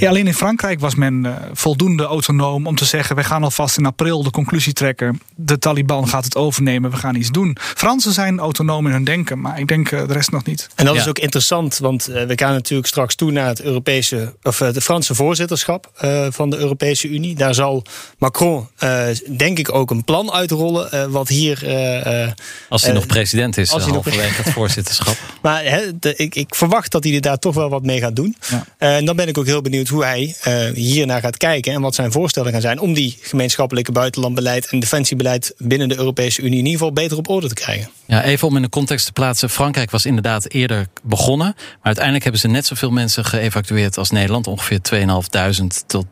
Alleen 0.00 0.26
in 0.26 0.34
Frankrijk 0.34 0.80
was 0.80 0.94
men 0.94 1.26
eh, 1.26 1.32
voldoende 1.52 2.04
autonoom 2.04 2.57
om 2.66 2.76
te 2.76 2.84
zeggen: 2.84 3.16
we 3.16 3.24
gaan 3.24 3.42
alvast 3.44 3.76
in 3.78 3.86
april 3.86 4.22
de 4.22 4.30
conclusie 4.30 4.72
trekken. 4.72 5.20
De 5.34 5.58
Taliban 5.58 6.08
gaat 6.08 6.24
het 6.24 6.36
overnemen, 6.36 6.90
we 6.90 6.96
gaan 6.96 7.14
iets 7.14 7.30
doen. 7.30 7.56
Fransen 7.60 8.12
zijn 8.12 8.38
autonoom 8.38 8.86
in 8.86 8.92
hun 8.92 9.04
denken, 9.04 9.40
maar 9.40 9.58
ik 9.60 9.68
denk 9.68 9.90
eh, 9.92 10.06
de 10.06 10.12
rest 10.12 10.30
nog 10.30 10.44
niet. 10.44 10.68
En 10.74 10.84
dat 10.84 10.94
Ja. 10.94 11.00
is 11.00 11.08
ook 11.08 11.18
interessant, 11.18 11.78
want 11.78 12.08
eh, 12.08 12.24
we 12.24 12.32
gaan 12.38 12.52
natuurlijk 12.52 12.88
straks 12.88 13.14
toe 13.14 13.30
naar 13.30 13.46
het 13.46 13.60
Europese, 13.62 14.34
of 14.42 14.60
eh, 14.60 14.72
de 14.72 14.80
Franse 14.80 15.14
voorzitterschap 15.14 15.90
eh, 15.96 16.26
van 16.30 16.50
de 16.50 16.56
Europese 16.56 17.08
Unie. 17.08 17.34
Daar 17.34 17.54
zal 17.54 17.82
Macron, 18.18 18.68
eh, 18.78 19.06
denk 19.36 19.58
ik, 19.58 19.74
ook 19.74 19.90
een 19.90 20.04
plan 20.04 20.32
uitrollen. 20.32 20.90
eh, 20.92 21.04
wat 21.04 21.28
hier. 21.28 21.66
eh, 21.66 22.22
eh, 22.24 22.30
Als 22.68 22.82
hij 22.82 22.92
nog 22.92 23.06
president 23.06 23.56
is, 23.56 23.70
als 23.72 23.82
hij 23.84 23.92
nog 23.92 24.04
halverwege 24.04 24.42
het 24.42 24.52
voorzitterschap. 24.52 25.16
Maar 25.42 25.62
de- 26.00 26.14
ik, 26.16 26.34
ik 26.34 26.54
verwacht 26.54 26.92
dat 26.92 27.04
hij 27.04 27.14
er 27.14 27.20
daar 27.20 27.38
toch 27.38 27.54
wel 27.54 27.68
wat 27.68 27.82
mee 27.82 28.00
gaat 28.00 28.16
doen. 28.16 28.36
Ja. 28.50 28.64
Eh, 28.78 28.96
en 28.96 29.04
dan 29.04 29.16
ben 29.16 29.28
ik 29.28 29.38
ook 29.38 29.46
heel 29.46 29.62
benieuwd 29.62 29.88
hoe 29.88 30.04
hij 30.04 30.36
eh 30.42 30.70
hiernaar 30.74 31.20
gaat 31.20 31.36
kijken 31.36 31.72
en 31.72 31.80
wat 31.80 31.94
zijn 31.94 32.12
voorstellen 32.12 32.47
gaan 32.52 32.60
zijn 32.60 32.78
om 32.80 32.94
die 32.94 33.18
gemeenschappelijke 33.20 33.92
buitenlandbeleid 33.92 34.66
en 34.68 34.80
defensiebeleid 34.80 35.54
binnen 35.58 35.88
de 35.88 35.96
Europese 35.98 36.40
Unie 36.40 36.50
in 36.58 36.64
ieder 36.64 36.72
geval 36.72 36.92
beter 36.92 37.16
op 37.16 37.28
orde 37.28 37.48
te 37.48 37.54
krijgen. 37.54 37.90
Ja, 38.06 38.22
even 38.24 38.48
om 38.48 38.56
in 38.56 38.62
de 38.62 38.68
context 38.68 39.06
te 39.06 39.12
plaatsen. 39.12 39.50
Frankrijk 39.50 39.90
was 39.90 40.06
inderdaad 40.06 40.48
eerder 40.50 40.86
begonnen. 41.02 41.46
Maar 41.56 41.76
uiteindelijk 41.82 42.24
hebben 42.24 42.40
ze 42.42 42.48
net 42.48 42.66
zoveel 42.66 42.90
mensen 42.90 43.24
geëvacueerd 43.24 43.98
als 43.98 44.10
Nederland. 44.10 44.46
Ongeveer 44.46 44.80
2.500 44.82 45.84
tot 45.86 46.06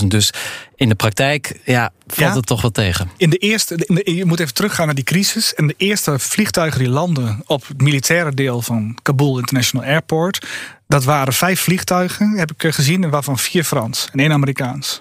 3.000. 0.00 0.06
Dus 0.08 0.30
in 0.76 0.88
de 0.88 0.94
praktijk 0.94 1.60
ja, 1.64 1.92
valt 2.06 2.30
Ja. 2.30 2.36
het 2.36 2.46
toch 2.46 2.62
wel 2.62 2.70
tegen. 2.70 3.10
In 3.16 3.30
de 3.30 3.36
eerste, 3.36 3.74
in 3.86 3.94
de- 3.94 4.14
je 4.14 4.24
moet 4.24 4.40
even 4.40 4.54
teruggaan 4.54 4.86
naar 4.86 4.94
die 4.94 5.04
crisis. 5.04 5.54
En 5.54 5.66
de 5.66 5.74
eerste 5.76 6.18
vliegtuigen 6.18 6.78
die 6.78 6.88
landen 6.88 7.42
op 7.46 7.66
het 7.68 7.80
militaire 7.80 8.34
deel 8.34 8.62
van 8.62 8.98
Kabul 9.02 9.38
International 9.38 9.86
Airport. 9.86 10.46
Dat 10.88 11.04
waren 11.04 11.32
vijf 11.32 11.60
vliegtuigen, 11.60 12.38
heb 12.38 12.50
ik 12.56 12.74
gezien, 12.74 13.04
en 13.04 13.10
waarvan 13.10 13.38
vier 13.38 13.64
Frans 13.64 14.08
en 14.12 14.20
één 14.20 14.32
Amerikaans. 14.32 15.00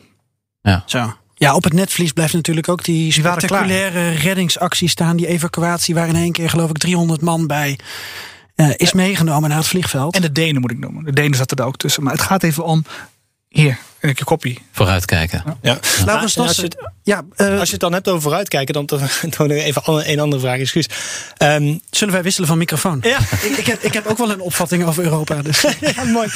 Zo. 0.86 1.14
Ja, 1.36 1.56
op 1.56 1.64
het 1.64 1.74
netvlies 1.74 2.12
blijft 2.12 2.34
natuurlijk 2.34 2.70
ook 2.70 2.84
die 2.84 3.12
spectaculaire 3.12 4.10
reddingsactie 4.10 4.90
staan. 4.90 5.16
Die 5.16 5.28
evacuatie 5.28 5.96
waar 5.96 6.08
in 6.08 6.16
één 6.16 6.32
keer 6.32 6.50
geloof 6.50 6.70
ik 6.70 6.78
300 6.78 7.22
man 7.22 7.48
bij 7.48 7.80
eh, 8.56 8.70
is 8.76 8.94
meegenomen 8.94 9.50
naar 9.50 9.58
het 9.58 9.68
vliegveld. 9.68 10.16
En 10.16 10.22
de 10.22 10.32
Denen 10.32 10.62
moet 10.62 10.72
ik 10.72 10.80
noemen. 10.80 11.04
De 11.04 11.14
Denen 11.14 11.38
zaten 11.38 11.58
er 11.58 11.66
ook 11.66 11.78
tussen. 11.78 12.04
Maar 12.04 12.14
het 12.14 12.22
gaat 12.22 12.44
even 12.44 12.66
om. 12.66 12.86
Hier, 13.48 13.78
een 14.04 14.16
koppie. 14.24 14.60
Vooruitkijken. 14.72 15.44
Ja. 15.62 15.80
Laurens 16.06 16.36
Nou, 16.36 16.48
en 16.48 16.56
als, 16.56 16.56
je, 16.56 16.72
ja, 17.04 17.22
eh, 17.36 17.60
als 17.60 17.68
je 17.68 17.72
het 17.72 17.80
dan 17.80 17.94
hebt 17.94 18.08
over 18.08 18.22
vooruitkijken, 18.22 18.74
dan, 18.74 18.86
dan, 19.38 19.50
even 19.52 20.12
een 20.12 20.20
andere 20.20 20.42
vraag. 20.42 20.60
Excuus. 20.60 20.88
Ehm, 21.38 21.78
zullen 21.90 22.14
wij 22.14 22.24
wisselen 22.24 22.48
van 22.48 22.58
microfoon? 22.58 23.00
ja, 23.02 23.18
Ik, 23.50 23.58
ik, 23.58 23.66
heb, 23.66 23.82
ik 23.82 23.94
heb 23.94 24.06
ook 24.06 24.18
wel 24.18 24.32
een 24.32 24.42
opvatting 24.42 24.86
over 24.86 25.04
Europa. 25.04 25.42
Dus. 25.42 25.62
Ja, 25.96 26.04
mooi. 26.04 26.28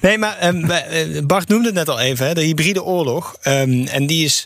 Nee, 0.00 0.18
maar 0.18 0.38
ehm, 0.38 0.70
eh, 0.70 1.22
Bart 1.24 1.48
noemde 1.48 1.66
het 1.66 1.74
net 1.74 1.88
al 1.88 2.00
even, 2.00 2.26
hè, 2.26 2.34
de 2.34 2.42
hybride 2.42 2.82
oorlog. 2.82 3.36
Ehm, 3.42 3.86
en 3.86 4.06
die 4.06 4.24
is 4.24 4.44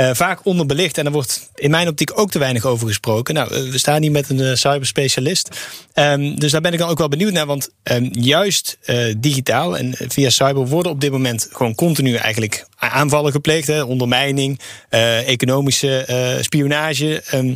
eh, 0.00 0.10
vaak 0.12 0.44
onderbelicht. 0.44 0.98
En 0.98 1.04
daar 1.04 1.12
wordt 1.12 1.50
in 1.54 1.70
mijn 1.70 1.88
optiek 1.88 2.18
ook 2.18 2.30
te 2.30 2.38
weinig 2.38 2.64
over 2.64 2.86
gesproken. 2.86 3.34
Nou, 3.34 3.54
eh, 3.54 3.70
we 3.70 3.78
staan 3.78 4.02
hier 4.02 4.10
met 4.10 4.30
een 4.30 4.40
eh, 4.40 4.54
cyberspecialist. 4.54 5.48
Ehm, 5.92 6.34
dus 6.34 6.52
daar 6.52 6.60
ben 6.60 6.72
ik 6.72 6.78
dan 6.78 6.88
ook 6.88 6.98
wel 6.98 7.08
benieuwd 7.08 7.32
naar. 7.32 7.46
Want 7.46 7.70
ehm, 7.82 8.08
juist 8.12 8.78
digitaal 9.16 9.78
en 9.78 9.94
via 9.96 10.30
cyber 10.30 10.66
worden 10.66 10.92
op 10.92 11.00
dit 11.00 11.10
moment 11.10 11.48
gewoon 11.52 11.74
continu 11.74 12.14
eigenlijk 12.14 12.66
aanvallen 12.80 13.32
gepleegd. 13.32 13.66
Hè, 13.66 13.82
ondermijning, 13.82 14.60
eh, 14.88 15.28
economische 15.28 16.04
eh, 16.04 16.42
spionage. 16.42 17.22
ehm, 17.26 17.54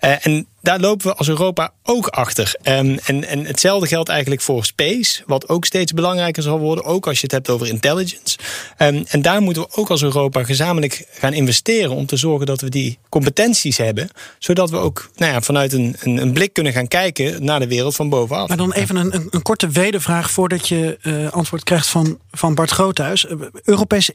eh, 0.00 0.26
en 0.26 0.46
daar 0.60 0.80
lopen 0.80 1.06
we 1.06 1.14
als 1.14 1.28
Europa 1.28 1.72
ook 1.82 2.06
achter. 2.06 2.54
Ehm, 2.62 2.96
en, 3.04 3.24
en 3.24 3.44
hetzelfde 3.44 3.86
geldt 3.86 4.08
eigenlijk 4.08 4.40
voor 4.40 4.64
space, 4.64 5.22
wat 5.26 5.48
ook 5.48 5.64
steeds 5.64 5.92
belangrijker 5.92 6.42
zal 6.42 6.58
worden, 6.58 6.84
ook 6.84 7.06
als 7.06 7.16
je 7.16 7.22
het 7.22 7.32
hebt 7.32 7.50
over 7.50 7.66
intelligence. 7.66 8.38
Ehm, 8.76 9.02
en 9.08 9.22
daar 9.22 9.40
moeten 9.40 9.62
we 9.62 9.76
ook 9.76 9.90
als 9.90 10.02
Europa 10.02 10.44
gezamenlijk 10.44 11.06
gaan 11.12 11.32
investeren 11.32 11.90
om 11.90 12.06
te 12.06 12.16
zorgen 12.16 12.46
dat 12.46 12.60
we 12.60 12.68
die 12.68 12.98
competenties 13.08 13.76
hebben, 13.76 14.08
zodat 14.38 14.70
we 14.70 14.76
ook 14.76 15.10
nou 15.16 15.32
ja, 15.32 15.40
vanuit 15.40 15.72
een, 15.72 15.96
een, 16.00 16.16
een 16.16 16.32
blik 16.32 16.52
kunnen 16.52 16.72
gaan 16.72 16.88
kijken 16.88 17.44
naar 17.44 17.60
de 17.60 17.68
wereld 17.68 17.94
van 17.94 18.08
bovenaf. 18.08 18.48
Maar 18.48 18.56
dan 18.56 18.72
even 18.72 18.96
een, 18.96 19.14
een, 19.14 19.26
een 19.30 19.42
korte 19.42 19.68
wedervraag 19.68 20.30
voordat 20.30 20.68
je 20.68 20.98
antwoord 21.30 21.64
krijgt 21.64 21.86
van, 21.86 22.18
van 22.32 22.54
Bart 22.54 22.70
Groothuis. 22.70 23.26
Europese 23.64 24.12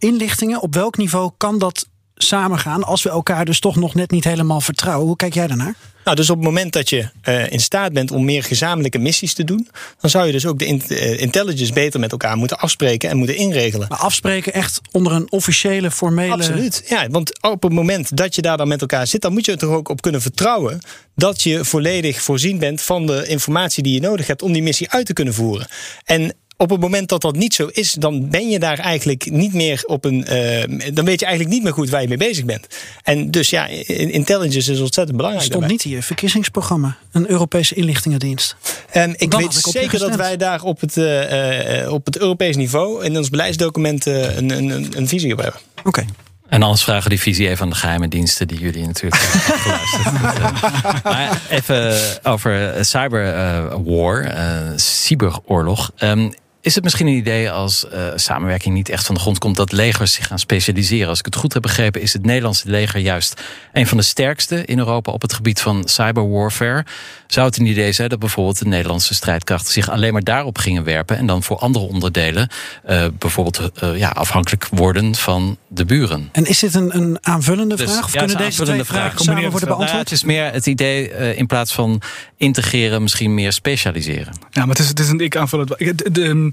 op 0.57 0.73
welk 0.73 0.97
niveau 0.97 1.31
kan 1.37 1.59
dat 1.59 1.87
samengaan 2.15 2.83
als 2.83 3.03
we 3.03 3.09
elkaar 3.09 3.45
dus 3.45 3.59
toch 3.59 3.75
nog 3.75 3.95
net 3.95 4.11
niet 4.11 4.23
helemaal 4.23 4.61
vertrouwen? 4.61 5.07
Hoe 5.07 5.15
kijk 5.15 5.33
jij 5.33 5.47
daarnaar? 5.47 5.75
Nou, 6.03 6.15
dus 6.15 6.29
op 6.29 6.35
het 6.35 6.45
moment 6.45 6.73
dat 6.73 6.89
je 6.89 7.09
eh, 7.21 7.51
in 7.51 7.59
staat 7.59 7.93
bent 7.93 8.11
om 8.11 8.25
meer 8.25 8.43
gezamenlijke 8.43 8.97
missies 8.97 9.33
te 9.33 9.43
doen, 9.43 9.67
dan 9.99 10.09
zou 10.09 10.25
je 10.25 10.31
dus 10.31 10.45
ook 10.45 10.59
de 10.59 10.65
in- 10.65 10.81
eh, 10.87 11.19
intelligence 11.19 11.73
beter 11.73 11.99
met 11.99 12.11
elkaar 12.11 12.37
moeten 12.37 12.59
afspreken 12.59 13.09
en 13.09 13.17
moeten 13.17 13.35
inregelen. 13.35 13.87
Maar 13.89 13.97
afspreken 13.97 14.53
echt 14.53 14.81
onder 14.91 15.13
een 15.13 15.31
officiële, 15.31 15.91
formele... 15.91 16.33
Absoluut. 16.33 16.83
Ja, 16.87 17.07
want 17.07 17.41
op 17.41 17.63
het 17.63 17.71
moment 17.73 18.17
dat 18.17 18.35
je 18.35 18.41
daar 18.41 18.57
dan 18.57 18.67
met 18.67 18.81
elkaar 18.81 19.07
zit, 19.07 19.21
dan 19.21 19.33
moet 19.33 19.45
je 19.45 19.51
er 19.51 19.57
toch 19.57 19.73
ook 19.73 19.89
op 19.89 20.01
kunnen 20.01 20.21
vertrouwen 20.21 20.79
dat 21.15 21.41
je 21.41 21.65
volledig 21.65 22.21
voorzien 22.21 22.59
bent 22.59 22.81
van 22.81 23.05
de 23.05 23.27
informatie 23.27 23.83
die 23.83 23.93
je 23.93 24.01
nodig 24.01 24.27
hebt 24.27 24.41
om 24.41 24.51
die 24.53 24.63
missie 24.63 24.89
uit 24.89 25.05
te 25.05 25.13
kunnen 25.13 25.33
voeren. 25.33 25.67
En 26.05 26.33
op 26.61 26.69
het 26.69 26.79
moment 26.79 27.09
dat 27.09 27.21
dat 27.21 27.35
niet 27.35 27.53
zo 27.53 27.65
is, 27.71 27.93
dan 27.93 28.29
ben 28.29 28.49
je 28.49 28.59
daar 28.59 28.79
eigenlijk 28.79 29.31
niet 29.31 29.53
meer 29.53 29.83
op 29.85 30.05
een. 30.05 30.25
eh, 30.25 30.63
dan 30.93 31.05
weet 31.05 31.19
je 31.19 31.25
eigenlijk 31.25 31.55
niet 31.55 31.63
meer 31.63 31.73
goed 31.73 31.89
waar 31.89 32.01
je 32.01 32.07
mee 32.07 32.17
bezig 32.17 32.45
bent. 32.45 32.67
En 33.03 33.31
dus 33.31 33.49
ja, 33.49 33.67
in- 33.67 34.11
intelligence 34.11 34.71
is 34.71 34.79
ontzettend 34.79 35.17
belangrijk. 35.17 35.45
stond 35.45 35.59
daarbij. 35.59 35.77
niet 35.83 35.85
in 35.85 35.91
je 35.99 36.03
verkiezingsprogramma. 36.03 36.97
Een 37.11 37.29
Europese 37.29 37.75
inlichtingendienst. 37.75 38.55
En 38.91 39.09
ik 39.17 39.33
weet 39.33 39.45
had 39.45 39.57
ik 39.57 39.65
je 39.65 39.71
zeker 39.71 39.99
dat 39.99 40.15
wij 40.15 40.37
daar 40.37 40.61
op 40.63 40.79
het, 40.81 40.97
eh, 40.97 41.81
eh, 41.81 41.91
op 41.93 42.05
het 42.05 42.17
Europees 42.17 42.55
niveau 42.55 43.05
in 43.05 43.17
ons 43.17 43.29
beleidsdocument 43.29 44.05
een, 44.05 44.49
een, 44.49 44.69
een, 44.69 44.87
een 44.95 45.07
visie 45.07 45.33
op 45.33 45.39
hebben. 45.41 45.59
Oké. 45.83 46.05
En 46.49 46.63
anders 46.63 46.83
vragen 46.83 47.03
we 47.03 47.09
die 47.09 47.19
visie 47.19 47.49
even 47.49 47.63
aan 47.63 47.69
de 47.69 47.75
geheime 47.75 48.07
diensten 48.07 48.47
die 48.47 48.59
jullie 48.59 48.85
natuurlijk 48.85 49.21
hebben 49.23 49.59
geluisterd. 49.59 51.03
maar 51.03 51.41
even 51.49 51.97
over 52.23 52.85
cyberwar, 52.85 54.31
cyberoorlog. 54.75 55.91
Ehm, 55.95 56.29
Is 56.61 56.75
het 56.75 56.83
misschien 56.83 57.07
een 57.07 57.13
idee 57.13 57.51
als 57.51 57.85
uh, 57.93 58.07
samenwerking 58.15 58.73
niet 58.73 58.89
echt 58.89 59.05
van 59.05 59.15
de 59.15 59.21
grond 59.21 59.37
komt 59.37 59.55
dat 59.55 59.71
legers 59.71 60.13
zich 60.13 60.27
gaan 60.27 60.39
specialiseren? 60.39 61.07
Als 61.07 61.19
ik 61.19 61.25
het 61.25 61.35
goed 61.35 61.53
heb 61.53 61.61
begrepen, 61.61 62.01
is 62.01 62.13
het 62.13 62.25
Nederlandse 62.25 62.69
leger 62.69 62.99
juist 62.99 63.41
een 63.73 63.87
van 63.87 63.97
de 63.97 64.03
sterkste 64.03 64.65
in 64.65 64.77
Europa 64.77 65.11
op 65.11 65.21
het 65.21 65.33
gebied 65.33 65.61
van 65.61 65.87
cyberwarfare. 65.87 66.85
Zou 67.27 67.45
het 67.45 67.57
een 67.57 67.65
idee 67.65 67.91
zijn 67.91 68.09
dat 68.09 68.19
bijvoorbeeld 68.19 68.59
de 68.59 68.65
Nederlandse 68.65 69.13
strijdkrachten 69.13 69.73
zich 69.73 69.89
alleen 69.89 70.13
maar 70.13 70.23
daarop 70.23 70.57
gingen 70.57 70.83
werpen 70.83 71.17
en 71.17 71.25
dan 71.25 71.43
voor 71.43 71.57
andere 71.57 71.85
onderdelen 71.85 72.49
uh, 72.89 73.05
bijvoorbeeld 73.19 73.71
uh, 73.83 73.97
ja, 73.97 74.09
afhankelijk 74.09 74.67
worden 74.71 75.15
van 75.15 75.57
de 75.67 75.85
buren? 75.85 76.29
En 76.31 76.45
is 76.45 76.59
dit 76.59 76.73
een, 76.73 76.95
een 76.95 77.17
aanvullende 77.21 77.75
Dus, 77.75 77.91
vraag? 77.91 78.03
Of 78.03 78.13
ja, 78.13 78.19
kunnen 78.19 78.37
het 78.37 78.47
is 78.47 78.55
deze 78.55 78.71
twee 78.71 78.83
vragen 78.83 79.19
samen 79.19 79.41
worden 79.41 79.67
Nou 79.67 79.77
beantwoord? 79.77 80.03
het 80.03 80.11
is 80.11 80.23
meer 80.23 80.51
het 80.51 80.65
idee 80.65 81.11
uh, 81.11 81.37
in 81.37 81.45
plaats 81.45 81.73
van 81.73 82.01
integreren, 82.37 83.01
misschien 83.01 83.33
meer 83.33 83.53
specialiseren. 83.53 84.33
Ja, 84.51 84.61
maar 84.65 84.75
het 84.75 84.79
is, 84.79 84.87
het 84.87 84.99
is 84.99 85.09
een 85.09 85.19
ik 85.19 85.35
aanvul 85.35 85.59
het. 85.59 86.03
de, 86.13 86.49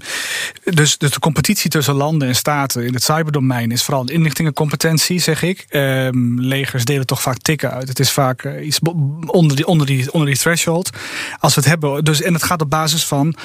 dus, 0.63 0.97
dus 0.97 1.11
de 1.11 1.19
competitie 1.19 1.69
tussen 1.69 1.93
landen 1.93 2.27
en 2.27 2.35
staten 2.35 2.85
in 2.85 2.93
het 2.93 3.03
cyberdomein 3.03 3.71
is 3.71 3.83
vooral 3.83 4.01
een 4.01 4.13
inlichtingencompetentie, 4.13 5.19
zeg 5.19 5.41
ik. 5.43 5.65
Ehm, 5.69 6.39
legers 6.39 6.85
delen 6.85 7.05
toch 7.05 7.21
vaak 7.21 7.37
tikken 7.37 7.71
uit. 7.71 7.87
Het 7.87 7.99
is 7.99 8.11
vaak 8.11 8.43
uh, 8.43 8.65
iets 8.65 8.79
onder 9.25 9.55
die, 9.55 9.67
onder, 9.67 9.87
die, 9.87 10.11
onder 10.11 10.27
die 10.27 10.37
threshold. 10.37 10.89
Als 11.39 11.55
we 11.55 11.59
het 11.59 11.69
hebben, 11.69 12.03
dus, 12.03 12.21
en 12.21 12.33
het 12.33 12.43
gaat 12.43 12.61
op 12.61 12.69
basis 12.69 13.05
van 13.05 13.35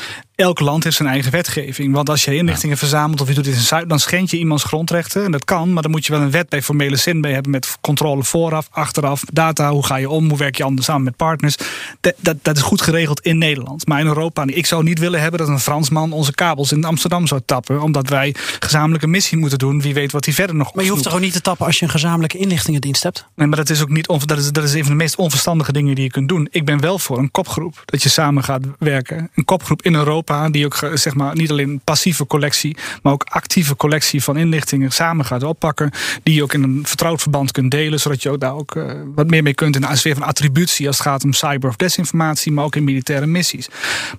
elk 0.43 0.61
land 0.61 0.85
heeft 0.85 0.97
zijn 0.97 1.09
eigen 1.09 1.33
wetgeving. 1.33 1.95
Want 1.95 2.09
als 2.09 2.25
je 2.25 2.35
inlichtingen 2.35 2.75
ja. 2.75 2.81
verzamelt 2.81 3.21
of 3.21 3.29
je 3.29 3.35
doet 3.35 3.45
dit 3.45 3.55
in 3.55 3.61
Zuid, 3.61 3.89
dan 3.89 3.99
schend 3.99 4.31
je 4.31 4.39
iemands 4.39 4.65
grondrechten. 4.65 5.25
En 5.25 5.33
dat 5.33 5.45
kan, 5.45 5.73
maar 5.73 5.83
dan 5.83 5.91
moet 5.91 6.07
je 6.07 6.13
wel 6.13 6.21
een 6.21 6.31
wet 6.31 6.49
bij 6.49 6.63
formele 6.63 6.97
zin 6.97 7.21
mee 7.21 7.33
hebben 7.33 7.51
met 7.51 7.79
controle 7.81 8.25
vooraf, 8.25 8.69
achteraf, 8.71 9.23
data. 9.33 9.71
Hoe 9.71 9.87
ga 9.87 9.97
je 9.97 10.09
om? 10.09 10.29
Hoe 10.29 10.39
werk 10.39 10.57
je 10.57 10.65
anders 10.65 10.87
samen 10.87 11.03
met 11.03 11.17
partners? 11.17 11.57
Dat, 12.01 12.15
dat, 12.19 12.37
dat 12.43 12.57
is 12.57 12.63
goed 12.63 12.83
geregeld 12.83 13.21
in 13.21 13.39
Nederland. 13.39 13.87
Maar 13.87 14.01
in 14.01 14.07
Europa, 14.07 14.45
ik 14.47 14.67
zou 14.67 14.83
niet 14.83 14.99
willen 14.99 15.21
hebben 15.21 15.39
dat 15.39 15.49
een 15.49 15.61
Fransman 15.61 16.13
onze 16.13 16.33
kabels 16.33 16.73
in 16.73 16.85
Amsterdam 16.85 17.27
zou 17.27 17.41
tappen. 17.45 17.83
Omdat 17.83 18.09
wij 18.09 18.35
gezamenlijke 18.61 19.07
missie 19.07 19.39
moeten 19.39 19.59
doen. 19.59 19.81
Wie 19.81 19.95
weet 19.95 20.13
wat 20.13 20.25
hij 20.25 20.35
verder 20.35 20.57
nog 20.57 20.75
Maar 20.75 20.85
je 20.85 20.91
hoeft 20.91 21.03
toch 21.03 21.15
ook 21.15 21.21
niet 21.21 21.33
te 21.33 21.41
tappen 21.41 21.67
als 21.67 21.79
je 21.79 21.85
een 21.85 21.91
gezamenlijke 21.91 22.39
inlichtingendienst 22.39 23.03
hebt? 23.03 23.27
Nee, 23.35 23.47
maar 23.47 23.57
dat 23.57 23.71
is 23.71 23.83
ook 23.83 23.89
niet 23.89 24.07
dat 24.27 24.39
is, 24.39 24.53
dat 24.53 24.65
is 24.65 24.75
een 24.75 24.85
van 24.85 24.91
de 24.91 25.03
meest 25.03 25.17
onverstandige 25.17 25.73
dingen 25.73 25.95
die 25.95 26.05
je 26.05 26.11
kunt 26.11 26.29
doen. 26.29 26.49
Ik 26.51 26.65
ben 26.65 26.81
wel 26.81 26.99
voor 26.99 27.19
een 27.19 27.31
kopgroep. 27.31 27.83
Dat 27.85 28.03
je 28.03 28.09
samen 28.09 28.45
gaat 28.45 28.63
werken. 28.79 29.31
Een 29.35 29.45
kopgroep 29.45 29.83
in 29.83 29.95
Europa 29.95 30.32
die 30.51 30.65
ook 30.65 30.91
zeg 30.95 31.15
maar 31.15 31.35
niet 31.35 31.51
alleen 31.51 31.81
passieve 31.85 32.27
collectie, 32.27 32.77
maar 33.03 33.13
ook 33.13 33.25
actieve 33.29 33.77
collectie 33.77 34.23
van 34.23 34.37
inlichtingen 34.37 34.93
samen 34.93 35.25
gaat 35.25 35.43
oppakken. 35.43 35.91
Die 36.23 36.35
je 36.35 36.43
ook 36.43 36.53
in 36.53 36.63
een 36.63 36.81
vertrouwd 36.87 37.21
verband 37.21 37.51
kunt 37.51 37.71
delen, 37.71 38.01
zodat 38.01 38.23
je 38.23 38.31
ook 38.31 38.41
daar 38.41 38.55
ook 38.55 38.75
uh, 38.75 38.93
wat 39.15 39.31
meer 39.31 39.43
mee 39.43 39.55
kunt 39.55 39.75
in 39.75 39.81
de 39.81 39.97
sfeer 39.97 40.15
van 40.15 40.23
attributie 40.23 40.87
als 40.87 40.99
het 40.99 41.07
gaat 41.07 41.25
om 41.25 41.33
cyber 41.33 41.69
of 41.69 41.77
desinformatie, 41.77 42.53
maar 42.53 42.65
ook 42.65 42.77
in 42.77 42.85
militaire 42.85 43.27
missies. 43.27 43.69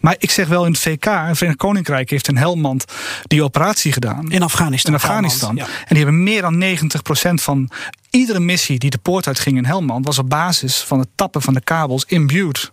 Maar 0.01 0.15
ik 0.17 0.31
zeg 0.31 0.47
wel 0.47 0.65
in 0.65 0.71
het 0.71 0.81
VK, 0.81 1.03
het 1.03 1.37
Verenigd 1.37 1.59
Koninkrijk 1.59 2.09
heeft 2.09 2.27
in 2.27 2.37
Helmand 2.37 2.85
die 3.23 3.43
operatie 3.43 3.91
gedaan. 3.91 4.31
In 4.31 4.43
Afghanistan. 4.43 4.93
In 4.93 4.99
Afghanistan. 4.99 5.55
Ja. 5.55 5.65
En 5.65 5.95
die 5.95 5.97
hebben 5.97 6.23
meer 6.23 6.41
dan 6.41 6.63
90% 6.63 7.33
van 7.33 7.69
iedere 8.09 8.39
missie 8.39 8.79
die 8.79 8.89
de 8.89 8.97
poort 8.97 9.27
uitging 9.27 9.57
in 9.57 9.65
Helmand 9.65 10.05
was 10.05 10.19
op 10.19 10.29
basis 10.29 10.81
van 10.81 10.99
het 10.99 11.09
tappen 11.15 11.41
van 11.41 11.53
de 11.53 11.61
kabels 11.61 12.05
imbued. 12.05 12.71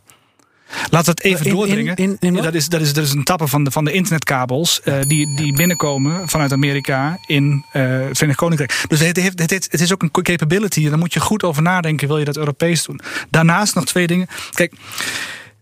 Laat 0.91 1.07
het 1.07 1.23
even 1.23 1.45
In- 1.45 1.51
in- 1.51 1.57
doordringen. 1.57 1.97
in- 1.97 2.17
in 2.21 2.35
wat? 2.35 2.43
dat, 2.43 2.55
is, 2.55 2.69
dat, 2.69 2.81
is, 2.81 2.93
dat 2.93 3.05
is 3.05 3.13
een 3.13 3.25
tappen 3.25 3.49
van 3.49 3.65
de, 3.65 3.71
van 3.71 3.85
de 3.85 3.93
internetkabels 3.93 4.81
uh, 4.85 4.95
die, 5.07 5.37
die 5.37 5.53
binnenkomen 5.53 6.29
vanuit 6.29 6.53
Amerika 6.53 7.19
in 7.27 7.65
uh, 7.73 7.83
het 7.83 8.17
Verenigd 8.17 8.39
Koninkrijk. 8.39 8.85
Dus 8.89 9.01
het, 9.01 9.17
heeft, 9.17 9.39
het, 9.39 9.51
het 9.51 9.81
is 9.81 9.93
ook 9.93 10.03
een 10.03 10.11
capability. 10.11 10.89
Daar 10.89 10.99
moet 10.99 11.13
je 11.13 11.21
goed 11.21 11.43
over 11.43 11.63
nadenken, 11.63 12.09
wil 12.09 12.19
je 12.19 12.25
dat 12.25 12.37
Europees 12.37 12.85
doen. 12.85 13.01
Daarnaast 13.31 13.75
nog 13.75 13.85
twee 13.85 14.07
dingen. 14.07 14.27
Kijk. 14.51 14.73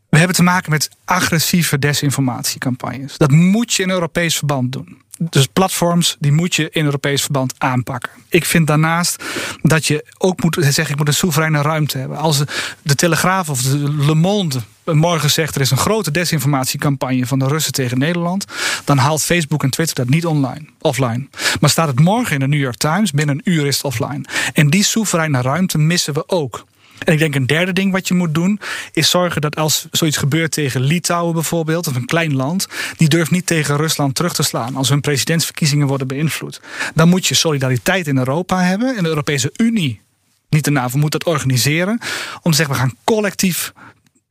We 0.08 0.18
hebben 0.18 0.36
te 0.36 0.42
maken 0.42 0.70
met 0.70 0.90
agressieve 1.04 1.78
desinformatiecampagnes. 1.78 3.16
Dat 3.18 3.30
moet 3.30 3.74
je 3.74 3.82
in 3.82 3.90
Europees 3.90 4.36
verband 4.36 4.72
doen. 4.72 5.02
Dus 5.18 5.46
platforms, 5.46 6.16
die 6.20 6.32
moet 6.32 6.54
je 6.54 6.68
in 6.70 6.84
Europees 6.84 7.22
verband 7.22 7.54
aanpakken. 7.58 8.10
Ik 8.28 8.44
vind 8.44 8.66
daarnaast 8.66 9.24
dat 9.62 9.86
je 9.86 10.04
ook 10.18 10.42
moet 10.42 10.56
zeggen, 10.60 10.88
ik 10.90 10.96
moet 10.96 11.08
een 11.08 11.14
soevereine 11.14 11.62
ruimte 11.62 11.98
hebben. 11.98 12.18
Als 12.18 12.38
de, 12.38 12.46
de 12.82 12.94
Telegraaf 12.94 13.48
of 13.48 13.62
de 13.62 13.94
Le 13.94 14.14
Monde 14.14 14.58
morgen 14.96 15.30
zegt 15.30 15.54
er 15.54 15.60
is 15.60 15.70
een 15.70 15.76
grote 15.76 16.10
desinformatiecampagne 16.10 17.26
van 17.26 17.38
de 17.38 17.46
Russen 17.46 17.72
tegen 17.72 17.98
Nederland, 17.98 18.44
dan 18.84 18.98
haalt 18.98 19.22
Facebook 19.22 19.62
en 19.62 19.70
Twitter 19.70 19.94
dat 19.96 20.08
niet 20.08 20.26
online, 20.26 20.64
offline. 20.80 21.28
Maar 21.60 21.70
staat 21.70 21.88
het 21.88 22.00
morgen 22.00 22.34
in 22.34 22.40
de 22.40 22.48
New 22.48 22.60
York 22.60 22.76
Times, 22.76 23.10
binnen 23.10 23.34
een 23.34 23.52
uur 23.52 23.66
is 23.66 23.76
het 23.76 23.84
offline. 23.84 24.24
En 24.52 24.70
die 24.70 24.84
soevereine 24.84 25.42
ruimte 25.42 25.78
missen 25.78 26.14
we 26.14 26.28
ook. 26.28 26.66
En 27.04 27.12
ik 27.12 27.18
denk 27.18 27.34
een 27.34 27.46
derde 27.46 27.72
ding 27.72 27.92
wat 27.92 28.08
je 28.08 28.14
moet 28.14 28.34
doen, 28.34 28.60
is 28.92 29.10
zorgen 29.10 29.40
dat 29.40 29.56
als 29.56 29.86
zoiets 29.90 30.16
gebeurt 30.16 30.52
tegen 30.52 30.80
Litouwen 30.80 31.34
bijvoorbeeld, 31.34 31.86
of 31.86 31.96
een 31.96 32.04
klein 32.04 32.34
land, 32.34 32.68
die 32.96 33.08
durft 33.08 33.30
niet 33.30 33.46
tegen 33.46 33.76
Rusland 33.76 34.14
terug 34.14 34.34
te 34.34 34.42
slaan 34.42 34.76
als 34.76 34.88
hun 34.88 35.00
presidentsverkiezingen 35.00 35.86
worden 35.86 36.06
beïnvloed. 36.06 36.60
Dan 36.94 37.08
moet 37.08 37.26
je 37.26 37.34
solidariteit 37.34 38.06
in 38.06 38.18
Europa 38.18 38.62
hebben 38.62 38.96
en 38.96 39.02
de 39.02 39.08
Europese 39.08 39.52
Unie, 39.56 40.00
niet 40.48 40.64
de 40.64 40.70
NAVO, 40.70 40.98
moet 40.98 41.12
dat 41.12 41.24
organiseren 41.24 42.00
om 42.42 42.50
te 42.50 42.56
zeggen 42.56 42.74
we 42.74 42.80
gaan 42.80 42.96
collectief 43.04 43.72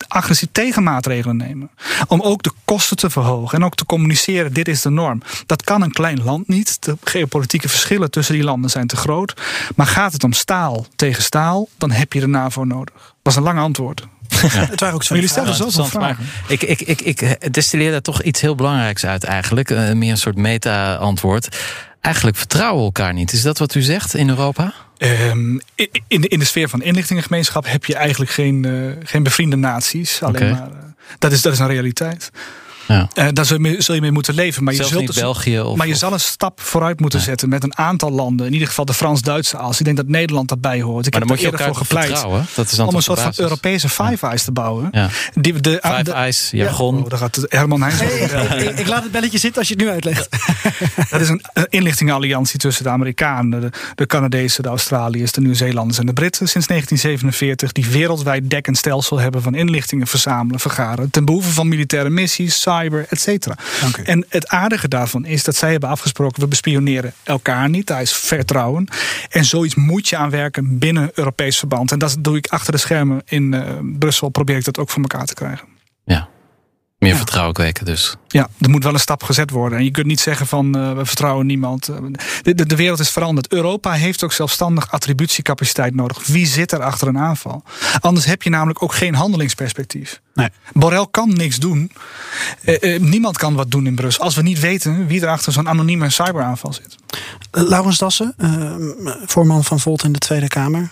agressief 0.08 0.50
tegenmaatregelen 0.52 1.38
nemen. 1.38 1.70
Om 2.08 2.22
ook 2.22 2.44
de 2.44 2.52
kosten 2.66 2.98
te 2.98 3.10
verhogen 3.10 3.58
en 3.58 3.66
ook 3.66 3.76
te 3.76 3.86
communiceren, 3.86 4.54
dit 4.54 4.68
is 4.68 4.82
de 4.82 4.90
norm. 4.90 5.22
Dat 5.46 5.64
kan 5.64 5.82
een 5.82 5.92
klein 5.92 6.24
land 6.24 6.48
niet. 6.48 6.84
De 6.84 6.98
geopolitieke 7.04 7.70
verschillen 7.70 8.12
tussen 8.12 8.34
die 8.34 8.44
landen 8.44 8.70
zijn 8.70 8.88
te 8.88 8.96
groot. 8.96 9.42
Maar 9.76 9.88
gaat 9.88 10.14
het 10.14 10.24
om 10.24 10.34
staal 10.34 10.86
tegen 10.96 11.24
staal, 11.24 11.68
dan 11.78 11.92
heb 11.92 12.14
je 12.14 12.20
de 12.20 12.28
NAVO 12.28 12.64
nodig. 12.64 12.94
Dat 12.96 13.14
was 13.22 13.36
een 13.36 13.44
lang 13.44 13.60
antwoord. 13.60 14.08
Het 14.38 14.80
waren 14.80 14.96
ook 14.96 15.04
twee 15.04 15.20
Jullie 15.20 15.34
stellen 15.34 15.56
zoveel 15.56 15.84
interessant, 15.84 16.04
vragen. 16.04 16.26
Ik, 16.48 16.64
ik, 16.64 16.82
ik, 16.82 17.02
ik 17.02 17.54
destilleer 17.54 17.92
daar 17.92 18.02
toch 18.02 18.22
iets 18.22 18.42
heel 18.42 18.56
belangrijks 18.56 19.06
uit 19.06 19.24
eigenlijk. 19.24 19.72
Eh, 19.72 19.92
meer 19.92 20.12
een 20.12 20.18
soort 20.18 20.36
meta-antwoord. 20.36 21.58
Eigenlijk 22.08 22.38
vertrouwen 22.38 22.80
we 22.80 22.86
elkaar 22.86 23.14
niet. 23.14 23.32
Is 23.32 23.42
dat 23.42 23.58
wat 23.58 23.76
u 23.76 23.82
zegt 23.82 24.16
in 24.16 24.30
Europa? 24.30 24.74
Um, 24.98 25.62
in, 25.76 25.90
in, 26.08 26.22
de, 26.22 26.28
in 26.28 26.40
de 26.40 26.46
sfeer 26.46 26.70
van 26.70 26.82
inlichtingengemeenschap 26.82 27.66
heb 27.68 27.86
je 27.86 27.96
eigenlijk 27.96 28.32
geen, 28.32 28.64
uh, 28.64 28.92
geen 29.04 29.24
bevriende 29.24 29.56
naties. 29.56 30.24
Alleen 30.24 30.52
maar, 30.52 30.68
uh, 30.68 30.76
dat, 31.20 31.32
is, 31.32 31.42
dat 31.42 31.54
is 31.54 31.60
een 31.60 31.68
realiteit. 31.68 32.32
Ja. 32.88 33.08
Uh, 33.16 33.26
daar 33.34 33.46
zul 33.46 33.56
je, 33.58 33.62
mee, 33.62 33.82
zul 33.82 33.96
je 33.96 34.02
mee 34.02 34.12
moeten 34.12 34.34
leven. 34.34 34.64
Maar 34.64 34.74
je, 34.74 34.84
zult 34.84 35.08
dus- 35.08 35.16
België 35.16 35.60
of- 35.60 35.78
maar 35.78 35.88
je 35.88 35.96
zal 35.96 36.14
een 36.14 36.20
stap 36.20 36.62
vooruit 36.62 37.00
moeten 37.00 37.20
zetten 37.22 37.50
met 37.50 37.64
een 37.64 37.78
aantal 37.78 38.12
landen. 38.12 38.46
In 38.46 38.54
ieder 38.54 38.68
geval 38.68 38.86
de 38.86 38.94
Frans-Duitse 38.94 39.58
as. 39.58 39.80
Ik 39.80 39.86
denk 39.86 39.98
dat 39.98 40.08
Nederland 40.08 40.50
daarbij 40.50 40.82
hoort. 40.82 41.06
Ik 41.06 41.12
Maar 41.12 41.22
dan 41.22 41.30
heb 41.30 41.30
moet 41.30 41.38
er 41.38 41.60
je 41.60 41.66
eerder 41.66 41.68
elkaar 41.68 41.86
voor 41.88 42.12
toch 42.12 42.24
gepleit. 42.28 42.56
Dat 42.56 42.72
is 42.72 42.78
dan 42.78 42.88
om 42.88 42.96
een 42.96 43.02
soort 43.02 43.20
van? 43.20 43.32
Europese 43.36 43.90
Five 43.90 44.26
Eyes 44.28 44.44
te 44.44 44.52
bouwen. 44.52 44.88
Ja. 44.92 45.10
Die, 45.34 45.54
de, 45.62 45.80
Five 45.84 46.04
de- 46.04 46.12
Eyes, 46.12 46.50
jargon. 46.52 47.04
Oh, 47.04 47.10
daar 47.10 47.20
gaat 47.20 47.46
Herman 47.50 47.82
Heijns 47.82 48.00
Hey, 48.00 48.60
ik, 48.60 48.70
ik- 48.70 48.80
ik 48.80 48.88
laat 48.88 49.04
het 49.04 49.12
belletje 49.12 49.38
zitten 49.38 49.60
als 49.60 49.68
je 49.68 49.74
het 49.76 49.84
nu 49.84 49.90
uitlegt. 49.90 50.30
Dat 51.10 51.22
is 51.22 51.30
een 51.30 51.42
eh, 51.54 51.64
inlichtingenalliantie 51.70 52.60
tussen 52.60 52.84
de 52.84 52.90
Amerikanen, 52.90 53.62
de, 53.62 53.70
de 53.96 54.06
Canadezen, 54.06 54.64
de 54.64 54.70
Australiërs, 54.70 55.32
de 55.32 55.42
Nieuw-Zeelanders 55.42 56.00
en 56.00 56.06
de 56.06 56.14
Britten 56.14 56.48
sinds 56.48 56.68
1947. 56.68 57.72
Die 57.72 57.86
wereldwijd 58.00 58.50
dekkend 58.50 58.78
stelsel 58.78 59.20
hebben 59.20 59.42
van 59.42 59.56
inlichtingen 59.56 60.08
verzamelen, 60.08 60.60
vergaren. 60.60 61.10
Ten 61.12 61.26
behoeve 61.26 61.50
van 61.54 61.68
militaire 61.68 62.10
missies, 62.10 62.62
cyber, 62.82 63.06
et 63.10 63.20
cetera. 63.20 63.56
En 64.04 64.26
het 64.30 64.48
aardige 64.48 64.88
daarvan 64.88 65.26
is 65.26 65.44
dat 65.44 65.56
zij 65.56 65.72
hebben 65.72 65.90
afgesproken: 65.90 66.42
we 66.42 66.48
bespioneren 66.48 67.14
elkaar 67.24 67.70
niet. 67.70 67.88
Daar 67.88 68.02
is 68.02 68.14
vertrouwen. 68.14 68.88
En 69.30 69.46
zoiets 69.46 69.76
moet 69.76 70.08
je 70.08 70.18
aanwerken 70.18 70.78
binnen 70.78 71.12
Europees 71.14 71.58
verband. 71.58 71.92
En 71.92 72.00
dat 72.00 72.18
doe 72.20 72.38
ik 72.38 72.48
achter 72.48 72.72
de 72.72 72.78
schermen 72.78 73.22
in 73.26 73.54
eh, 73.54 73.62
Brussel. 74.00 74.30
Probeer 74.30 74.58
ik 74.58 74.66
dat 74.66 74.78
ook 74.78 74.90
voor 74.90 75.02
elkaar 75.02 75.26
te 75.26 75.34
krijgen. 75.34 75.68
Ja. 76.06 76.30
Meer 76.98 77.12
Ja. 77.12 77.18
vertrouwen 77.18 77.54
kweken 77.54 77.86
dus. 77.86 78.16
Ja, 78.28 78.50
er 78.60 78.70
moet 78.70 78.84
wel 78.84 78.94
een 78.94 79.00
stap 79.00 79.24
gezet 79.24 79.50
worden. 79.50 79.78
En 79.78 79.84
je 79.84 79.92
kunt 79.92 80.06
niet 80.08 80.20
zeggen 80.20 80.48
van 80.48 80.76
eh, 80.78 80.94
we 80.94 81.06
vertrouwen 81.06 81.46
niemand. 81.46 81.88
Eh, 81.88 81.98
De, 82.42 82.54
de, 82.56 82.66
de 82.66 82.76
wereld 82.76 83.00
is 83.00 83.10
veranderd. 83.10 83.52
Europa 83.52 83.92
heeft 83.92 84.24
ook 84.24 84.32
zelfstandig 84.32 84.92
attributiecapaciteit 84.92 85.96
nodig. 85.96 86.26
Wie 86.28 86.46
zit 86.48 86.72
er 86.72 86.82
achter 86.84 87.08
een 87.08 87.18
aanval? 87.18 87.64
Anders 88.00 88.26
heb 88.26 88.42
je 88.44 88.50
namelijk 88.50 88.84
ook 88.84 88.94
geen 88.94 89.16
handelingsperspectief. 89.16 90.22
Nee. 90.34 90.50
Borrell 90.74 91.08
kan 91.12 91.34
niks 91.34 91.58
doen. 91.58 91.92
Eh, 92.64 92.96
eh, 92.96 93.02
niemand 93.02 93.38
kan 93.38 93.54
wat 93.56 93.72
doen 93.72 93.88
in 93.88 93.96
Brussel. 93.96 94.24
Als 94.24 94.36
we 94.36 94.42
niet 94.42 94.60
weten 94.60 95.08
wie 95.08 95.22
er 95.22 95.28
achter 95.30 95.52
zo'n 95.54 95.70
anonieme 95.70 96.10
cyberaanval 96.10 96.74
zit. 96.74 96.96
Uh, 97.52 97.64
Laurens 97.70 97.98
Dassen, 97.98 98.34
uh, 98.38 98.76
voorman 99.26 99.64
van 99.64 99.80
Volt 99.80 100.04
in 100.04 100.12
de 100.12 100.20
Tweede 100.20 100.48
Kamer. 100.48 100.90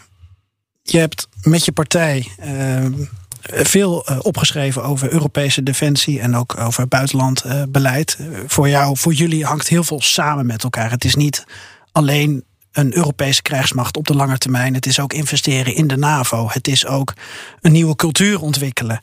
Je 0.83 0.97
hebt 0.97 1.27
met 1.41 1.65
je 1.65 1.71
partij 1.71 2.27
uh, 2.43 2.85
veel 3.53 4.05
uh, 4.09 4.17
opgeschreven 4.21 4.83
over 4.83 5.11
Europese 5.11 5.63
defensie 5.63 6.19
en 6.19 6.35
ook 6.35 6.59
over 6.59 6.87
buitenlandbeleid. 6.87 8.17
Uh, 8.19 8.37
voor 8.47 8.69
jou, 8.69 8.97
voor 8.97 9.13
jullie 9.13 9.45
hangt 9.45 9.67
heel 9.67 9.83
veel 9.83 10.01
samen 10.01 10.45
met 10.45 10.63
elkaar. 10.63 10.91
Het 10.91 11.05
is 11.05 11.15
niet 11.15 11.45
alleen 11.91 12.43
een 12.71 12.95
Europese 12.95 13.41
krijgsmacht 13.41 13.97
op 13.97 14.07
de 14.07 14.15
lange 14.15 14.37
termijn. 14.37 14.73
Het 14.73 14.85
is 14.85 14.99
ook 14.99 15.13
investeren 15.13 15.75
in 15.75 15.87
de 15.87 15.97
NAVO. 15.97 16.47
Het 16.49 16.67
is 16.67 16.85
ook 16.85 17.13
een 17.61 17.71
nieuwe 17.71 17.95
cultuur 17.95 18.41
ontwikkelen. 18.41 18.99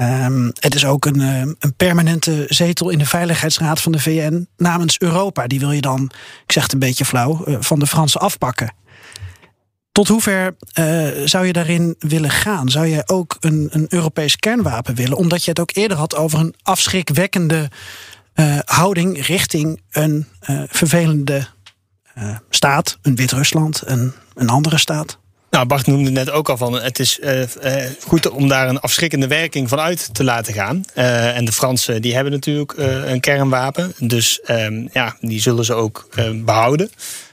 Um, 0.00 0.52
het 0.58 0.74
is 0.74 0.84
ook 0.84 1.04
een, 1.04 1.20
een, 1.20 1.74
permanente 1.76 2.44
zetel 2.48 2.90
in 2.90 2.98
de 2.98 3.06
Veiligheidsraad 3.06 3.80
van 3.80 3.92
de 3.92 3.98
VN 3.98 4.48
namens 4.56 4.98
Europa. 4.98 5.46
Die 5.46 5.60
wil 5.60 5.72
je 5.72 5.80
dan, 5.80 6.10
ik 6.44 6.52
zeg 6.52 6.62
het 6.62 6.72
een 6.72 6.78
beetje 6.78 7.04
flauw, 7.04 7.44
van 7.60 7.78
de 7.78 7.86
Fransen 7.86 8.20
afpakken. 8.20 8.72
Tot 9.92 10.08
hoever 10.08 10.56
uh, 10.78 11.08
zou 11.24 11.46
je 11.46 11.52
daarin 11.52 11.94
willen 11.98 12.30
gaan? 12.30 12.68
Zou 12.68 12.86
je 12.86 13.02
ook 13.06 13.36
een, 13.40 13.68
een 13.70 13.86
Europees 13.88 14.36
kernwapen 14.36 14.94
willen? 14.94 15.16
Omdat 15.16 15.44
je 15.44 15.50
het 15.50 15.60
ook 15.60 15.70
eerder 15.74 15.96
had 15.96 16.16
over 16.16 16.38
een 16.38 16.54
afschrikwekkende 16.62 17.70
eh, 18.34 18.58
houding 18.64 19.26
richting 19.26 19.80
een 19.90 20.26
eh, 20.40 20.62
vervelende 20.68 21.46
staat, 22.50 22.98
een 23.02 23.16
Wit-Rusland, 23.16 23.82
een, 23.84 24.12
een 24.34 24.48
andere 24.48 24.78
staat? 24.78 25.18
Nou, 25.50 25.66
Bart 25.66 25.86
noemde 25.86 26.10
net 26.10 26.30
ook 26.30 26.48
al 26.48 26.56
van 26.56 26.72
het 26.82 26.98
is 26.98 27.20
goed 28.06 28.30
om 28.30 28.48
daar 28.48 28.68
een 28.68 28.80
afschrikkende 28.80 29.26
werking 29.26 29.68
van 29.68 29.80
uit 29.80 30.14
te 30.14 30.24
laten 30.24 30.54
gaan. 30.54 30.84
En 30.94 31.44
de 31.44 31.52
Fransen 31.52 32.02
die 32.02 32.14
hebben 32.14 32.32
natuurlijk 32.32 32.74
een 32.76 33.20
kernwapen. 33.20 33.92
Dus 33.98 34.40
ehm, 34.40 34.86
ja, 34.92 35.16
die 35.20 35.40
zullen 35.40 35.64
ze 35.64 35.74
ook 35.74 36.08
eh, 36.14 36.30
behouden. 36.34 36.90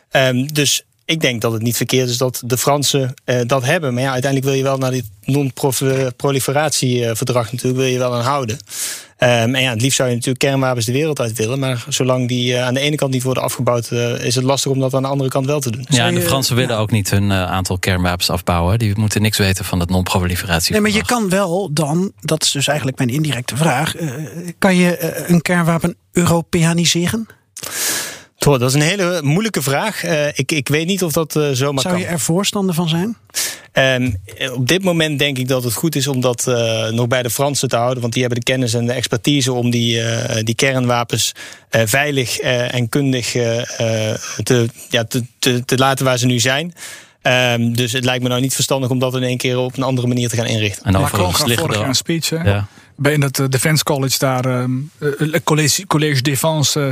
Ehm, 0.10 0.46
dus 0.46 0.86
ik 1.08 1.22
denk 1.22 1.42
dat 1.42 1.52
het 1.52 1.62
niet 1.62 1.78
verkeerd 1.78 2.10
is 2.10 2.18
dat 2.18 2.42
de 2.46 2.58
Fransen 2.58 3.14
eh, 3.24 3.40
dat 3.46 3.64
hebben. 3.64 3.94
Maar 3.94 4.04
ja, 4.04 4.12
uiteindelijk 4.12 4.52
wil 4.52 4.62
je 4.62 4.68
wel 4.68 4.78
naar 4.78 4.92
dit 4.92 5.06
non-proliferatieverdrag 5.26 7.52
natuurlijk 7.52 7.80
wil 7.80 7.92
je 7.92 7.98
wel 7.98 8.16
aan 8.16 8.24
houden. 8.24 8.58
Ehm, 9.18 9.56
en 9.56 9.62
ja, 9.62 9.70
het 9.70 9.82
liefst 9.82 9.98
zou 9.98 10.10
je 10.10 10.16
natuurlijk 10.16 10.44
kernwapens 10.44 10.86
de 10.86 10.92
wereld 10.92 11.20
uit 11.20 11.38
willen. 11.38 11.60
Maar 11.60 11.86
zolang 11.90 12.28
die 12.28 12.56
eh, 12.56 12.66
aan 12.66 12.74
de 12.74 12.80
ene 12.80 12.96
kant 12.96 13.12
niet 13.12 13.24
worden 13.24 13.44
afgebouwd, 13.44 13.88
eh, 13.88 14.26
is 14.26 14.36
het 14.36 14.44
lastig 14.44 14.72
om 14.72 14.80
dat 14.80 14.94
aan 14.94 15.02
de 15.02 15.08
andere 15.08 15.30
kant 15.30 15.46
wel 15.46 15.60
te 15.60 15.72
doen. 15.72 15.86
Ja, 15.90 16.08
en 16.08 16.16
de 16.16 16.22
Fransen 16.22 16.56
willen 16.56 16.78
ook 16.78 16.92
niet 16.92 17.10
hun 17.10 17.32
aantal 17.32 17.80
kernwapens 17.80 18.30
afbouwen. 18.30 18.80
Die 18.80 18.94
moeten 18.96 19.22
niks 19.22 19.38
weten 19.38 19.66
van 19.66 19.80
het 19.80 19.90
non-proliferatie. 19.90 20.72
Nee, 20.72 20.82
maar 20.82 20.92
je 20.92 21.06
kan 21.06 21.30
wel 21.30 21.74
dan, 21.74 22.12
dat 22.22 22.44
is 22.44 22.52
dus 22.52 22.68
eigenlijk 22.68 22.98
mijn 22.98 23.10
indirecte 23.10 23.58
vraag, 23.58 23.96
eh, 23.96 24.10
kan 24.58 24.76
je 24.76 25.24
een 25.28 25.42
kernwapen 25.42 25.96
Europeaniseren? 26.12 27.28
Toch, 28.38 28.58
dat 28.58 28.70
is 28.70 28.76
een 28.76 28.82
hele 28.82 29.22
moeilijke 29.24 29.62
vraag. 29.62 30.04
Eh, 30.04 30.28
ik, 30.28 30.52
ik 30.52 30.68
weet 30.68 30.88
niet 30.88 31.04
of 31.04 31.14
dat 31.14 31.36
eh, 31.36 31.50
zomaar 31.52 31.82
Zou 31.82 31.94
kan. 31.94 32.04
je 32.04 32.10
er 32.10 32.20
voorstander 32.20 32.76
van 32.76 32.90
zijn? 32.90 33.18
Ehm, 33.78 34.12
op 34.54 34.68
dit 34.68 34.84
moment 34.84 35.20
denk 35.20 35.38
ik 35.38 35.48
dat 35.48 35.64
het 35.64 35.74
goed 35.74 35.96
is 35.96 36.08
om 36.08 36.22
dat 36.22 36.48
eh, 36.48 36.88
nog 36.88 37.08
bij 37.08 37.24
de 37.24 37.30
Fransen 37.30 37.70
te 37.70 37.76
houden. 37.76 38.02
Want 38.02 38.14
die 38.14 38.22
hebben 38.22 38.40
de 38.40 38.52
kennis 38.52 38.74
en 38.74 38.86
de 38.86 38.94
expertise 38.94 39.54
om 39.54 39.70
die, 39.70 40.02
eh, 40.02 40.44
die 40.44 40.56
kernwapens 40.56 41.32
eh, 41.70 41.82
veilig 41.86 42.40
eh, 42.40 42.74
en 42.74 42.90
kundig 42.90 43.32
te, 43.32 44.70
ja, 44.90 45.04
te, 45.04 45.24
te, 45.40 45.66
te 45.66 45.78
laten 45.78 46.06
waar 46.06 46.18
ze 46.18 46.26
nu 46.26 46.40
zijn. 46.40 46.74
Ehm, 47.22 47.72
dus 47.72 47.92
het 47.92 48.06
lijkt 48.06 48.24
me 48.24 48.30
nou 48.30 48.42
niet 48.42 48.54
verstandig 48.56 48.90
om 48.90 49.00
dat 49.00 49.16
in 49.16 49.24
één 49.24 49.38
keer 49.38 49.58
op 49.58 49.78
een 49.78 49.84
andere 49.84 50.08
manier 50.08 50.30
te 50.30 50.36
gaan 50.36 50.46
inrichten. 50.46 50.84
En 50.86 50.92
Macron 50.92 51.10
overigens 51.10 51.38
gaf 51.38 51.48
liggen 51.48 51.66
vorig 51.66 51.76
jaar 51.76 51.84
er... 51.84 51.90
een 51.90 52.20
speech. 52.20 52.30
Hè? 52.30 52.50
Ja. 52.50 52.68
Bij 52.98 53.14
in 53.14 53.22
het 53.22 53.40
eh, 53.40 53.46
Defense 53.50 53.84
College 53.84 54.18
daar, 54.18 54.46
ehm, 54.46 54.72
eh, 54.98 55.40
college, 55.44 55.88
college 55.88 56.22
Défense, 56.22 56.80
eh. 56.80 56.92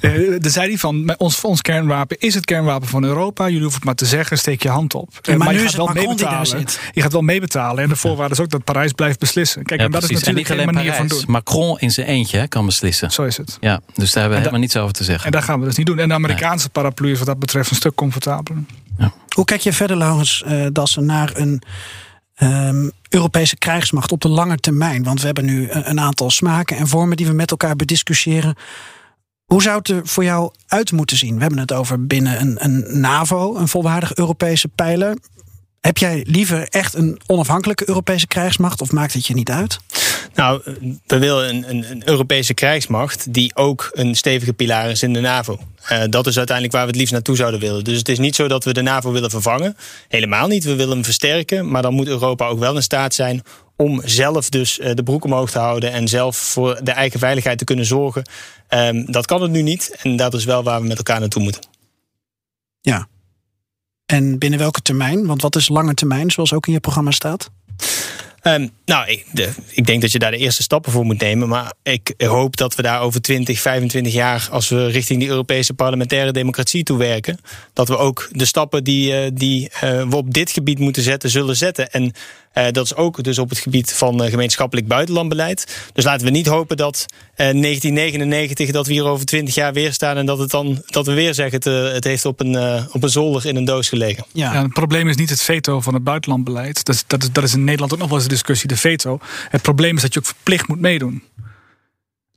Eh, 0.00 0.40
daar 0.40 0.50
zei 0.50 0.68
hij 0.68 0.78
van, 0.78 1.14
ons, 1.16 1.44
ons 1.44 1.62
kernwapen 1.62 2.18
is 2.18 2.34
het 2.34 2.44
kernwapen 2.44 2.88
van 2.88 3.04
Europa. 3.04 3.44
Jullie 3.44 3.60
hoeven 3.60 3.78
het 3.78 3.84
maar 3.84 3.94
te 3.94 4.06
zeggen, 4.06 4.38
steek 4.38 4.62
je 4.62 4.68
hand 4.68 4.94
op. 4.94 5.08
Maar 5.36 5.52
nu 5.52 5.58
je 5.58 5.64
is 5.64 5.70
gaat 5.70 5.70
het 5.70 5.76
wel 5.76 5.86
daar 5.86 5.94
meebetalen. 5.94 6.66
Je 6.92 7.02
gaat 7.02 7.12
wel 7.12 7.22
meebetalen. 7.22 7.82
En 7.82 7.88
de 7.88 7.96
voorwaarde 7.96 8.34
is 8.34 8.40
ook 8.40 8.50
dat 8.50 8.64
Parijs 8.64 8.92
blijft 8.92 9.18
beslissen. 9.18 9.62
Kijk, 9.62 9.80
Ja, 9.80 9.86
en 9.86 9.92
dat 9.92 10.02
is. 10.02 10.08
En 10.08 10.14
natuurlijk 10.14 10.46
geen 10.46 10.60
alleen 10.60 10.74
manier 10.74 10.92
van 10.92 11.06
doen. 11.06 11.24
Macron 11.26 11.78
in 11.78 11.90
zijn 11.90 12.06
eentje 12.06 12.48
kan 12.48 12.66
beslissen. 12.66 13.10
Zo 13.10 13.22
is 13.22 13.36
het. 13.36 13.56
Ja, 13.60 13.80
dus 13.94 14.12
daar 14.12 14.22
hebben 14.22 14.30
we 14.30 14.36
helemaal 14.36 14.60
niets 14.60 14.76
over 14.76 14.92
te 14.92 15.04
zeggen. 15.04 15.24
En 15.26 15.32
dat 15.32 15.44
gaan 15.44 15.60
we 15.60 15.66
dus 15.66 15.76
niet 15.76 15.86
doen. 15.86 15.98
En 15.98 16.08
de 16.08 16.14
Amerikaanse 16.14 16.68
paraplu 16.68 17.10
is 17.10 17.18
wat 17.18 17.26
dat 17.26 17.38
betreft 17.38 17.70
een 17.70 17.76
stuk 17.76 17.94
comfortabeler. 17.94 18.62
Hoe 19.34 19.44
kijk 19.44 19.60
je 19.60 19.72
verder, 19.72 19.96
Laurens 19.96 20.42
eh 20.42 20.66
Dassen, 20.72 21.04
naar 21.06 21.30
een 21.34 21.62
ehm, 22.40 22.88
Europese 23.08 23.56
krijgsmacht 23.56 24.12
op 24.12 24.20
de 24.20 24.28
lange 24.28 24.56
termijn? 24.56 25.02
Want 25.02 25.20
we 25.20 25.26
hebben 25.26 25.44
nu 25.44 25.70
een, 25.70 26.00
aantal 26.00 26.30
smaken 26.30 26.76
en 26.76 26.88
vormen 26.88 27.16
die 27.16 27.26
we 27.26 27.32
met 27.32 27.50
elkaar 27.50 27.76
bediscussiëren. 27.76 28.54
Hoe 29.44 29.62
zou 29.62 29.78
het 29.78 29.88
er 29.88 30.06
voor 30.06 30.24
jou 30.24 30.52
uit 30.66 30.92
moeten 30.92 31.16
zien? 31.16 31.34
We 31.34 31.40
hebben 31.40 31.58
het 31.58 31.72
over 31.72 32.06
binnen 32.06 32.40
een, 32.40 32.64
een 32.64 33.00
NAVO, 33.00 33.56
een 33.56 33.68
volwaardig 33.68 34.14
Europese 34.14 34.68
pijler. 34.68 35.16
Heb 35.80 35.98
jij 35.98 36.24
liever 36.28 36.68
echt 36.68 36.94
een 36.94 37.20
onafhankelijke 37.26 37.88
Europese 37.88 38.26
krijgsmacht 38.26 38.80
of 38.80 38.92
maakt 38.92 39.12
het 39.12 39.26
je 39.26 39.34
niet 39.34 39.50
uit? 39.50 39.78
Nou, 40.34 40.60
we 41.06 41.18
willen 41.18 41.48
een, 41.48 41.70
een, 41.70 41.90
een 41.90 42.08
Europese 42.08 42.54
krijgsmacht 42.54 43.32
die 43.32 43.56
ook 43.56 43.90
een 43.92 44.14
stevige 44.14 44.52
pilaar 44.52 44.90
is 44.90 45.02
in 45.02 45.12
de 45.12 45.20
NAVO. 45.20 45.58
Eh, 45.84 46.02
dat 46.08 46.26
is 46.26 46.36
uiteindelijk 46.36 46.76
waar 46.76 46.84
we 46.84 46.90
het 46.90 46.98
liefst 46.98 47.12
naartoe 47.12 47.36
zouden 47.36 47.60
willen. 47.60 47.84
Dus 47.84 47.98
het 47.98 48.08
is 48.08 48.18
niet 48.18 48.34
zo 48.34 48.48
dat 48.48 48.64
we 48.64 48.72
de 48.72 48.82
NAVO 48.82 49.12
willen 49.12 49.30
vervangen. 49.30 49.76
Helemaal 50.08 50.48
niet. 50.48 50.64
We 50.64 50.74
willen 50.74 50.94
hem 50.94 51.04
versterken. 51.04 51.70
Maar 51.70 51.82
dan 51.82 51.94
moet 51.94 52.06
Europa 52.06 52.46
ook 52.46 52.58
wel 52.58 52.76
in 52.76 52.82
staat 52.82 53.14
zijn 53.14 53.42
om 53.76 54.00
zelf 54.04 54.48
dus 54.48 54.78
eh, 54.78 54.94
de 54.94 55.02
broek 55.02 55.24
omhoog 55.24 55.50
te 55.50 55.58
houden 55.58 55.92
en 55.92 56.08
zelf 56.08 56.36
voor 56.36 56.80
de 56.82 56.90
eigen 56.90 57.18
veiligheid 57.18 57.58
te 57.58 57.64
kunnen 57.64 57.84
zorgen. 57.84 58.22
Ehm, 58.68 59.04
dat 59.04 59.26
kan 59.26 59.42
het 59.42 59.50
nu 59.50 59.62
niet. 59.62 59.96
En 60.02 60.16
dat 60.16 60.34
is 60.34 60.44
wel 60.44 60.62
waar 60.62 60.80
we 60.80 60.86
met 60.86 60.96
elkaar 60.96 61.20
naartoe 61.20 61.42
moeten. 61.42 61.62
Ja. 62.80 63.08
En 64.10 64.38
binnen 64.38 64.58
welke 64.58 64.80
termijn? 64.82 65.26
Want 65.26 65.42
wat 65.42 65.56
is 65.56 65.68
lange 65.68 65.94
termijn, 65.94 66.30
zoals 66.30 66.52
ook 66.52 66.66
in 66.66 66.72
je 66.72 66.80
programma 66.80 67.10
staat? 67.10 67.50
Ehm, 68.40 68.68
nou, 68.84 69.08
ik, 69.10 69.24
de- 69.32 69.52
ik 69.70 69.86
denk 69.86 70.00
dat 70.00 70.12
je 70.12 70.18
daar 70.18 70.30
de 70.30 70.36
eerste 70.36 70.62
stappen 70.62 70.92
voor 70.92 71.04
moet 71.04 71.20
nemen. 71.20 71.48
Maar 71.48 71.72
ik 71.82 72.14
hoop 72.16 72.56
dat 72.56 72.74
we 72.74 72.82
daar 72.82 73.00
over 73.00 73.20
20, 73.22 73.60
25 73.60 74.12
jaar, 74.12 74.48
als 74.50 74.68
we 74.68 74.86
richting 74.86 75.20
die 75.20 75.28
Europese 75.28 75.74
parlementaire 75.74 76.32
democratie 76.32 76.82
toe 76.82 76.98
werken, 76.98 77.38
dat 77.72 77.88
we 77.88 77.96
ook 77.96 78.28
de 78.32 78.44
stappen 78.44 78.84
die, 78.84 79.16
eh, 79.16 79.30
die 79.34 79.70
eh, 79.70 80.08
we 80.08 80.16
op 80.16 80.32
dit 80.34 80.50
gebied 80.50 80.78
moeten 80.78 81.02
zetten, 81.02 81.30
zullen 81.30 81.56
zetten. 81.56 81.90
En 81.90 82.12
dat 82.68 82.84
is 82.84 82.94
ook 82.94 83.22
dus 83.22 83.38
op 83.38 83.48
het 83.48 83.58
gebied 83.58 83.92
van 83.92 84.22
eh, 84.22 84.30
gemeenschappelijk 84.30 84.88
buitenlandbeleid. 84.88 85.90
Dus 85.92 86.04
laten 86.04 86.26
we 86.26 86.32
niet 86.32 86.46
hopen 86.46 86.76
dat 86.76 87.06
eh, 87.40 87.46
1999, 87.46 88.70
dat 88.70 88.86
we 88.86 88.92
hier 88.92 89.04
over 89.04 89.26
20 89.26 89.54
jaar 89.54 89.72
weer 89.72 89.92
staan 89.92 90.16
en 90.16 90.26
dat, 90.26 90.38
het 90.38 90.50
dan, 90.50 90.82
dat 90.86 91.06
we 91.06 91.12
weer 91.12 91.34
zeggen, 91.34 91.54
het, 91.54 91.66
eh, 91.66 91.92
het 91.92 92.04
heeft 92.04 92.24
op 92.24 92.40
een, 92.40 92.54
eh, 92.54 92.84
op 92.92 93.02
een 93.02 93.08
zolder 93.08 93.46
in 93.46 93.56
een 93.56 93.64
doos 93.64 93.88
gelegen. 93.88 94.24
Ja. 94.32 94.52
Ja, 94.52 94.62
het 94.62 94.72
probleem 94.72 95.08
is 95.08 95.16
niet 95.16 95.30
het 95.30 95.42
veto 95.42 95.80
van 95.80 95.94
het 95.94 96.04
buitenlandbeleid. 96.04 96.84
Dat 96.84 96.94
is, 96.94 97.04
dat, 97.06 97.22
is, 97.22 97.32
dat 97.32 97.44
is 97.44 97.54
in 97.54 97.64
Nederland 97.64 97.92
ook 97.92 97.98
nog 97.98 98.08
wel 98.08 98.16
eens 98.16 98.26
een 98.26 98.32
discussie, 98.32 98.68
de 98.68 98.76
veto. 98.76 99.18
Het 99.48 99.62
probleem 99.62 99.96
is 99.96 100.02
dat 100.02 100.12
je 100.12 100.18
ook 100.18 100.26
verplicht 100.26 100.68
moet 100.68 100.80
meedoen. 100.80 101.22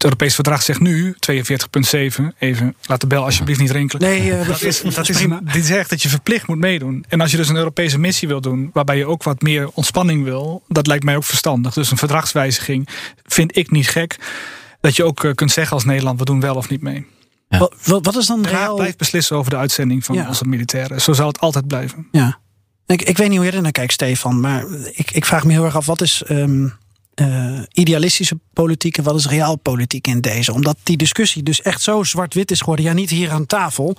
Het 0.04 0.12
Europees 0.12 0.36
Verdrag 0.36 0.62
zegt 0.62 0.80
nu, 0.80 1.16
42.7, 1.32 2.24
even, 2.40 2.76
laat 2.86 3.02
de 3.02 3.08
bel 3.08 3.24
alsjeblieft 3.24 3.60
niet 3.60 3.72
rinkelen. 3.72 4.10
Nee, 4.10 4.32
eh, 4.32 4.48
dat 4.48 4.62
is, 4.62 4.82
dat 4.82 5.10
is 5.10 5.18
prima. 5.18 5.40
die 5.54 5.64
zegt 5.64 5.90
dat 5.90 6.02
je 6.02 6.10
verplicht 6.10 6.48
moet 6.48 6.58
meedoen. 6.58 7.06
En 7.10 7.22
als 7.22 7.32
je 7.32 7.38
dus 7.38 7.50
een 7.50 7.56
Europese 7.56 8.00
missie 8.00 8.28
wil 8.28 8.42
doen, 8.42 8.70
waarbij 8.74 8.98
je 8.98 9.06
ook 9.06 9.24
wat 9.24 9.42
meer 9.42 9.70
ontspanning 9.74 10.24
wil, 10.24 10.64
dat 10.68 10.88
lijkt 10.88 11.04
mij 11.04 11.16
ook 11.16 11.24
verstandig. 11.24 11.74
Dus 11.74 11.92
een 11.92 11.98
verdragswijziging 11.98 12.88
vind 13.24 13.58
ik 13.58 13.72
niet 13.72 13.90
gek. 13.90 14.18
Dat 14.82 14.96
je 14.96 15.04
ook 15.04 15.24
eh, 15.24 15.34
kunt 15.34 15.52
zeggen 15.52 15.74
als 15.74 15.86
Nederland, 15.86 16.20
we 16.20 16.26
doen 16.26 16.40
wel 16.40 16.56
of 16.56 16.70
niet 16.70 16.82
mee. 16.82 17.06
Wat, 17.50 17.74
wat, 17.84 18.06
wat 18.06 18.16
is 18.16 18.26
dan 18.26 18.42
De 18.42 18.72
blijft 18.76 18.98
beslissen 18.98 19.38
over 19.38 19.50
de 19.52 19.58
uitzending 19.58 20.06
van 20.06 20.16
Ja. 20.16 20.28
onze 20.28 20.46
militairen. 20.46 21.02
Zo 21.02 21.14
zal 21.14 21.28
het 21.28 21.40
altijd 21.40 21.68
blijven. 21.68 22.08
Ja. 22.12 22.40
Ik, 22.86 23.02
ik 23.02 23.18
weet 23.18 23.28
niet 23.28 23.38
hoe 23.38 23.46
jij 23.46 23.56
er 23.56 23.62
naar 23.62 23.72
kijkt, 23.72 23.94
Stefan. 23.94 24.40
Maar 24.40 24.66
ik, 24.94 25.12
ik 25.12 25.26
vraag 25.26 25.44
me 25.44 25.52
heel 25.52 25.66
erg 25.66 25.76
af, 25.76 25.86
wat 25.86 26.02
is 26.02 26.24
ehm, 26.24 26.68
eh, 27.16 27.60
idealistische 27.72 28.40
politiek 28.54 28.98
en 28.98 29.04
wat 29.04 29.16
is 29.16 29.28
realpolitiek 29.28 30.08
in 30.08 30.22
deze? 30.22 30.54
Omdat 30.54 30.78
die 30.84 30.98
discussie 30.98 31.44
dus 31.44 31.62
echt 31.62 31.82
zo 31.82 32.04
zwart-wit 32.04 32.52
is 32.52 32.60
geworden. 32.60 32.86
Ja, 32.86 32.94
niet 32.94 33.10
hier 33.10 33.32
aan 33.32 33.46
tafel, 33.46 33.96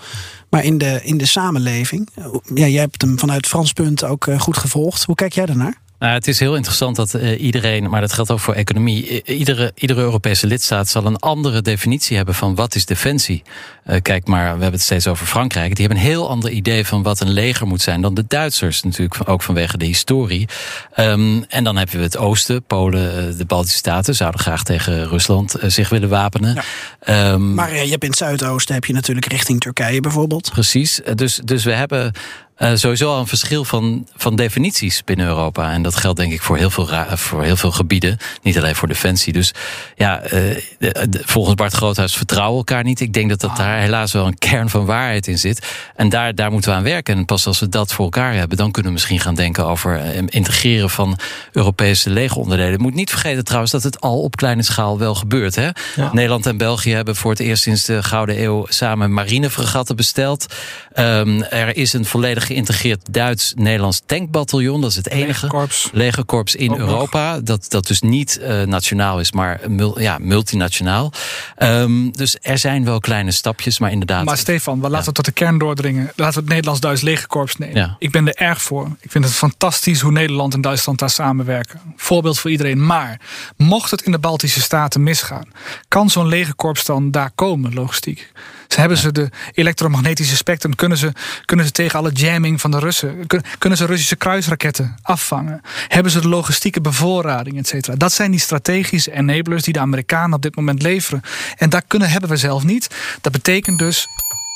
maar 0.51 0.65
in 0.65 0.79
de, 0.79 1.01
in 1.03 1.19
de 1.19 1.27
samenleving. 1.27 2.09
Ja, 2.55 2.67
jij 2.67 2.81
hebt 2.81 3.03
hem 3.03 3.19
vanuit 3.19 3.47
Frans 3.47 3.73
punt 3.73 4.05
ook 4.05 4.27
eh, 4.27 4.41
goed 4.41 4.57
gevolgd. 4.57 5.05
Hoe 5.05 5.15
kijk 5.15 5.33
jij 5.33 5.47
daarnaar? 5.47 5.83
Nou, 6.05 6.17
het 6.17 6.29
is 6.29 6.41
heel 6.41 6.57
interessant 6.57 6.97
dat 6.97 7.15
eh, 7.15 7.41
iedereen, 7.41 7.91
maar 7.91 8.01
dat 8.01 8.13
geldt 8.13 8.31
ook 8.31 8.41
voor 8.41 8.55
economie, 8.55 9.23
iedere, 9.25 9.73
iedere 9.75 10.01
Europese 10.01 10.47
lidstaat 10.47 10.89
zal 10.89 11.07
een 11.07 11.19
andere 11.19 11.63
definitie 11.63 12.17
hebben 12.17 12.35
van 12.35 12.55
wat 12.55 12.75
is 12.75 12.87
defensie. 12.87 13.43
Eh, 13.85 14.03
kijk 14.03 14.27
maar, 14.27 14.43
we 14.43 14.49
hebben 14.49 14.73
het 14.73 14.83
steeds 14.83 15.07
over 15.07 15.27
Frankrijk. 15.27 15.77
Die 15.77 15.87
hebben 15.87 16.05
een 16.05 16.11
heel 16.11 16.29
ander 16.29 16.51
idee 16.51 16.87
van 16.87 17.03
wat 17.03 17.21
een 17.21 17.31
leger 17.31 17.67
moet 17.67 17.83
zijn 17.83 18.01
dan 18.01 18.15
de 18.15 18.25
Duitsers, 18.29 18.83
natuurlijk 18.83 19.29
ook 19.29 19.43
vanwege 19.43 19.79
de 19.79 19.85
historie. 19.85 20.49
Ehm, 20.95 21.43
en 21.49 21.65
dan 21.65 21.77
hebben 21.77 21.97
we 21.97 22.03
het 22.03 22.17
oosten, 22.17 22.63
Polen, 22.63 23.39
de 23.39 23.45
Baltische 23.45 23.79
Staten 23.79 24.15
zouden 24.15 24.41
graag 24.41 24.63
tegen 24.63 25.09
Rusland 25.09 25.55
zich 25.61 25.89
willen 25.89 26.09
wapenen. 26.09 26.63
Ehm, 27.01 27.55
Maar 27.55 27.73
je 27.73 27.91
hebt 27.91 28.03
in 28.03 28.09
het 28.09 28.19
Zuidoosten 28.19 28.75
heb 28.75 28.85
je 28.85 28.93
natuurlijk 28.93 29.27
richting 29.27 29.61
Turkije 29.61 30.01
bijvoorbeeld. 30.01 30.51
Precies. 30.51 31.01
Dus, 31.15 31.41
dus 31.45 31.65
we 31.65 31.73
hebben 31.73 32.13
eh, 32.57 32.71
sowieso 32.75 33.13
al 33.13 33.19
een 33.19 33.27
verschil 33.27 33.65
van, 33.65 34.07
van 34.17 34.37
definities 34.37 35.05
binnen 35.05 35.27
Europa. 35.27 35.73
En 35.73 35.83
dat 35.83 35.97
geldt 35.97 36.19
denk 36.19 36.33
ik 36.33 36.43
voor 36.43 36.57
heel 36.57 36.71
veel, 36.71 36.89
voor 37.17 37.43
heel 37.43 37.57
veel 37.57 37.71
gebieden. 37.71 38.17
Niet 38.43 38.59
alleen 38.59 38.75
voor 38.75 38.89
defensie. 38.89 39.33
Dus 39.33 39.53
ja, 39.97 40.21
eh, 40.21 40.31
de- 40.79 41.07
de- 41.09 41.23
volgens 41.25 41.55
Bart 41.55 41.73
Groothuis 41.73 42.17
vertrouwen 42.17 42.57
elkaar 42.59 42.85
niet. 42.85 43.01
Ik 43.01 43.13
denk 43.13 43.29
dat 43.29 43.41
dat 43.41 43.57
daar 43.57 43.79
helaas 43.79 44.13
wel 44.13 44.27
een 44.27 44.39
kern 44.39 44.69
van 44.71 44.85
waarheid 44.85 45.27
in 45.27 45.39
zit. 45.39 45.67
En 45.97 46.09
daar, 46.09 46.35
daar 46.35 46.51
moeten 46.51 46.71
we 46.71 46.77
aan 46.77 46.83
werken. 46.83 47.17
En 47.17 47.25
pas 47.25 47.47
als 47.47 47.61
we 47.61 47.69
dat 47.69 47.93
voor 47.93 48.05
elkaar 48.05 48.35
hebben, 48.35 48.57
dan 48.57 48.71
kunnen 48.71 48.91
we 48.93 48.97
misschien 48.99 49.21
gaan 49.21 49.35
denken 49.35 49.67
over 49.67 49.99
eh, 50.01 50.23
integreren 50.29 50.91
van 50.91 51.19
Europese 51.53 52.11
legeronderdelen. 52.11 52.81
Moet 52.81 52.95
niet 52.95 53.11
vergeten 53.11 53.45
trouwens 53.45 53.73
dat 53.73 53.83
het 53.83 54.01
al 54.01 54.21
op 54.21 54.37
kleine 54.37 54.63
schaal 54.63 54.99
wel 54.99 55.15
gebeurt. 55.15 55.55
Hè? 55.55 55.69
Nederland 56.13 56.47
en 56.47 56.57
België 56.57 56.93
hebben 56.93 57.17
voor 57.17 57.31
het 57.31 57.41
eerst 57.41 57.63
sinds 57.63 57.85
de 57.85 58.03
Gouden 58.03 58.43
Eeuw 58.43 58.67
samen 58.69 59.13
marinefregatten 59.13 59.97
besteld. 59.97 60.47
Ehm, 60.95 61.43
er 61.43 61.77
is 61.77 61.93
een 61.93 62.05
volledig 62.05 62.47
geïntegreerd 62.47 63.13
Duits-Nederlands 63.13 64.03
tankbataljon. 64.07 64.81
Dat 64.81 64.91
is 64.91 64.97
het 64.97 65.09
enige 65.09 65.27
Legerkorps. 65.27 65.89
legerkorps 65.93 66.55
in 66.55 66.71
Ook 66.71 66.79
nog. 66.79 66.89
Europa. 66.89 67.41
Dat, 67.41 67.67
dat 67.69 67.87
dus 67.87 68.01
niet 68.01 68.39
eh, 68.39 68.63
nationaal 68.63 69.21
is, 69.21 69.33
maar 69.33 69.61
mul- 69.69 70.01
ja, 70.01 70.19
multinationaal. 70.21 71.13
Ehm, 71.57 72.11
dus 72.11 72.37
er 72.41 72.59
zijn 72.59 72.85
wel 72.85 72.99
kleine 73.01 73.31
stapjes, 73.31 73.79
maar 73.79 73.91
inderdaad. 73.91 74.25
Maar 74.25 74.37
Stefan, 74.39 74.81
we 74.81 74.89
laten 74.89 75.07
we 75.09 75.13
tot 75.13 75.25
de 75.25 75.33
kern 75.33 75.59
doordringen. 75.59 76.13
Laten 76.17 76.35
we 76.35 76.41
het 76.41 76.49
Nederlands-Duits 76.49 77.01
legerkorps 77.01 77.57
nemen. 77.57 77.77
Ja. 77.77 77.97
Ik 77.99 78.11
ben 78.11 78.27
er 78.29 78.35
erg 78.35 78.63
voor. 78.63 78.89
Ik 79.01 79.11
vind 79.11 79.25
het 79.25 79.35
fantastisch 79.35 80.01
hoe 80.01 80.13
Nederland 80.13 80.55
en 80.55 80.61
Duitsland 80.61 80.99
daar 80.99 81.11
samenwerken. 81.11 81.81
Voorbeeld 81.97 82.39
voor 82.39 82.51
iedereen. 82.51 82.87
Maar 82.87 83.21
mocht 83.57 83.91
het 83.91 84.03
in 84.03 84.13
de 84.13 84.19
Baltische 84.19 84.61
Staten 84.61 85.03
misgaan, 85.03 85.49
kan 85.89 86.11
zo'n 86.11 86.27
legerkorps 86.29 86.85
dan 86.85 87.11
daar 87.11 87.31
komen, 87.35 87.75
logistiek? 87.75 88.33
Ze 88.75 88.81
hebben 88.81 88.99
ze 88.99 89.13
de 89.13 89.29
elektromagnetische 89.53 90.37
spectrum, 90.37 90.75
kunnen 90.75 90.99
ze, 90.99 91.13
kunnen 91.45 91.67
ze 91.67 91.73
tegen 91.73 91.99
alle 91.99 92.11
jamming 92.13 92.61
van 92.61 92.71
de 92.71 92.79
Russen, 92.79 93.27
kun- 93.27 93.43
kunnen 93.59 93.79
ze 93.79 93.87
Russische 93.87 94.17
kruisraketten 94.17 94.97
afvangen? 95.03 95.61
Hebben 95.89 96.13
ze 96.13 96.21
de 96.21 96.29
logistieke 96.29 96.81
bevoorrading, 96.81 97.59
et 97.59 97.67
cetera? 97.69 97.97
Dat 97.97 98.13
zijn 98.13 98.31
die 98.31 98.41
strategische 98.41 99.13
enablers 99.13 99.63
die 99.63 99.73
de 99.73 99.79
Amerikanen 99.81 100.33
op 100.37 100.43
dit 100.43 100.57
moment 100.57 100.83
leveren. 100.83 101.23
En 101.57 101.71
daar 101.71 101.83
kunnen 101.87 102.11
hebben 102.11 102.31
we 102.31 102.37
zelf 102.37 102.65
niet. 102.65 102.89
Dat 103.21 103.33
betekent 103.33 103.79
dus 103.79 104.07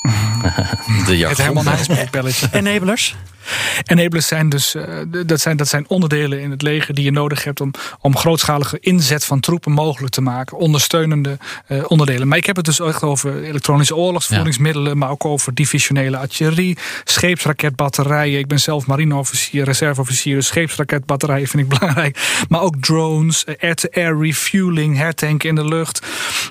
de 1.05 1.15
het. 1.17 1.37
Herman 1.37 1.63
Wijsbeek-belletje. 1.63 2.47
Enablers? 2.51 3.15
Enablers 3.85 4.27
zijn 4.27 4.49
dus 4.49 4.75
eh, 4.75 4.83
dat 5.25 5.41
zijn, 5.41 5.57
dat 5.57 5.67
zijn 5.67 5.89
onderdelen 5.89 6.41
in 6.41 6.51
het 6.51 6.61
leger 6.61 6.93
die 6.93 7.03
je 7.03 7.11
nodig 7.11 7.43
hebt 7.43 7.61
om, 7.61 7.71
om 7.99 8.17
grootschalige 8.17 8.79
inzet 8.79 9.25
van 9.25 9.39
troepen 9.39 9.71
mogelijk 9.71 10.13
te 10.13 10.21
maken. 10.21 10.57
Ondersteunende 10.57 11.37
eh, 11.67 11.83
onderdelen. 11.87 12.27
Maar 12.27 12.37
ik 12.37 12.45
heb 12.45 12.55
het 12.55 12.65
dus 12.65 12.79
echt 12.79 13.03
over 13.03 13.43
elektronische 13.43 13.95
oorlogsvoeringsmiddelen, 13.95 14.97
maar 14.97 15.09
ook 15.09 15.25
over 15.25 15.53
divisionele 15.53 16.17
artillerie, 16.17 16.77
scheepsraketbatterijen. 17.03 18.39
Ik 18.39 18.47
ben 18.47 18.59
zelf 18.59 18.87
marineofficier, 18.87 19.63
reserveofficier, 19.63 20.35
dus 20.35 20.47
scheepsraketbatterijen 20.47 21.47
vind 21.47 21.63
ik 21.63 21.69
belangrijk. 21.79 22.45
Maar 22.49 22.61
ook 22.61 22.75
drones, 22.79 23.43
eh, 23.43 23.55
air-to-air 23.59 24.17
refueling, 24.17 24.97
hertanken 24.97 25.49
in 25.49 25.55
de 25.55 25.65
lucht, 25.65 26.01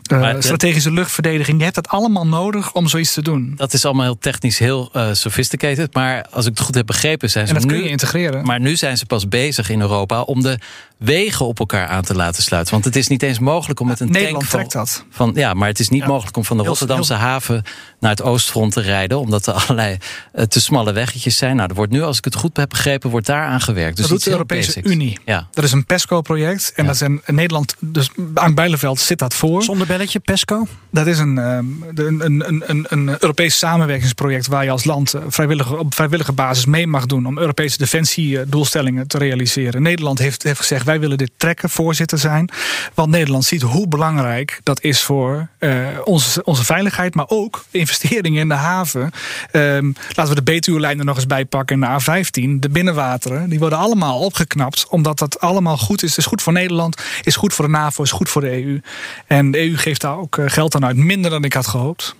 eh, 0.02 0.34
strategische 0.38 0.92
luchtverdediging. 0.92 1.58
Je 1.58 1.64
hebt 1.64 1.74
dat 1.74 1.88
allemaal 1.88 2.26
nodig 2.26 2.72
om 2.72 2.86
zoiets 2.88 3.12
te 3.12 3.22
doen. 3.22 3.52
Dat 3.56 3.72
is 3.72 3.84
allemaal 3.84 4.04
heel 4.04 4.18
technisch, 4.18 4.58
heel 4.58 4.90
eh, 4.92 5.08
sophisticated. 5.12 5.94
Maar 5.94 6.26
als 6.30 6.46
ik 6.46 6.50
het 6.50 6.60
goed 6.60 6.76
heb 6.78 6.86
begrepen, 6.86 7.30
zijn 7.30 7.46
ze 7.46 7.54
En 7.54 7.60
dat 7.60 7.70
nu, 7.70 7.74
kun 7.76 7.84
je 7.84 7.90
integreren. 7.90 8.44
Maar 8.44 8.60
nu 8.60 8.76
zijn 8.76 8.96
ze 8.96 9.06
pas 9.06 9.28
bezig 9.28 9.70
in 9.70 9.80
Europa 9.80 10.22
om 10.22 10.42
de 10.42 10.58
wegen 10.98 11.46
op 11.46 11.58
elkaar 11.58 11.86
aan 11.86 12.02
te 12.02 12.14
laten 12.14 12.42
sluiten. 12.42 12.72
Want 12.72 12.84
het 12.84 12.96
is 12.96 13.08
niet 13.08 13.22
eens 13.22 13.38
mogelijk 13.38 13.80
om 13.80 13.86
met 13.86 14.00
een 14.00 14.10
Nederland 14.10 14.50
tank 14.50 14.50
van, 14.50 14.70
trekt 14.70 14.72
dat. 14.72 15.04
Van, 15.10 15.32
ja, 15.34 15.54
maar 15.54 15.68
het 15.68 15.78
is 15.78 15.88
niet 15.88 16.06
mogelijk 16.06 16.36
om 16.36 16.44
van 16.44 16.56
de 16.56 16.62
Heel- 16.62 16.70
Rotterdamse 16.70 17.14
haven 17.14 17.62
naar 18.00 18.10
het 18.10 18.22
oostfront 18.22 18.72
te 18.72 18.80
rijden. 18.80 19.18
Omdat 19.18 19.46
er 19.46 19.52
allerlei 19.52 19.96
eh, 20.32 20.44
te 20.44 20.60
smalle 20.60 20.92
weggetjes 20.92 21.36
zijn. 21.36 21.56
Nou, 21.56 21.68
er 21.68 21.74
wordt 21.74 21.92
nu, 21.92 22.02
als 22.02 22.18
ik 22.18 22.24
het 22.24 22.34
goed 22.34 22.56
heb 22.56 22.68
begrepen, 22.68 23.10
wordt 23.10 23.26
daar 23.26 23.46
aan 23.46 23.60
gewerkt. 23.60 23.96
Dus 23.96 24.06
dat 24.06 24.14
doet 24.14 24.24
de 24.24 24.30
Europese 24.30 24.66
basics. 24.66 24.90
Unie. 24.90 25.18
Ja. 25.24 25.48
Dat 25.50 25.64
is 25.64 25.72
een 25.72 25.84
PESCO-project. 25.86 26.72
En 26.76 26.86
dat 26.86 26.96
zijn 26.96 27.20
in 27.26 27.34
Nederland, 27.34 27.74
dus 27.78 28.10
aan 28.34 28.54
Bijleveld 28.54 29.00
zit 29.00 29.18
dat 29.18 29.34
voor. 29.34 29.62
Zonder 29.62 29.86
belletje, 29.86 30.18
PESCO? 30.18 30.66
Dat 30.90 31.06
is 31.06 31.18
een, 31.18 31.38
ehm, 31.38 31.66
een, 31.94 32.24
een, 32.24 32.64
een, 32.66 32.86
een 32.88 33.08
Europees 33.08 33.58
samenwerkingsproject 33.58 34.46
waar 34.46 34.64
je 34.64 34.70
als 34.70 34.84
land 34.84 35.14
eh, 35.14 35.22
vrijwillige, 35.28 35.76
op 35.76 35.94
vrijwillige 35.94 36.32
basis 36.32 36.66
mee 36.66 36.86
mag 36.86 37.06
doen 37.06 37.26
om 37.26 37.38
Europese 37.38 37.78
defensiedoelstellingen 37.78 39.06
te 39.06 39.18
realiseren. 39.18 39.82
Nederland 39.82 40.18
heeft, 40.18 40.42
heeft 40.42 40.58
gezegd 40.58 40.86
wij 40.88 41.00
willen 41.00 41.18
dit 41.18 41.30
trekken, 41.36 41.70
voorzitter 41.70 42.18
zijn. 42.18 42.50
Want 42.94 43.10
Nederland 43.10 43.44
ziet 43.44 43.62
hoe 43.62 43.88
belangrijk 43.88 44.60
dat 44.62 44.82
is 44.82 45.02
voor 45.02 45.48
eh, 45.58 45.86
onze, 46.04 46.44
onze 46.44 46.64
veiligheid, 46.64 47.14
maar 47.14 47.28
ook 47.28 47.64
investeringen 47.70 48.40
in 48.40 48.48
de 48.48 48.54
haven. 48.54 49.10
Ehm, 49.50 49.92
laten 50.08 50.34
we 50.34 50.34
de 50.34 50.52
Betuwe-lijn 50.52 50.98
er 50.98 51.04
nog 51.04 51.16
eens 51.16 51.26
bij 51.26 51.44
pakken 51.44 51.82
en 51.82 51.98
de 51.98 52.02
A15. 52.02 52.58
De 52.58 52.68
binnenwateren, 52.68 53.48
die 53.48 53.58
worden 53.58 53.78
allemaal 53.78 54.18
opgeknapt 54.18 54.86
omdat 54.88 55.18
dat 55.18 55.40
allemaal 55.40 55.78
goed 55.78 56.02
is. 56.02 56.08
Het 56.08 56.18
is 56.18 56.26
goed 56.26 56.42
voor 56.42 56.52
Nederland, 56.52 57.02
is 57.22 57.36
goed 57.36 57.54
voor 57.54 57.64
de 57.64 57.70
NAVO, 57.70 58.02
is 58.02 58.10
goed 58.10 58.28
voor 58.28 58.40
de 58.40 58.64
EU. 58.64 58.80
En 59.26 59.50
de 59.50 59.58
EU 59.58 59.76
geeft 59.76 60.00
daar 60.00 60.18
ook 60.18 60.38
eh, 60.38 60.44
geld 60.48 60.74
aan 60.74 60.84
uit, 60.84 60.96
minder 60.96 61.30
dan 61.30 61.44
ik 61.44 61.52
had 61.52 61.66
gehoopt. 61.66 62.16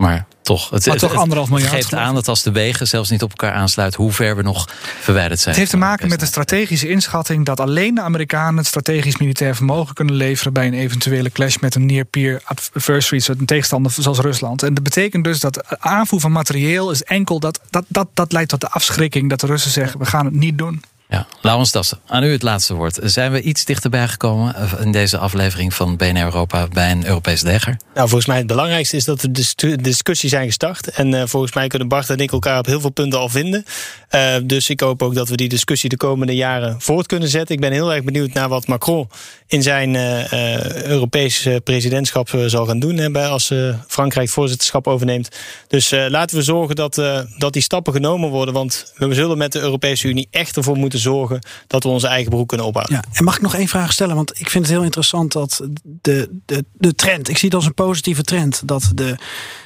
Maar 0.00 0.26
toch, 0.42 0.70
het, 0.70 0.70
Maar 0.70 0.94
het- 0.94 0.98
toch 1.02 1.10
het 1.10 1.20
anderhalf 1.20 1.48
miljard, 1.50 1.72
geeft 1.72 1.94
aan 1.94 2.14
dat 2.14 2.28
als 2.28 2.42
de 2.42 2.52
wegen 2.52 2.86
zelfs 2.88 3.10
niet 3.10 3.22
op 3.22 3.30
elkaar 3.30 3.52
aansluiten, 3.52 4.02
hoe 4.02 4.12
ver 4.12 4.36
we 4.36 4.42
nog 4.42 4.68
verwijderd 5.00 5.40
zijn. 5.40 5.50
Het 5.50 5.58
heeft 5.58 5.70
te 5.70 5.76
maken 5.86 6.08
met 6.08 6.20
de 6.20 6.26
strategische 6.26 6.88
inschatting 6.88 7.44
dat 7.46 7.60
alleen 7.60 7.94
de 7.94 8.00
Amerikanen 8.00 8.56
het 8.56 8.66
strategisch 8.66 9.16
militair 9.16 9.56
vermogen 9.56 9.94
kunnen 9.94 10.14
leveren 10.14 10.52
bij 10.52 10.66
een 10.66 10.74
eventuele 10.74 11.30
clash 11.30 11.56
met 11.56 11.74
een 11.74 11.86
near-peer 11.86 12.40
adversary, 12.44 13.22
een 13.26 13.44
tegenstander 13.46 13.92
zoals 13.92 14.18
Rusland. 14.18 14.62
En 14.62 14.74
dat 14.74 14.82
betekent 14.82 15.24
dus 15.24 15.40
dat 15.40 15.78
aanvoer 15.78 16.20
van 16.20 16.32
materieel 16.32 16.90
is 16.90 17.02
enkel 17.02 17.40
dat, 17.40 17.60
dat, 17.70 17.84
dat, 17.88 18.08
dat 18.14 18.32
leidt 18.32 18.48
tot 18.50 18.60
de 18.60 18.68
afschrikking 18.70 19.30
dat 19.30 19.40
de 19.40 19.46
Russen 19.46 19.70
zeggen 19.70 19.98
we 19.98 20.06
gaan 20.06 20.24
het 20.24 20.34
niet 20.34 20.58
doen. 20.58 20.82
Ja, 21.10 21.26
Laurens 21.40 21.72
Dassen, 21.72 21.98
aan 22.06 22.24
u 22.24 22.32
het 22.32 22.42
laatste 22.42 22.74
woord. 22.74 22.98
Zijn 23.02 23.32
we 23.32 23.42
iets 23.42 23.64
dichterbij 23.64 24.08
gekomen 24.08 24.54
eh, 24.54 24.72
in 24.80 24.92
deze 24.92 25.18
aflevering 25.18 25.74
van 25.74 25.96
BNR 25.96 26.22
Europa 26.22 26.68
bij 26.68 26.90
een 26.90 27.06
Europees 27.06 27.42
leger? 27.42 27.76
Nou, 27.94 28.08
volgens 28.08 28.26
mij 28.26 28.36
het 28.36 28.46
belangrijkste 28.46 28.96
is 28.96 29.04
dat 29.04 29.20
de 29.20 29.30
dis- 29.30 29.54
discussie 29.76 30.28
zijn 30.28 30.46
gestart. 30.46 30.88
En 30.88 31.14
eh, 31.14 31.22
volgens 31.26 31.52
mij 31.52 31.66
kunnen 31.66 31.88
Bart 31.88 32.10
en 32.10 32.18
ik 32.18 32.32
elkaar 32.32 32.58
op 32.58 32.66
heel 32.66 32.80
veel 32.80 32.90
punten 32.90 33.18
al 33.18 33.28
vinden. 33.28 33.64
Eh, 34.08 34.34
dus 34.42 34.70
ik 34.70 34.80
hoop 34.80 35.02
ook 35.02 35.14
dat 35.14 35.28
we 35.28 35.36
die 35.36 35.48
discussie 35.48 35.88
de 35.88 35.96
komende 35.96 36.34
jaren 36.34 36.80
voort 36.80 37.06
kunnen 37.06 37.28
zetten. 37.28 37.54
Ik 37.54 37.60
ben 37.60 37.72
heel 37.72 37.94
erg 37.94 38.04
benieuwd 38.04 38.32
naar 38.32 38.48
wat 38.48 38.66
Macron 38.66 39.08
in 39.50 39.62
zijn 39.62 39.96
eh 39.96 40.32
eh, 40.32 40.82
Europese 40.82 41.60
presidentschap 41.64 42.32
eh, 42.32 42.44
zal 42.46 42.66
gaan 42.66 42.78
doen. 42.78 42.96
Hè, 42.96 43.26
als 43.26 43.54
Frankrijk 43.86 44.28
voorzitterschap 44.28 44.86
overneemt. 44.86 45.28
Dus 45.66 45.90
laten 45.90 46.36
we 46.36 46.42
zorgen 46.42 46.76
dat, 46.76 46.94
dat 47.38 47.52
die 47.52 47.62
stappen 47.62 47.92
genomen 47.92 48.30
worden. 48.30 48.54
Want 48.54 48.92
we 48.96 49.14
zullen 49.14 49.38
met 49.38 49.52
de 49.52 49.60
Europese 49.60 50.08
Unie 50.08 50.28
echt 50.30 50.56
ervoor 50.56 50.76
moeten 50.76 50.98
zorgen 50.98 51.40
dat 51.66 51.82
we 51.82 51.88
onze 51.88 52.06
eigen 52.06 52.30
broek 52.30 52.48
kunnen 52.48 52.66
ophouden. 52.66 52.94
Ja, 52.94 53.04
en 53.12 53.24
mag 53.24 53.36
ik 53.36 53.42
nog 53.42 53.54
één 53.54 53.68
vraag 53.68 53.92
stellen? 53.92 54.14
Want 54.14 54.40
ik 54.40 54.50
vind 54.50 54.64
het 54.64 54.74
heel 54.74 54.84
interessant 54.84 55.32
dat 55.32 55.60
de, 55.82 56.40
de, 56.46 56.64
de 56.72 56.94
trend, 56.94 57.28
ik 57.28 57.38
zie 57.38 57.48
het 57.48 57.56
als 57.56 57.66
een 57.66 57.74
positieve 57.74 58.22
trend, 58.22 58.62
dat 58.68 58.90
de 58.94 59.16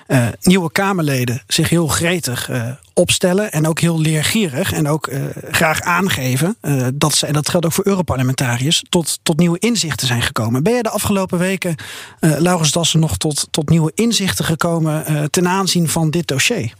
eh, 0.06 0.26
nieuwe 0.40 0.72
Kamerleden 0.72 1.42
zich 1.46 1.68
heel 1.68 1.86
gretig 1.86 2.50
eh, 2.50 2.70
opstellen 2.94 3.52
en 3.52 3.66
ook 3.66 3.80
heel 3.80 4.00
leergierig 4.00 4.72
en 4.72 4.88
ook 4.88 5.06
eh, 5.06 5.22
graag 5.50 5.80
aangeven 5.80 6.56
dat 6.94 7.14
ze, 7.14 7.26
en 7.26 7.32
dat 7.32 7.48
geldt 7.48 7.66
ook 7.66 7.72
voor 7.72 7.86
Europarlementariërs, 7.86 8.84
tot, 8.88 9.18
tot 9.22 9.38
nieuwe 9.38 9.58
inzichten 9.58 10.06
zijn 10.06 10.22
gekomen. 10.22 10.62
Ben 10.62 10.72
jij 10.72 10.82
de 10.82 10.90
afgelopen 10.90 11.38
weken, 11.38 11.76
Laurens 12.20 12.70
Dassen, 12.70 13.00
nog 13.00 13.16
tot, 13.16 13.48
tot 13.50 13.68
nieuwe 13.68 13.92
inzichten 13.94 14.44
gekomen 14.44 15.30
ten 15.30 15.48
aanzien 15.48 15.88
van 15.88 16.10
dit 16.10 16.26
dossier? 16.26 16.72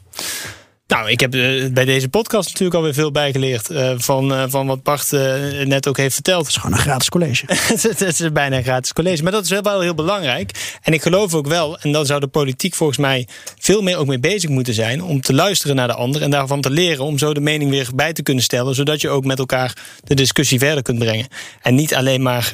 Nou, 0.86 1.10
ik 1.10 1.20
heb 1.20 1.34
eh, 1.34 1.72
bij 1.72 1.84
deze 1.84 2.08
podcast 2.08 2.48
natuurlijk 2.48 2.76
alweer 2.76 2.94
veel 2.94 3.10
bijgeleerd 3.10 3.70
eh, 3.70 3.92
van, 3.96 4.34
eh, 4.34 4.44
van 4.48 4.66
wat 4.66 4.82
Bart 4.82 5.10
net 5.64 5.88
ook 5.88 5.96
heeft 5.96 6.14
verteld. 6.14 6.46
Het 6.46 6.48
is 6.48 6.56
gewoon 6.56 6.76
een 6.76 6.82
gratis 6.82 7.08
college. 7.08 7.44
het 7.96 8.00
is 8.20 8.32
bijna 8.32 8.56
een 8.56 8.62
gratis 8.62 8.92
college, 8.92 9.22
maar 9.22 9.32
dat 9.32 9.44
is 9.44 9.60
wel 9.60 9.80
heel 9.80 9.94
belangrijk. 9.94 10.78
En 10.82 10.92
ik 10.92 11.02
geloof 11.02 11.34
ook 11.34 11.46
wel, 11.46 11.78
en 11.78 11.92
dan 11.92 12.06
zou 12.06 12.20
de 12.20 12.26
politiek 12.26 12.74
volgens 12.74 12.98
mij 12.98 13.26
veel 13.58 13.82
meer 13.82 13.96
ook 13.96 14.06
mee 14.06 14.18
bezig 14.18 14.50
moeten 14.50 14.74
zijn, 14.74 15.02
om 15.02 15.20
te 15.20 15.34
luisteren 15.34 15.76
naar 15.76 15.88
de 15.88 15.94
ander 15.94 16.22
en 16.22 16.30
daarvan 16.30 16.60
te 16.60 16.70
leren, 16.70 17.04
om 17.04 17.18
zo 17.18 17.34
de 17.34 17.40
mening 17.40 17.70
weer 17.70 17.88
bij 17.94 18.12
te 18.12 18.22
kunnen 18.22 18.44
stellen, 18.44 18.74
zodat 18.74 19.00
je 19.00 19.08
ook 19.08 19.24
met 19.24 19.38
elkaar 19.38 19.76
de 20.04 20.14
discussie 20.14 20.58
verder 20.58 20.82
kunt 20.82 20.98
brengen. 20.98 21.26
En 21.62 21.74
niet 21.74 21.94
alleen 21.94 22.22
maar 22.22 22.52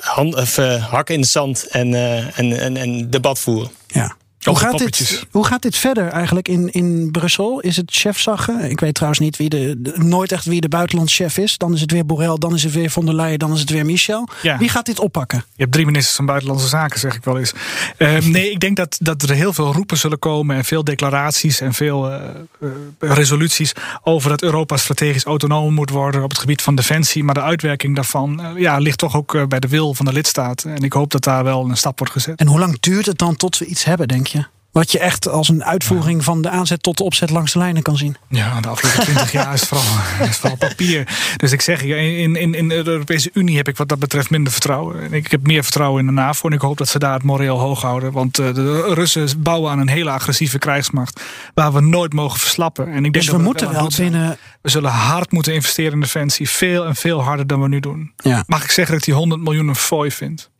hand, 0.00 0.34
of, 0.34 0.56
hakken 0.80 1.14
in 1.14 1.20
het 1.20 1.30
zand 1.30 1.66
en, 1.66 1.94
en, 2.34 2.58
en, 2.58 2.76
en 2.76 3.10
debat 3.10 3.38
voeren. 3.38 3.70
Ja. 3.86 4.16
Hoe 4.46 4.58
gaat, 4.58 4.78
dit, 4.78 5.26
hoe 5.30 5.44
gaat 5.46 5.62
dit 5.62 5.76
verder 5.76 6.08
eigenlijk 6.08 6.48
in, 6.48 6.72
in 6.72 7.08
Brussel? 7.10 7.60
Is 7.60 7.76
het 7.76 7.90
chefzaggen? 7.90 8.70
Ik 8.70 8.80
weet 8.80 8.94
trouwens 8.94 9.20
niet 9.20 9.36
wie 9.36 9.48
de, 9.48 9.74
de- 9.78 9.94
nooit 9.98 10.32
echt 10.32 10.44
wie 10.44 10.60
de 10.60 10.68
buitenlandchef 10.68 11.38
is. 11.38 11.58
Dan 11.58 11.74
is 11.74 11.80
het 11.80 11.90
weer 11.90 12.06
Borrell, 12.06 12.36
dan 12.38 12.54
is 12.54 12.62
het 12.62 12.72
weer 12.72 12.90
von 12.90 13.04
der 13.04 13.14
Leyen, 13.14 13.38
dan 13.38 13.52
is 13.52 13.60
het 13.60 13.70
weer 13.70 13.84
Michel. 13.84 14.28
Ja. 14.42 14.58
Wie 14.58 14.68
gaat 14.68 14.86
dit 14.86 15.00
oppakken? 15.00 15.44
Je 15.54 15.62
hebt 15.62 15.72
drie 15.72 15.86
ministers 15.86 16.16
van 16.16 16.26
Buitenlandse 16.26 16.68
Zaken, 16.68 17.00
zeg 17.00 17.14
ik 17.14 17.24
wel 17.24 17.38
eens. 17.38 17.52
Eh, 17.96 18.18
nee, 18.36 18.50
ik 18.50 18.60
denk 18.60 18.76
dat, 18.76 18.96
dat 19.00 19.22
er 19.22 19.30
heel 19.30 19.52
veel 19.52 19.72
roepen 19.72 19.96
zullen 19.96 20.18
komen 20.18 20.56
en 20.56 20.64
veel 20.64 20.84
declaraties 20.84 21.60
en 21.60 21.74
veel 21.74 22.10
eh, 22.10 22.20
eh, 22.60 22.68
resoluties 22.98 23.72
over 24.02 24.30
dat 24.30 24.42
Europa 24.42 24.76
strategisch 24.76 25.24
autonoom 25.24 25.74
moet 25.74 25.90
worden 25.90 26.22
op 26.22 26.30
het 26.30 26.38
gebied 26.38 26.62
van 26.62 26.74
defensie. 26.74 27.24
Maar 27.24 27.34
de 27.34 27.42
uitwerking 27.42 27.94
daarvan 27.94 28.40
eh, 28.42 28.50
ja, 28.56 28.78
ligt 28.78 28.98
toch 28.98 29.16
ook 29.16 29.48
bij 29.48 29.60
de 29.60 29.68
wil 29.68 29.94
van 29.94 30.04
de 30.06 30.12
lidstaten. 30.12 30.74
En 30.74 30.82
ik 30.82 30.92
hoop 30.92 31.10
dat 31.10 31.24
daar 31.24 31.44
wel 31.44 31.64
een 31.68 31.76
stap 31.76 31.98
wordt 31.98 32.12
gezet. 32.12 32.38
En 32.38 32.46
hoe 32.46 32.58
lang 32.58 32.80
duurt 32.80 33.06
het 33.06 33.18
dan 33.18 33.36
tot 33.36 33.58
we 33.58 33.64
iets 33.66 33.84
hebben, 33.84 34.08
denk 34.08 34.26
je? 34.26 34.35
Wat 34.76 34.92
je 34.92 34.98
echt 34.98 35.28
als 35.28 35.48
een 35.48 35.64
uitvoering 35.64 36.24
van 36.24 36.42
de 36.42 36.48
aanzet 36.48 36.82
tot 36.82 36.96
de 36.96 37.04
opzet 37.04 37.30
langs 37.30 37.52
de 37.52 37.58
lijnen 37.58 37.82
kan 37.82 37.96
zien. 37.96 38.16
Ja, 38.28 38.60
de 38.60 38.68
afgelopen 38.68 39.02
twintig 39.02 39.32
jaar 39.32 39.54
is 39.54 39.62
vooral, 39.62 39.86
is 40.28 40.36
vooral 40.36 40.56
papier. 40.58 41.08
Dus 41.36 41.52
ik 41.52 41.60
zeg, 41.60 41.82
je, 41.82 41.96
in, 41.96 42.36
in, 42.36 42.54
in 42.54 42.68
de 42.68 42.74
Europese 42.74 43.30
Unie 43.32 43.56
heb 43.56 43.68
ik 43.68 43.76
wat 43.76 43.88
dat 43.88 43.98
betreft 43.98 44.30
minder 44.30 44.52
vertrouwen. 44.52 45.02
En 45.02 45.12
Ik 45.12 45.30
heb 45.30 45.46
meer 45.46 45.62
vertrouwen 45.62 46.00
in 46.00 46.06
de 46.06 46.12
NAVO 46.12 46.48
en 46.48 46.54
ik 46.54 46.60
hoop 46.60 46.78
dat 46.78 46.88
ze 46.88 46.98
daar 46.98 47.14
het 47.14 47.22
moreel 47.22 47.58
hoog 47.58 47.82
houden. 47.82 48.12
Want 48.12 48.38
eh, 48.38 48.54
de 48.54 48.94
Russen 48.94 49.42
bouwen 49.42 49.70
aan 49.70 49.78
een 49.78 49.88
hele 49.88 50.10
agressieve 50.10 50.58
krijgsmacht 50.58 51.20
waar 51.54 51.72
we 51.72 51.80
nooit 51.80 52.12
mogen 52.12 52.40
verslappen. 52.40 52.86
En 52.86 52.96
ik 52.96 53.02
denk 53.02 53.14
Dus 53.14 53.26
dat 53.26 53.36
we 53.36 53.42
moeten 53.42 53.72
wel 53.72 53.90
binnen. 53.96 54.36
We 54.60 54.70
zullen 54.70 54.90
hard 54.90 55.32
moeten 55.32 55.54
investeren 55.54 55.92
in 55.92 56.00
defensie. 56.00 56.50
Veel 56.50 56.84
en 56.84 56.96
veel 56.96 57.22
harder 57.22 57.46
dan 57.46 57.60
we 57.60 57.68
nu 57.68 57.80
doen. 57.80 58.12
Ja. 58.16 58.44
Mag 58.46 58.64
ik 58.64 58.70
zeggen 58.70 58.92
dat 58.94 59.02
ik 59.02 59.08
die 59.08 59.14
100 59.14 59.40
miljoen 59.40 59.68
een 59.68 59.76
fooi 59.76 60.10
vind? 60.10 60.50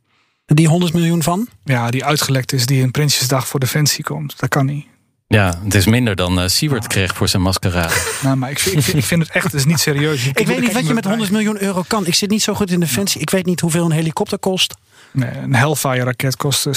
Die 0.47 0.68
100 0.68 0.92
miljoen 0.92 1.22
van? 1.22 1.49
Ja, 1.64 1.90
die 1.90 2.05
uitgelekt 2.05 2.53
is, 2.53 2.66
die 2.66 2.82
een 2.82 2.90
Prinsjesdag 2.90 3.49
voor 3.49 3.61
defensie 3.61 4.05
komt. 4.05 4.38
Dat 4.38 4.49
kan 4.49 4.66
niet. 4.66 4.86
Ja, 5.28 5.61
het 5.64 5.74
is 5.74 5.86
minder 5.86 6.16
dan 6.16 6.38
uh, 6.42 6.49
Siewert 6.49 6.86
kreeg 6.86 7.16
voor 7.16 7.28
zijn 7.28 7.42
maskerade. 7.42 7.94
Nou, 8.22 8.36
maar 8.36 8.51
ik 8.51 8.59
vind, 8.59 8.76
ik 8.76 8.82
vind, 8.82 8.97
ik 8.99 9.05
vind 9.05 9.22
het 9.22 9.30
echt 9.32 9.44
het 9.44 9.55
is 9.55 9.64
niet 9.64 9.80
serieus. 9.80 10.24
Je- 10.24 10.30
Ik 10.34 10.47
weet 10.47 10.61
niet 10.61 10.72
wat 10.72 10.86
je 10.86 10.94
met 10.94 11.05
kijk, 11.07 11.16
100 11.16 11.30
miljoen 11.30 11.62
euro 11.62 11.84
kan. 11.86 12.07
Ik 12.07 12.14
zit 12.14 12.30
niet 12.30 12.42
zo 12.42 12.55
goed 12.55 12.70
in 12.70 12.80
defensie. 12.80 13.20
Ik 13.20 13.30
weet 13.30 13.47
niet 13.47 13.61
hoeveel 13.61 13.84
een 13.84 13.90
helikopter 13.90 14.38
kost. 14.38 14.74
Nee, 15.12 15.30
een 15.36 15.55
Hellfire-raket 15.55 16.36
kost 16.36 16.66
eh, 16.66 16.72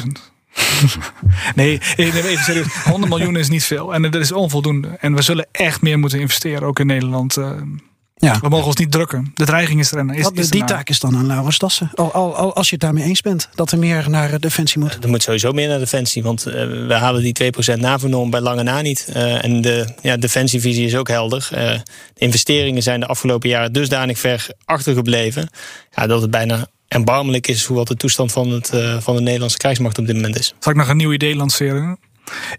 60.000. 0.00 0.06
nee, 1.54 1.80
nee, 1.96 2.12
even 2.28 2.44
serieus. 2.44 2.66
100 2.84 3.08
miljoen 3.12 3.36
is 3.36 3.48
niet 3.48 3.64
veel. 3.64 3.94
En 3.94 4.02
dat 4.02 4.14
is 4.14 4.32
onvoldoende. 4.32 4.88
En 5.00 5.14
we 5.14 5.22
zullen 5.22 5.46
echt 5.52 5.82
meer 5.82 5.98
moeten 5.98 6.20
investeren, 6.20 6.62
ook 6.68 6.78
in 6.78 6.86
Nederland. 6.86 7.36
eh. 7.36 7.50
Ja. 8.16 8.38
We 8.40 8.48
mogen 8.48 8.66
ons 8.66 8.76
niet 8.76 8.90
drukken. 8.90 9.30
De 9.34 9.44
dreiging 9.44 9.80
is 9.80 9.92
er. 9.92 9.98
En 9.98 10.10
is, 10.10 10.22
Wat, 10.22 10.36
is 10.38 10.50
die 10.50 10.64
taak 10.64 10.88
is 10.88 11.00
dan 11.00 11.16
aan 11.16 11.26
Laurens 11.26 11.58
Dassen. 11.58 11.90
Al, 11.94 12.12
al, 12.12 12.36
al- 12.36 12.54
als 12.54 12.66
je 12.68 12.72
het 12.72 12.80
daarmee 12.84 13.04
eens 13.04 13.20
bent. 13.20 13.48
Dat 13.54 13.72
er 13.72 13.78
meer 13.78 14.10
naar 14.10 14.32
eh, 14.32 14.38
defensie 14.38 14.78
moet. 14.80 14.98
Er 15.04 15.08
moet 15.08 15.22
sowieso 15.22 15.52
meer 15.52 15.68
naar 15.68 15.78
defensie, 15.78 16.22
want 16.22 16.46
eh, 16.46 16.52
we 16.86 16.94
halen 16.94 17.22
die 17.22 17.52
2% 17.76 17.80
NAVO-norm 17.80 18.30
bij 18.30 18.40
lange 18.40 18.62
na 18.62 18.80
niet. 18.80 19.08
Eh, 19.12 19.44
en 19.44 19.60
de 19.60 19.86
ja, 20.02 20.16
defensievisie 20.16 20.86
is 20.86 20.96
ook 20.96 21.08
helder. 21.08 21.48
Eh, 21.50 21.58
de 21.74 21.80
investeringen 22.24 22.82
zijn 22.82 23.00
de 23.00 23.06
afgelopen 23.06 23.48
jaren 23.48 23.72
dusdanig 23.72 24.18
ver 24.18 24.46
achtergebleven... 24.64 25.48
Ja, 25.96 26.06
dat 26.06 26.22
het 26.22 26.30
bijna 26.30 26.66
erbarmelijk 26.88 27.46
is 27.48 27.64
hoe 27.64 27.76
wat 27.76 27.88
de 27.88 27.96
toestand 27.96 28.32
van, 28.32 28.50
het, 28.50 28.70
eh, 28.70 28.96
van 29.00 29.16
de 29.16 29.22
Nederlandse 29.22 29.58
krijgsmacht 29.58 29.98
op 29.98 30.06
dit 30.06 30.14
moment 30.14 30.38
is. 30.38 30.54
Zal 30.58 30.72
ik 30.72 30.78
nog 30.78 30.88
een 30.88 30.96
nieuw 30.96 31.12
idee 31.12 31.36
lanceren? 31.36 31.98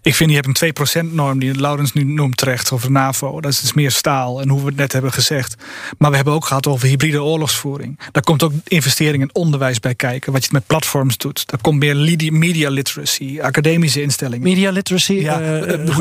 Ik 0.02 0.14
vind, 0.14 0.30
je 0.30 0.36
hebt 0.36 0.62
een 0.62 1.04
2%-norm 1.04 1.38
die 1.38 1.60
Laurens 1.60 1.92
nu 1.92 2.04
noemt 2.04 2.36
terecht 2.36 2.70
over 2.70 2.90
NAVO. 2.90 3.40
Dat 3.40 3.52
is 3.52 3.60
dus 3.60 3.72
meer 3.72 3.90
staal 3.90 4.40
en 4.40 4.48
hoe 4.48 4.60
we 4.60 4.66
het 4.66 4.76
net 4.76 4.92
hebben 4.92 5.12
gezegd. 5.12 5.54
Maar 5.98 6.10
we 6.10 6.16
hebben 6.16 6.34
ook 6.34 6.46
gehad 6.46 6.66
over 6.66 6.88
hybride 6.88 7.22
oorlogsvoering. 7.22 7.98
Daar 8.12 8.22
komt 8.22 8.42
ook 8.42 8.52
investering 8.64 9.22
in 9.22 9.30
onderwijs 9.32 9.80
bij 9.80 9.94
kijken. 9.94 10.32
Wat 10.32 10.44
je 10.44 10.50
met 10.52 10.66
platforms 10.66 11.16
doet. 11.16 11.46
Daar 11.46 11.60
komt 11.60 11.78
meer 11.78 12.32
media 12.32 12.70
literacy, 12.70 13.38
academische 13.40 14.02
instellingen. 14.02 14.42
Media 14.42 14.70
literacy, 14.70 15.12
Ja, 15.12 15.40
eh, 15.40 15.72
eh, 15.72 15.94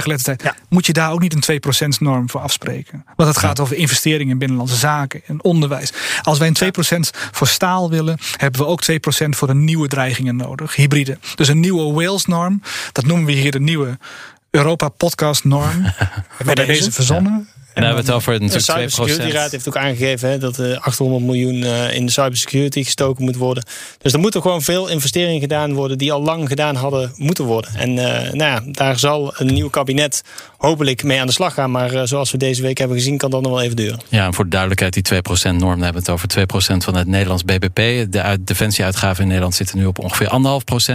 geletterdheid. 0.00 0.54
Moet 0.68 0.86
je 0.86 0.92
daar 0.92 1.12
ook 1.12 1.20
niet 1.20 1.34
een 1.34 1.40
2%-norm 1.40 2.30
voor 2.30 2.40
afspreken? 2.40 3.04
Want 3.16 3.28
het 3.28 3.38
gaat 3.38 3.60
over 3.60 3.76
investeringen 3.76 4.32
in 4.32 4.38
binnenlandse 4.38 4.76
zaken 4.76 5.22
en 5.26 5.44
onderwijs. 5.44 5.92
Als 6.22 6.38
wij 6.38 6.48
een 6.48 6.54
2% 6.54 7.10
voor 7.32 7.46
staal 7.46 7.90
willen, 7.90 8.18
hebben 8.36 8.60
we 8.60 8.66
ook 8.66 8.82
2% 8.82 9.36
voor 9.36 9.48
de 9.48 9.54
nieuwe 9.54 9.88
dreigingen 9.88 10.36
nodig. 10.36 10.76
Hybride. 10.76 11.18
Dus 11.34 11.48
een 11.48 11.60
nieuwe 11.60 11.92
Wales-norm. 11.92 12.49
Dat 12.92 13.04
noemen 13.04 13.26
we 13.26 13.32
hier 13.32 13.50
de 13.50 13.60
nieuwe 13.60 13.98
Europa-podcast-norm. 14.50 15.82
Hebben 16.36 16.54
wij 16.56 16.66
deze 16.66 16.92
verzonnen? 16.92 17.48
En 17.74 17.82
dan 17.82 17.84
hebben 17.84 18.04
we 18.04 18.10
het 18.10 18.20
over 18.20 18.32
De 18.32 18.44
natuurlijk 18.44 18.90
2%. 18.90 18.92
Cybersecurity 18.92 19.36
Raad 19.36 19.50
heeft 19.50 19.68
ook 19.68 19.76
aangegeven 19.76 20.28
hè, 20.28 20.38
dat 20.38 20.56
er 20.56 20.78
800 20.78 21.24
miljoen 21.24 21.62
eh, 21.62 21.94
in 21.94 22.06
de 22.06 22.12
cybersecurity 22.12 22.84
gestoken 22.84 23.24
moet 23.24 23.36
worden. 23.36 23.64
Dus 23.98 24.12
er 24.12 24.18
moeten 24.18 24.42
gewoon 24.42 24.62
veel 24.62 24.88
investeringen 24.88 25.40
gedaan 25.40 25.72
worden 25.72 25.98
die 25.98 26.12
al 26.12 26.22
lang 26.22 26.48
gedaan 26.48 26.74
hadden 26.74 27.12
moeten 27.16 27.44
worden. 27.44 27.74
En 27.74 27.98
eh, 27.98 28.32
nou 28.32 28.50
ja, 28.50 28.72
daar 28.72 28.98
zal 28.98 29.32
een 29.36 29.46
nieuw 29.46 29.68
kabinet 29.68 30.22
hopelijk 30.60 31.02
mee 31.02 31.20
aan 31.20 31.26
de 31.26 31.32
slag 31.32 31.54
gaan. 31.54 31.70
Maar 31.70 31.92
eh, 31.94 32.02
zoals 32.04 32.30
we 32.30 32.38
deze 32.38 32.62
week 32.62 32.78
hebben 32.78 32.96
gezien, 32.96 33.16
kan 33.16 33.30
dat 33.30 33.42
nog 33.42 33.52
wel 33.52 33.60
even 33.60 33.76
duren. 33.76 34.00
Ja, 34.08 34.26
en 34.26 34.34
voor 34.34 34.44
de 34.44 34.50
duidelijkheid, 34.50 34.92
die 34.92 35.02
2% 35.04 35.56
norm, 35.56 35.58
dan 35.60 35.68
hebben 35.82 35.92
we 36.04 36.12
het 36.12 36.48
over 36.48 36.74
2% 36.74 36.76
van 36.84 36.96
het 36.96 37.06
Nederlands 37.06 37.44
BBP. 37.44 38.06
De 38.12 38.22
uit- 38.22 38.46
defensieuitgaven 38.46 39.20
in 39.22 39.26
Nederland 39.26 39.54
zitten 39.54 39.78
nu 39.78 39.86
op 39.86 39.98
ongeveer 39.98 40.26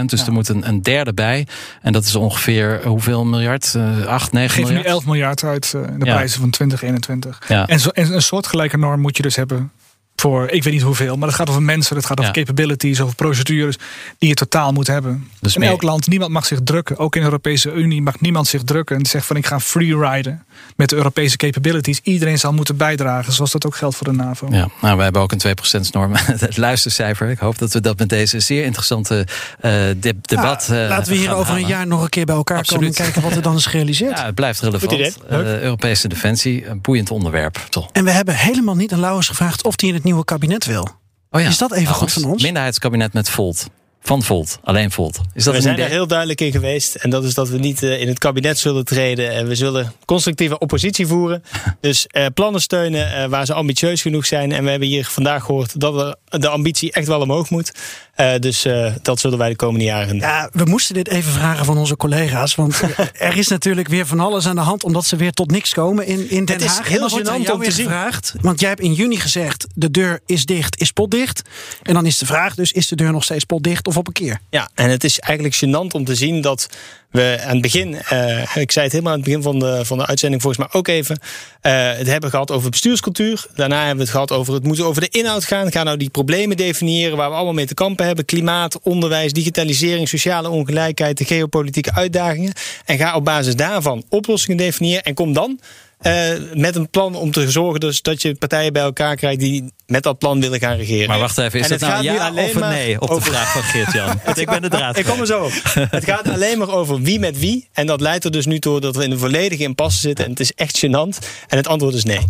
1,5%. 0.00 0.04
Dus 0.10 0.26
er 0.26 0.32
moet 0.32 0.48
een, 0.48 0.68
een 0.68 0.82
derde 0.82 1.14
bij. 1.14 1.46
En 1.82 1.92
dat 1.92 2.04
is 2.04 2.14
ongeveer 2.14 2.80
eh, 2.80 2.86
hoeveel 2.86 3.24
miljard? 3.24 3.74
Eh 3.74 4.06
8, 4.06 4.32
9 4.32 4.50
Geef 4.50 4.58
nu 4.58 4.64
miljard? 4.64 4.86
11 4.86 5.04
miljard 5.06 5.44
uit 5.44 5.72
eh, 5.74 5.80
in 5.92 5.98
de 5.98 6.04
Ja. 6.06 6.14
prijzen 6.14 6.40
van 6.40 6.50
2021. 6.50 7.38
Ja. 7.48 7.66
En, 7.66 7.80
zo, 7.80 7.88
en 7.88 8.12
een 8.14 8.22
soortgelijke 8.22 8.78
norm 8.78 9.00
moet 9.00 9.16
je 9.16 9.22
dus 9.22 9.36
hebben 9.36 9.70
voor, 10.16 10.48
ik 10.48 10.62
weet 10.62 10.72
niet 10.72 10.82
hoeveel, 10.82 11.16
maar 11.16 11.28
het 11.28 11.36
gaat 11.36 11.48
over 11.48 11.62
mensen, 11.62 11.96
het 11.96 12.06
gaat 12.06 12.18
over 12.20 12.36
Ja. 12.36 12.44
capabilities, 12.44 13.00
over 13.00 13.14
procedures 13.14 13.76
die 14.18 14.28
je 14.28 14.34
totaal 14.34 14.72
moet 14.72 14.86
hebben. 14.86 15.28
Dus 15.40 15.54
in 15.54 15.60
meer- 15.60 15.68
elk 15.70 15.82
land, 15.82 16.06
niemand 16.08 16.30
mag 16.32 16.46
zich 16.46 16.58
drukken. 16.64 16.98
Ook 16.98 17.14
in 17.14 17.20
de 17.20 17.26
Europese 17.26 17.72
Unie 17.72 18.02
mag 18.02 18.20
niemand 18.20 18.46
zich 18.48 18.62
drukken 18.62 18.96
en 18.96 19.02
zeggen 19.06 19.22
van 19.22 19.36
ik 19.36 19.46
ga 19.46 19.60
freeriden 19.60 20.44
met 20.76 20.88
de 20.88 20.96
Europese 20.96 21.36
capabilities. 21.36 22.00
Iedereen 22.02 22.38
zal 22.38 22.52
moeten 22.52 22.76
bijdragen, 22.76 23.32
zoals 23.32 23.52
dat 23.52 23.66
ook 23.66 23.76
geldt 23.76 23.96
voor 23.96 24.06
de 24.06 24.12
NAVO. 24.12 24.46
Ja, 24.50 24.68
nou, 24.80 24.96
we 24.96 25.02
hebben 25.02 25.22
ook 25.22 25.32
een 25.32 25.38
2% 25.38 25.92
norm. 25.92 26.12
Het 26.46 26.56
luistercijfer. 26.56 27.28
Ik 27.30 27.38
hoop 27.38 27.58
dat 27.58 27.72
we 27.72 27.80
dat 27.80 27.98
met 27.98 28.08
deze 28.08 28.40
zeer 28.40 28.64
interessante 28.64 29.26
eh, 29.60 29.72
de- 30.00 30.16
debat. 30.22 30.66
Ja, 30.70 30.82
eh, 30.82 30.88
laten 30.88 31.12
we 31.12 31.18
hier 31.18 31.34
over 31.34 31.54
een 31.54 31.66
jaar 31.66 31.86
nog 31.86 32.02
een 32.02 32.08
keer 32.08 32.24
bij 32.24 32.34
elkaar 32.34 32.58
Absoluut. 32.58 32.80
komen 32.82 32.96
en 32.96 33.02
kijken 33.04 33.22
wat 33.22 33.36
er 33.36 33.42
dan 33.42 33.56
is 33.56 33.66
gerealiseerd. 33.66 34.04
Ja, 34.18 34.24
het 34.24 34.34
blijft 34.34 34.60
relevant. 34.60 35.18
Eh, 35.28 35.60
Europese 35.62 36.08
defensie, 36.08 36.66
een 36.66 36.80
boeiend 36.80 37.10
onderwerp. 37.10 37.66
Toch? 37.70 37.88
En 37.92 38.04
we 38.04 38.10
hebben 38.10 38.34
helemaal 38.34 38.74
niet 38.76 38.92
aan 38.92 39.00
Lauwers 39.00 39.28
gevraagd 39.28 39.64
of 39.64 39.74
hij 39.80 39.88
in 39.88 39.94
het 39.94 40.04
nieuwe 40.06 40.24
kabinet 40.24 40.64
wil. 40.64 40.88
Oh 41.30 41.40
ja, 41.40 41.48
Is 41.48 41.58
dat 41.58 41.72
even 41.72 41.84
trouwens, 41.84 42.12
goed 42.12 42.22
van 42.22 42.32
ons? 42.32 42.42
Minderheidskabinet 42.42 43.12
met 43.12 43.30
Volt. 43.30 43.66
Van 44.06 44.22
Volt, 44.22 44.58
alleen 44.64 44.90
Volt. 44.90 45.20
Is 45.34 45.44
dat 45.44 45.54
we 45.54 45.60
zijn 45.60 45.74
idee? 45.74 45.84
er 45.86 45.90
heel 45.90 46.06
duidelijk 46.06 46.40
in 46.40 46.52
geweest. 46.52 46.94
En 46.94 47.10
dat 47.10 47.24
is 47.24 47.34
dat 47.34 47.48
we 47.48 47.58
niet 47.58 47.82
eh, 47.82 48.00
in 48.00 48.08
het 48.08 48.18
kabinet 48.18 48.58
zullen 48.58 48.84
treden. 48.84 49.30
En 49.30 49.48
we 49.48 49.54
zullen 49.54 49.92
constructieve 50.04 50.58
oppositie 50.58 51.06
voeren. 51.06 51.42
Dus 51.80 52.06
eh, 52.06 52.26
plannen 52.34 52.60
steunen 52.60 53.14
eh, 53.14 53.28
waar 53.28 53.46
ze 53.46 53.54
ambitieus 53.54 54.02
genoeg 54.02 54.26
zijn. 54.26 54.52
En 54.52 54.64
we 54.64 54.70
hebben 54.70 54.88
hier 54.88 55.04
vandaag 55.04 55.44
gehoord 55.44 55.80
dat 55.80 56.00
er 56.00 56.40
de 56.40 56.48
ambitie 56.48 56.92
echt 56.92 57.06
wel 57.06 57.20
omhoog 57.20 57.50
moet. 57.50 57.72
Eh, 58.16 58.38
dus 58.38 58.64
eh, 58.64 58.92
dat 59.02 59.20
zullen 59.20 59.38
wij 59.38 59.48
de 59.48 59.56
komende 59.56 59.84
jaren 59.84 60.08
doen. 60.08 60.18
Ja, 60.18 60.48
we 60.52 60.64
moesten 60.64 60.94
dit 60.94 61.08
even 61.08 61.32
vragen 61.32 61.64
van 61.64 61.78
onze 61.78 61.96
collega's. 61.96 62.54
Want 62.54 62.80
er 63.12 63.36
is 63.36 63.48
natuurlijk 63.48 63.88
weer 63.88 64.06
van 64.06 64.20
alles 64.20 64.46
aan 64.46 64.54
de 64.54 64.60
hand. 64.62 64.84
Omdat 64.84 65.04
ze 65.04 65.16
weer 65.16 65.32
tot 65.32 65.50
niks 65.50 65.74
komen 65.74 66.06
in, 66.06 66.30
in 66.30 66.44
Den 66.44 66.56
Het 66.56 66.64
is 66.64 66.76
Haag. 66.76 66.88
heel 66.88 67.10
gênant 67.10 67.50
om 67.52 67.62
te 67.62 67.70
zien. 67.70 67.86
gevraagd. 67.86 68.34
Want 68.40 68.60
jij 68.60 68.68
hebt 68.68 68.80
in 68.80 68.92
juni 68.92 69.16
gezegd: 69.16 69.66
de 69.74 69.90
deur 69.90 70.20
is 70.26 70.44
dicht, 70.44 70.80
is 70.80 70.90
potdicht. 70.90 71.42
En 71.82 71.94
dan 71.94 72.06
is 72.06 72.18
de 72.18 72.26
vraag 72.26 72.54
dus: 72.54 72.72
is 72.72 72.88
de 72.88 72.96
deur 72.96 73.12
nog 73.12 73.24
steeds 73.24 73.44
potdicht 73.44 73.86
of 73.86 73.95
op 73.96 74.06
een 74.06 74.12
keer? 74.12 74.40
Ja, 74.50 74.70
en 74.74 74.90
het 74.90 75.04
is 75.04 75.18
eigenlijk 75.18 75.56
gênant 75.56 75.94
om 75.94 76.04
te 76.04 76.14
zien 76.14 76.40
dat 76.40 76.68
we 77.10 77.38
aan 77.42 77.52
het 77.52 77.60
begin, 77.60 77.94
eh, 77.94 78.56
ik 78.56 78.72
zei 78.72 78.84
het 78.84 78.92
helemaal 78.92 79.12
aan 79.12 79.18
het 79.18 79.28
begin 79.28 79.42
van 79.42 79.58
de, 79.58 79.84
van 79.84 79.98
de 79.98 80.06
uitzending 80.06 80.42
volgens 80.42 80.66
mij 80.66 80.80
ook 80.80 80.88
even, 80.88 81.18
eh, 81.60 81.92
het 81.92 82.06
hebben 82.06 82.30
gehad 82.30 82.50
over 82.50 82.70
bestuurscultuur. 82.70 83.46
Daarna 83.54 83.78
hebben 83.78 83.96
we 83.96 84.02
het 84.02 84.10
gehad 84.10 84.32
over 84.32 84.54
het 84.54 84.64
moet 84.64 84.80
over 84.80 85.00
de 85.00 85.08
inhoud 85.08 85.44
gaan. 85.44 85.72
Ga 85.72 85.82
nou 85.82 85.96
die 85.96 86.10
problemen 86.10 86.56
definiëren 86.56 87.16
waar 87.16 87.28
we 87.28 87.34
allemaal 87.34 87.54
mee 87.54 87.66
te 87.66 87.74
kampen 87.74 88.06
hebben. 88.06 88.24
Klimaat, 88.24 88.80
onderwijs, 88.82 89.32
digitalisering, 89.32 90.08
sociale 90.08 90.50
ongelijkheid, 90.50 91.18
de 91.18 91.24
geopolitieke 91.24 91.94
uitdagingen. 91.94 92.52
En 92.84 92.98
ga 92.98 93.16
op 93.16 93.24
basis 93.24 93.56
daarvan 93.56 94.04
oplossingen 94.08 94.56
definiëren 94.56 95.02
en 95.02 95.14
kom 95.14 95.32
dan 95.32 95.60
eh, 95.98 96.32
met 96.54 96.76
een 96.76 96.90
plan 96.90 97.14
om 97.14 97.30
te 97.30 97.50
zorgen 97.50 97.80
dus 97.80 98.02
dat 98.02 98.22
je 98.22 98.34
partijen 98.34 98.72
bij 98.72 98.82
elkaar 98.82 99.16
krijgt 99.16 99.40
die 99.40 99.72
met 99.86 100.02
dat 100.02 100.18
plan 100.18 100.40
willen 100.40 100.58
gaan 100.60 100.76
regeren. 100.76 101.08
Maar 101.08 101.18
wacht 101.18 101.38
even, 101.38 101.60
is 101.60 101.64
En 101.64 101.78
dat 101.78 101.80
het 101.80 101.90
nou 101.90 102.04
ja 102.04 102.26
alleen 102.26 102.44
of 102.44 102.54
een 102.54 102.68
nee 102.68 103.00
op 103.00 103.08
de 103.08 103.20
vraag 103.20 103.52
van 103.52 103.62
Geert-Jan? 103.62 104.20
Want 104.24 104.38
ik 104.38 104.46
ben 104.46 104.62
de 104.62 104.68
draad 104.68 104.98
ik 104.98 105.04
kom 105.04 105.20
er 105.20 105.26
zo 105.26 105.44
op. 105.44 105.52
Het 105.90 106.04
gaat 106.04 106.28
alleen 106.28 106.58
maar 106.58 106.70
over 106.70 107.00
wie 107.00 107.18
met 107.18 107.38
wie. 107.38 107.68
En 107.72 107.86
dat 107.86 108.00
leidt 108.00 108.24
er 108.24 108.30
dus 108.30 108.46
nu 108.46 108.58
toe 108.58 108.80
dat 108.80 108.96
we 108.96 109.04
in 109.04 109.10
een 109.10 109.18
volledige 109.18 109.62
impasse 109.62 110.00
zitten. 110.00 110.24
En 110.24 110.30
het 110.30 110.40
is 110.40 110.52
echt 110.52 110.86
gênant. 110.86 111.26
En 111.46 111.56
het 111.56 111.68
antwoord 111.68 111.94
is 111.94 112.04
nee. 112.04 112.20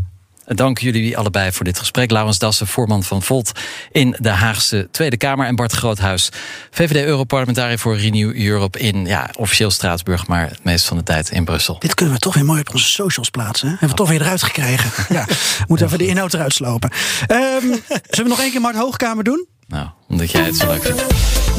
Dank 0.47 0.78
jullie 0.78 1.18
allebei 1.18 1.53
voor 1.53 1.64
dit 1.64 1.78
gesprek. 1.78 2.11
Laurens 2.11 2.38
Dassen, 2.38 2.66
voorman 2.66 3.03
van 3.03 3.22
Volt 3.22 3.53
in 3.92 4.16
de 4.18 4.28
Haagse 4.28 4.88
Tweede 4.90 5.16
Kamer. 5.16 5.47
En 5.47 5.57
Bart 5.57 5.72
Groothuis, 5.72 6.28
VVD-Europarlementariër 6.70 7.78
voor 7.78 7.97
Renew 7.97 8.36
Europe 8.36 8.78
in 8.78 9.07
ja, 9.07 9.30
officieel 9.36 9.70
Straatsburg, 9.70 10.26
maar 10.26 10.49
het 10.49 10.64
meest 10.64 10.84
van 10.86 10.97
de 10.97 11.03
tijd 11.03 11.30
in 11.30 11.44
Brussel. 11.44 11.78
Dit 11.78 11.94
kunnen 11.94 12.14
we 12.14 12.20
toch 12.20 12.34
weer 12.34 12.44
mooi 12.44 12.61
op 12.61 12.72
onze 12.72 12.90
socials 12.90 13.30
plaatsen. 13.30 13.66
Hè? 13.66 13.72
Hebben 13.72 13.90
we 13.90 14.03
toch 14.03 14.09
weer 14.09 14.20
eruit 14.20 14.42
gekregen. 14.42 14.90
Ja, 15.16 15.26
moeten 15.66 15.86
even 15.86 15.99
de 15.99 16.07
inhoud 16.07 16.34
eruit 16.34 16.53
slopen. 16.53 16.90
Ehm, 17.26 17.61
zullen 17.61 18.03
we 18.11 18.28
nog 18.28 18.40
één 18.40 18.51
keer 18.51 18.61
Mart 18.61 18.76
Hoogkamer 18.76 19.24
doen? 19.24 19.47
Nou, 19.66 19.88
omdat 20.09 20.30
jij 20.30 20.42
het 20.42 20.57
zo 20.57 20.66
leuk 20.66 20.82
vindt. 20.82 21.05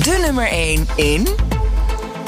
De 0.04 0.18
nummer 0.22 0.48
1 0.52 0.88
in. 0.96 1.28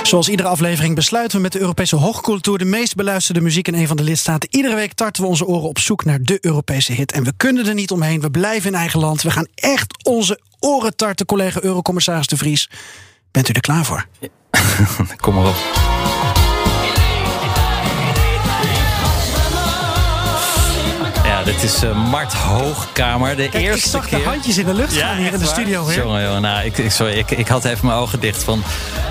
Zoals 0.10 0.30
iedere 0.30 0.50
aflevering 0.50 0.96
besluiten 0.96 1.38
we 1.38 1.44
met 1.44 1.52
de 1.52 1.60
Europese 1.60 1.96
hoogcultuur 1.96 2.58
de 2.58 2.66
meest 2.66 2.96
beluisterde 2.96 3.42
muziek 3.42 3.68
in 3.68 3.74
een 3.74 3.88
van 3.88 3.98
de 3.98 4.04
lidstaten. 4.04 4.50
Iedere 4.52 4.76
week 4.76 4.94
tarten 4.94 5.24
we 5.24 5.30
onze 5.30 5.46
oren 5.46 5.68
op 5.70 5.80
zoek 5.80 6.06
naar 6.06 6.22
de 6.22 6.38
Europese 6.42 6.94
hit. 6.94 7.12
En 7.12 7.24
we 7.24 7.34
kunnen 7.38 7.68
er 7.68 7.74
niet 7.74 7.92
omheen. 7.92 8.22
We 8.22 8.32
blijven 8.32 8.72
in 8.72 8.78
eigen 8.78 9.00
land. 9.00 9.22
We 9.22 9.32
gaan 9.32 9.48
echt 9.56 10.06
onze 10.06 10.40
oren 10.60 10.96
tarten, 10.96 11.26
collega 11.26 11.62
Eurocommissaris 11.62 12.28
De 12.28 12.38
Vries. 12.38 12.70
Bent 13.32 13.50
u 13.50 13.54
er 13.54 13.62
klaar 13.62 13.86
voor? 13.86 14.08
Kom 15.24 15.34
maar 15.34 15.48
op. 15.48 16.09
dit 21.54 21.64
is 21.64 21.84
eh, 21.84 22.10
Mart 22.10 22.34
Hoogkamer. 22.34 23.36
De 23.36 23.50
Kijk, 23.50 23.64
eerste 23.64 23.86
ik 23.86 23.92
zag 23.92 24.06
keer. 24.08 24.18
de 24.18 24.24
handjes 24.24 24.58
in 24.58 24.66
de 24.66 24.74
lucht 24.74 24.94
gaan 24.94 25.18
hier 25.18 25.34
in 25.34 25.40
de 25.40 25.46
studio. 25.46 25.88
Hè? 25.88 25.96
Jongen, 25.96 26.24
jongen, 26.24 26.42
nou, 26.42 26.66
ik, 26.66 26.78
ik, 26.78 26.92
sorry, 26.92 27.14
ik, 27.14 27.32
ik 27.32 27.48
had 27.48 27.66
even 27.66 27.86
mijn 27.86 27.98
ogen 27.98 28.20
dicht 28.20 28.44
van 28.44 28.64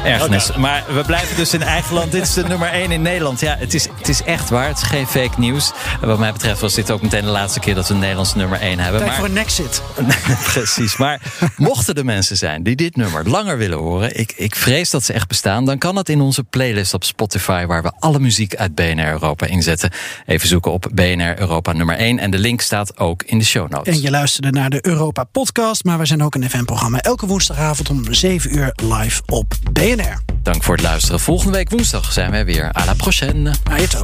ergernis. 0.05 0.53
Maar 0.57 0.85
we 0.89 1.03
blijven 1.03 1.37
dus 1.37 1.55
in 1.55 1.63
eigen 1.63 1.95
land. 1.95 2.13
Dit 2.13 2.23
is 2.23 2.35
de 2.35 2.43
nummer 2.45 2.69
1 2.69 2.91
in 2.91 3.03
Nederland. 3.03 3.41
Ja, 3.41 3.57
het 3.59 3.75
is, 3.75 3.89
het 3.99 4.09
is 4.09 4.23
echt 4.23 4.49
waar. 4.51 4.69
Het 4.69 4.77
is 4.77 4.83
geen 4.83 5.07
fake 5.07 5.41
nieuws. 5.41 5.73
En 6.01 6.09
wat 6.09 6.19
mij 6.19 6.33
betreft 6.33 6.61
was 6.61 6.75
dit 6.75 6.91
ook 6.91 7.03
meteen 7.03 7.25
de 7.25 7.31
laatste 7.31 7.61
keer 7.61 7.75
dat 7.75 7.89
we 7.89 7.95
een 7.95 8.01
Nederlands 8.01 8.35
nummer 8.35 8.61
1 8.61 8.79
hebben. 8.79 9.01
Tijd 9.01 9.11
Maar- 9.11 9.21
voor 9.21 9.29
een 9.29 9.39
exit. 9.39 9.83
Precies. 10.53 10.97
Maar 10.97 11.21
mochten 11.57 11.95
er 11.95 12.05
mensen 12.05 12.37
zijn 12.37 12.63
die 12.63 12.77
dit 12.77 12.97
nummer 12.97 13.29
langer 13.29 13.59
willen 13.59 13.79
horen, 13.79 14.19
ik, 14.19 14.33
ik 14.37 14.55
vrees 14.55 14.91
dat 14.91 15.05
ze 15.05 15.13
echt 15.13 15.29
bestaan, 15.29 15.65
dan 15.65 15.79
kan 15.79 15.97
het 15.97 16.09
in 16.09 16.21
onze 16.21 16.45
playlist 16.45 16.95
op 16.95 17.05
Spotify, 17.05 17.67
waar 17.67 17.83
we 17.83 17.93
alle 17.99 18.19
muziek 18.19 18.55
uit 18.57 18.75
BNR 18.75 19.11
Europa 19.11 19.47
inzetten. 19.47 19.91
Even 20.27 20.49
zoeken 20.49 20.73
op 20.73 20.87
BNR 20.95 21.39
Europa 21.41 21.73
nummer 21.73 21.97
1. 21.97 22.19
En 22.19 22.28
de 22.31 22.39
de 22.39 22.45
link 22.45 22.61
staat 22.61 22.99
ook 22.99 23.23
in 23.23 23.39
de 23.39 23.45
show 23.45 23.71
notes. 23.71 23.95
En 23.95 24.03
je 24.03 24.11
luisterde 24.11 24.51
naar 24.51 24.71
de 24.71 24.87
Europa 24.87 25.25
Podcast, 25.25 25.85
maar 25.85 25.99
we 25.99 26.07
zijn 26.07 26.23
ook 26.23 26.35
een 26.35 26.51
FM-programma 26.51 27.01
elke 27.01 27.27
woensdagavond 27.27 27.91
om 27.91 28.15
7 28.15 28.57
uur 28.57 28.73
live 28.75 29.23
op 29.27 29.55
BNR. 29.73 30.21
Dank 30.43 30.63
voor 30.63 30.75
het 30.75 30.85
luisteren. 30.85 31.21
Volgende 31.21 31.53
week 31.53 31.71
woensdag 31.71 32.13
zijn 32.13 32.31
wij 32.31 32.45
weer. 32.45 32.73
À 32.73 32.85
la 32.85 32.95
prochaine. 32.95 33.55
Ajeto. 33.65 34.01